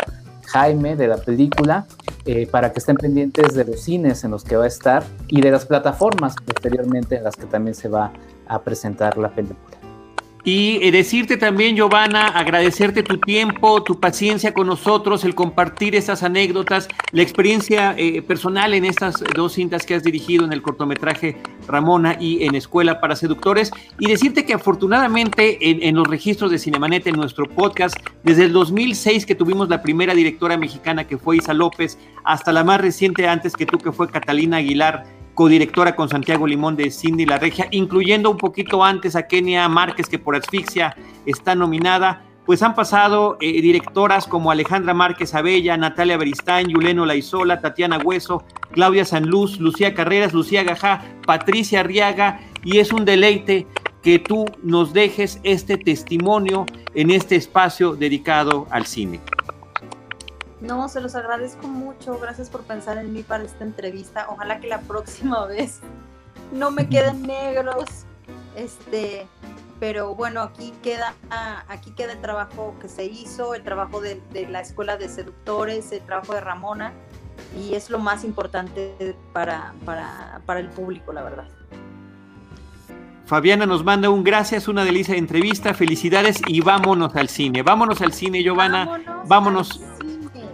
Jaime, 0.46 0.96
de 0.96 1.08
la 1.08 1.18
película, 1.18 1.88
eh, 2.26 2.46
para 2.46 2.72
que 2.72 2.80
estén 2.80 2.98
pendientes 2.98 3.56
de 3.56 3.66
los 3.66 3.82
cines 3.82 4.24
en 4.24 4.32
los 4.32 4.44
que 4.44 4.56
va 4.56 4.66
a 4.66 4.68
estar 4.68 5.04
y 5.28 5.42
de 5.42 5.50
las 5.50 5.66
plataformas 5.66 6.36
posteriormente 6.46 7.16
en 7.16 7.24
las 7.24 7.36
que 7.36 7.46
también 7.46 7.74
se 7.74 7.88
va 7.88 8.12
a 8.48 8.62
presentar 8.62 9.18
la 9.18 9.34
película. 9.34 9.81
Y 10.44 10.80
eh, 10.82 10.92
decirte 10.92 11.38
también, 11.38 11.76
Giovanna, 11.76 12.28
agradecerte 12.28 13.04
tu 13.04 13.18
tiempo, 13.20 13.84
tu 13.84 14.00
paciencia 14.00 14.54
con 14.54 14.68
nosotros, 14.68 15.24
el 15.24 15.36
compartir 15.36 15.96
estas 15.96 16.24
anécdotas, 16.24 16.88
la 17.12 17.22
experiencia 17.22 17.94
eh, 17.98 18.22
personal 18.22 18.74
en 18.74 18.86
estas 18.86 19.24
dos 19.36 19.54
cintas 19.54 19.86
que 19.86 19.94
has 19.94 20.04
dirigido 20.04 20.44
en 20.44 20.52
el 20.52 20.62
cortometraje 20.62 21.38
Ramona 21.68 22.18
y 22.20 22.44
en 22.44 22.56
Escuela 22.56 23.00
para 23.00 23.16
Seductores. 23.16 23.72
Y 24.00 24.08
decirte 24.08 24.46
que 24.46 24.54
afortunadamente 24.54 25.70
en, 25.70 25.84
en 25.84 25.96
los 25.96 26.08
registros 26.08 26.50
de 26.50 26.58
Cinemanet, 26.58 27.06
en 27.06 27.16
nuestro 27.16 27.48
podcast, 27.48 27.96
desde 28.24 28.46
el 28.46 28.54
2006 28.54 29.26
que 29.26 29.36
tuvimos 29.36 29.70
la 29.70 29.82
primera 29.84 30.16
directora 30.16 30.58
mexicana 30.58 31.06
que 31.06 31.18
fue 31.18 31.38
Isa 31.38 31.54
López, 31.54 32.00
hasta 32.24 32.52
la 32.52 32.64
más 32.64 32.82
reciente 32.82 33.28
antes 33.28 33.54
que 33.54 33.66
tú 33.66 33.78
que 33.78 33.92
fue 33.92 34.10
Catalina 34.10 34.58
Aguilar, 34.58 35.06
codirectora 35.34 35.96
con 35.96 36.10
Santiago 36.10 36.48
Limón 36.48 36.76
de 36.76 36.92
Cindy 36.92 37.26
La 37.26 37.38
Regia, 37.38 37.68
incluyendo 37.72 38.30
un 38.30 38.38
poquito 38.38 38.84
antes 38.84 39.16
a 39.16 39.28
Kenia 39.28 39.68
Márquez, 39.70 40.08
que 40.08 40.20
por 40.20 40.36
asfixia 40.36 40.96
está 41.26 41.56
nominada. 41.56 42.26
Pues 42.46 42.64
han 42.64 42.74
pasado 42.74 43.38
eh, 43.40 43.62
directoras 43.62 44.26
como 44.26 44.52
Alejandra 44.52 44.94
Márquez 44.94 45.36
Abella, 45.36 45.78
Natalia 45.78 46.18
Beristain, 46.18 46.68
Yuleno 46.68 47.06
Laizola, 47.06 47.62
Tatiana 47.62 48.00
Hueso, 48.00 48.44
Claudia 48.72 49.06
Sanluz, 49.06 49.60
Lucía 49.60 49.94
Carreras, 49.94 50.34
Lucía 50.34 50.64
Gajá, 50.64 51.04
Patricia 51.26 51.82
Arriaga, 51.82 52.40
y 52.64 52.80
es 52.80 52.92
un 52.92 53.06
deleite 53.06 53.68
que 54.02 54.20
tú 54.20 54.46
nos 54.64 54.94
dejes 54.94 55.40
este 55.44 55.78
testimonio 55.78 56.66
en 56.96 57.12
este 57.12 57.36
espacio 57.36 57.96
dedicado 57.96 58.68
al 58.72 58.86
cine. 58.86 59.20
No, 60.62 60.88
se 60.90 61.02
los 61.02 61.16
agradezco 61.16 61.68
mucho. 61.68 62.18
Gracias 62.20 62.50
por 62.50 62.62
pensar 62.62 62.98
en 63.00 63.12
mí 63.12 63.24
para 63.24 63.44
esta 63.44 63.64
entrevista. 63.64 64.28
Ojalá 64.30 64.60
que 64.60 64.68
la 64.68 64.80
próxima 64.82 65.46
vez 65.48 65.80
no 66.52 66.72
me 66.72 66.88
queden 66.88 67.24
negros. 67.24 68.06
Este, 68.56 69.28
pero 69.80 70.14
bueno, 70.14 70.42
aquí 70.42 70.74
queda, 70.84 71.16
aquí 71.68 71.92
queda 71.92 72.14
el 72.14 72.22
trabajo 72.22 72.76
que 72.80 72.88
se 72.88 73.06
hizo, 73.06 73.56
el 73.56 73.64
trabajo 73.64 74.00
de, 74.00 74.22
la 74.48 74.62
escuela 74.62 74.96
de 74.96 75.10
seductores, 75.10 75.92
el 75.92 76.02
trabajo 76.02 76.36
de 76.36 76.42
Ramona, 76.42 76.94
y 77.60 77.74
es 77.74 77.90
lo 77.90 77.98
más 77.98 78.24
importante 78.24 79.16
para, 79.34 79.74
para, 79.84 80.60
el 80.60 80.70
público, 80.70 81.12
la 81.12 81.24
verdad. 81.24 81.48
Fabiana 83.26 83.66
nos 83.66 83.84
manda 83.84 84.12
un 84.12 84.24
gracias, 84.24 84.68
una 84.68 84.86
delicia 84.86 85.14
de 85.16 85.20
entrevista, 85.20 85.74
felicidades 85.74 86.42
y 86.46 86.62
vámonos 86.62 87.16
al 87.16 87.30
cine. 87.30 87.64
Vámonos 87.64 88.02
al 88.02 88.14
cine, 88.14 88.44
Giovanna. 88.44 89.02
Vámonos. 89.26 89.82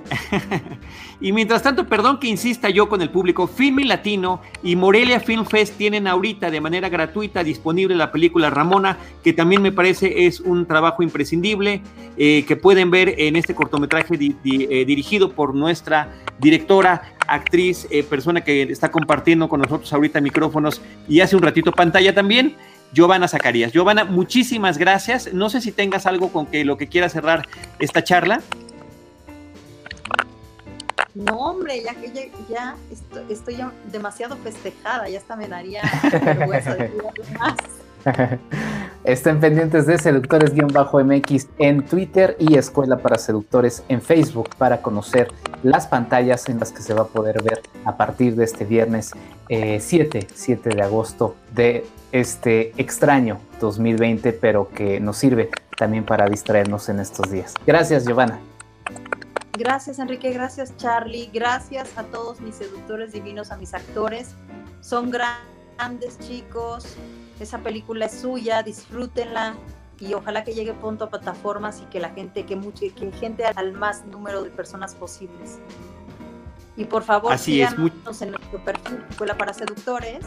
y 1.22 1.32
mientras 1.32 1.64
tanto, 1.64 1.88
perdón 1.88 2.20
que 2.20 2.28
insista 2.28 2.70
yo 2.70 2.90
con 2.90 3.02
el 3.02 3.10
público, 3.10 3.48
Filmi 3.48 3.84
Latino 3.84 4.42
y 4.64 4.76
Morelia 4.76 5.20
Film 5.20 5.46
Fest 5.46 5.78
tienen 5.78 6.08
ahorita 6.08 6.52
de 6.52 6.62
manera 6.62 6.90
gratuita 6.90 7.44
disponible 7.44 7.96
la 7.96 8.12
película 8.12 8.50
Ramona, 8.50 8.98
que 9.24 9.34
también 9.34 9.62
me 9.62 9.72
parece 9.72 10.26
es 10.26 10.40
un 10.40 10.66
trabajo 10.66 11.04
imprescindible, 11.04 11.82
eh, 12.18 12.46
que 12.48 12.56
pueden 12.56 12.92
ver 12.92 13.16
en 13.18 13.36
este 13.36 13.56
cortometraje 13.56 14.16
eh, 14.16 14.86
dirigido 14.86 15.32
por 15.32 15.56
nuestra 15.56 16.14
directora, 16.40 17.14
actriz, 17.28 17.88
eh, 17.90 18.04
persona 18.04 18.42
que 18.42 18.64
está 18.64 18.90
compartiendo 18.92 19.50
con 19.50 19.62
nosotros 19.62 19.92
ahorita 19.92 20.22
micrófonos 20.22 20.82
y 21.08 21.20
hace 21.20 21.36
un 21.36 21.42
ratito 21.42 21.72
pantalla 21.72 22.14
también. 22.14 22.56
Giovanna 22.94 23.28
Zacarías. 23.28 23.74
Giovanna, 23.74 24.06
muchísimas 24.06 24.78
gracias. 24.78 25.34
No 25.34 25.50
sé 25.50 25.60
si 25.60 25.74
tengas 25.74 26.06
algo 26.06 26.32
con 26.32 26.46
que 26.46 26.64
lo 26.64 26.78
que 26.78 26.88
quiera 26.88 27.10
cerrar 27.10 27.48
esta 27.80 28.04
charla. 28.04 28.42
No, 31.18 31.36
hombre, 31.38 31.82
ya 31.82 31.96
que 31.96 32.32
ya, 32.48 32.76
estoy, 33.28 33.58
demasiado 33.92 34.38
festejada, 34.38 35.10
ya 35.10 35.18
hasta 35.18 35.36
me 35.36 35.48
daría 35.48 35.82
vergüenza 36.24 36.76
de 36.76 36.92
más. 37.40 37.58
Estén 39.04 39.40
pendientes 39.40 39.88
de 39.88 39.98
Seductores-MX 39.98 41.48
en 41.58 41.84
Twitter 41.84 42.36
y 42.38 42.56
Escuela 42.56 43.00
para 43.00 43.18
Seductores 43.18 43.84
en 43.90 44.02
Facebook 44.02 44.50
para 44.60 44.84
conocer 44.84 45.32
las 45.64 45.88
pantallas 45.88 46.48
en 46.50 46.60
las 46.60 46.72
que 46.72 46.84
se 46.84 46.94
va 46.94 47.02
a 47.02 47.08
poder 47.08 47.42
ver 47.42 47.64
a 47.84 47.98
partir 47.98 48.36
de 48.36 48.44
este 48.44 48.66
viernes 48.66 49.12
7, 49.48 50.20
eh, 50.20 50.28
7 50.32 50.70
de 50.70 50.82
agosto 50.84 51.36
de 51.56 51.88
este 52.12 52.74
extraño 52.78 53.40
2020, 53.60 54.34
pero 54.34 54.70
que 54.70 55.00
nos 55.00 55.18
sirve 55.18 55.50
también 55.78 56.04
para 56.04 56.28
distraernos 56.30 56.90
en 56.90 57.00
estos 57.00 57.32
días. 57.32 57.56
Gracias, 57.66 58.06
Giovanna. 58.06 58.40
Gracias 59.58 59.98
Enrique, 59.98 60.32
gracias 60.32 60.78
Charlie, 60.78 61.32
gracias 61.34 61.98
a 61.98 62.04
todos 62.04 62.40
mis 62.42 62.56
seductores 62.56 63.12
divinos, 63.12 63.52
a 63.52 63.58
mis 63.58 63.74
actores. 63.74 64.36
Son 64.82 65.10
grandes 65.10 66.20
chicos, 66.20 66.96
esa 67.40 67.58
película 67.60 68.06
es 68.06 68.22
suya, 68.22 68.62
disfrútenla 68.62 69.56
y 70.00 70.14
ojalá 70.14 70.44
que 70.44 70.54
llegue 70.54 70.74
pronto 70.74 71.06
a 71.06 71.10
plataformas 71.10 71.82
y 71.82 71.86
que 71.86 72.00
la 72.00 72.10
gente, 72.10 72.46
que, 72.46 72.56
mucha, 72.56 72.86
que 72.96 73.12
gente 73.12 73.46
al 73.46 73.74
más 73.74 74.06
número 74.06 74.44
de 74.44 74.52
personas 74.52 74.94
posibles. 74.94 75.58
Y 76.76 76.86
por 76.86 77.02
favor, 77.02 77.34
Así 77.34 77.60
es, 77.62 77.74
en 77.74 78.32
nuestro 78.32 78.64
perfil 78.64 79.04
Escuela 79.10 79.36
para 79.36 79.52
Seductores, 79.52 80.24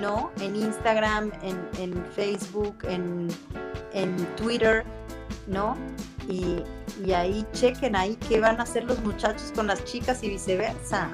¿no? 0.00 0.30
En 0.40 0.54
Instagram, 0.54 1.32
en, 1.42 2.06
Facebook, 2.14 2.76
en, 2.84 3.26
en 3.92 4.16
Twitter, 4.36 4.84
¿no? 5.46 5.76
Y, 6.28 6.62
ahí 7.12 7.44
chequen 7.52 7.96
ahí 7.96 8.16
qué 8.28 8.38
van 8.38 8.60
a 8.60 8.62
hacer 8.62 8.84
los 8.84 9.02
muchachos 9.02 9.52
con 9.54 9.66
las 9.66 9.84
chicas 9.84 10.22
y 10.22 10.28
viceversa. 10.28 11.08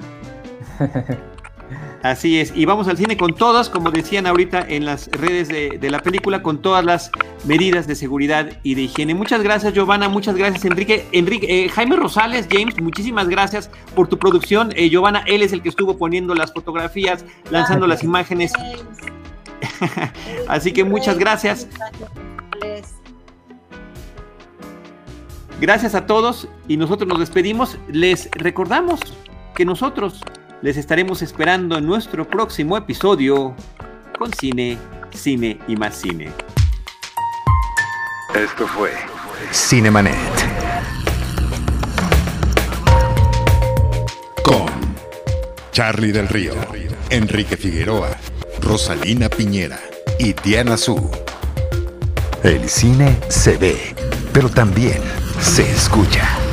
Así 2.03 2.39
es, 2.39 2.53
y 2.55 2.65
vamos 2.65 2.87
al 2.87 2.97
cine 2.97 3.17
con 3.17 3.35
todas, 3.35 3.69
como 3.69 3.91
decían 3.91 4.25
ahorita 4.25 4.65
en 4.67 4.85
las 4.85 5.07
redes 5.11 5.49
de, 5.49 5.89
la 5.89 5.99
película, 5.99 6.41
con 6.41 6.61
todas 6.61 6.83
las 6.83 7.11
medidas 7.45 7.87
de 7.87 7.95
seguridad 7.95 8.49
y 8.63 8.75
de 8.75 8.83
higiene. 8.83 9.13
Muchas 9.13 9.43
gracias, 9.43 9.73
Giovanna, 9.73 10.07
muchas 10.07 10.35
gracias, 10.35 10.63
Enrique. 10.65 11.05
Enrique 11.11 11.65
eh, 11.65 11.69
Jaime 11.69 11.97
Rosales, 11.97 12.47
James, 12.49 12.79
muchísimas 12.81 13.27
gracias 13.27 13.69
por 13.95 14.07
tu 14.07 14.17
producción. 14.17 14.71
Eh, 14.75 14.89
Giovanna, 14.89 15.23
él 15.27 15.43
es 15.43 15.51
el 15.51 15.61
que 15.61 15.69
estuvo 15.69 15.97
poniendo 15.97 16.33
las 16.33 16.53
fotografías, 16.53 17.25
lanzando 17.51 17.85
las 17.85 18.03
imágenes. 18.03 18.53
Así 20.47 20.71
que 20.71 20.83
muchas 20.83 21.17
gracias. 21.17 21.67
Gracias 25.61 25.93
a 25.93 26.05
todos 26.05 26.47
y 26.69 26.77
nosotros 26.77 27.09
nos 27.09 27.19
despedimos. 27.19 27.77
Les 27.89 28.31
recordamos 28.31 29.01
que 29.53 29.65
nosotros 29.65 30.21
les 30.61 30.77
estaremos 30.77 31.21
esperando 31.21 31.77
en 31.77 31.85
nuestro 31.85 32.25
próximo 32.25 32.77
episodio 32.77 33.53
con 34.17 34.31
cine, 34.33 34.77
cine 35.11 35.59
y 35.67 35.75
más 35.75 35.97
cine. 35.97 36.31
Esto 38.33 38.65
fue 38.67 38.91
Cinemanet. 39.51 40.15
Con 44.45 44.69
Charlie 45.73 46.13
del 46.13 46.29
Río, 46.29 46.53
Enrique 47.09 47.57
Figueroa, 47.57 48.11
Rosalina 48.61 49.27
Piñera 49.27 49.79
y 50.19 50.31
Diana 50.31 50.77
Su. 50.77 51.11
El 52.43 52.69
cine 52.69 53.17
se 53.27 53.57
ve, 53.57 53.93
pero 54.31 54.47
también 54.49 55.01
se 55.41 55.71
escucha. 55.71 56.48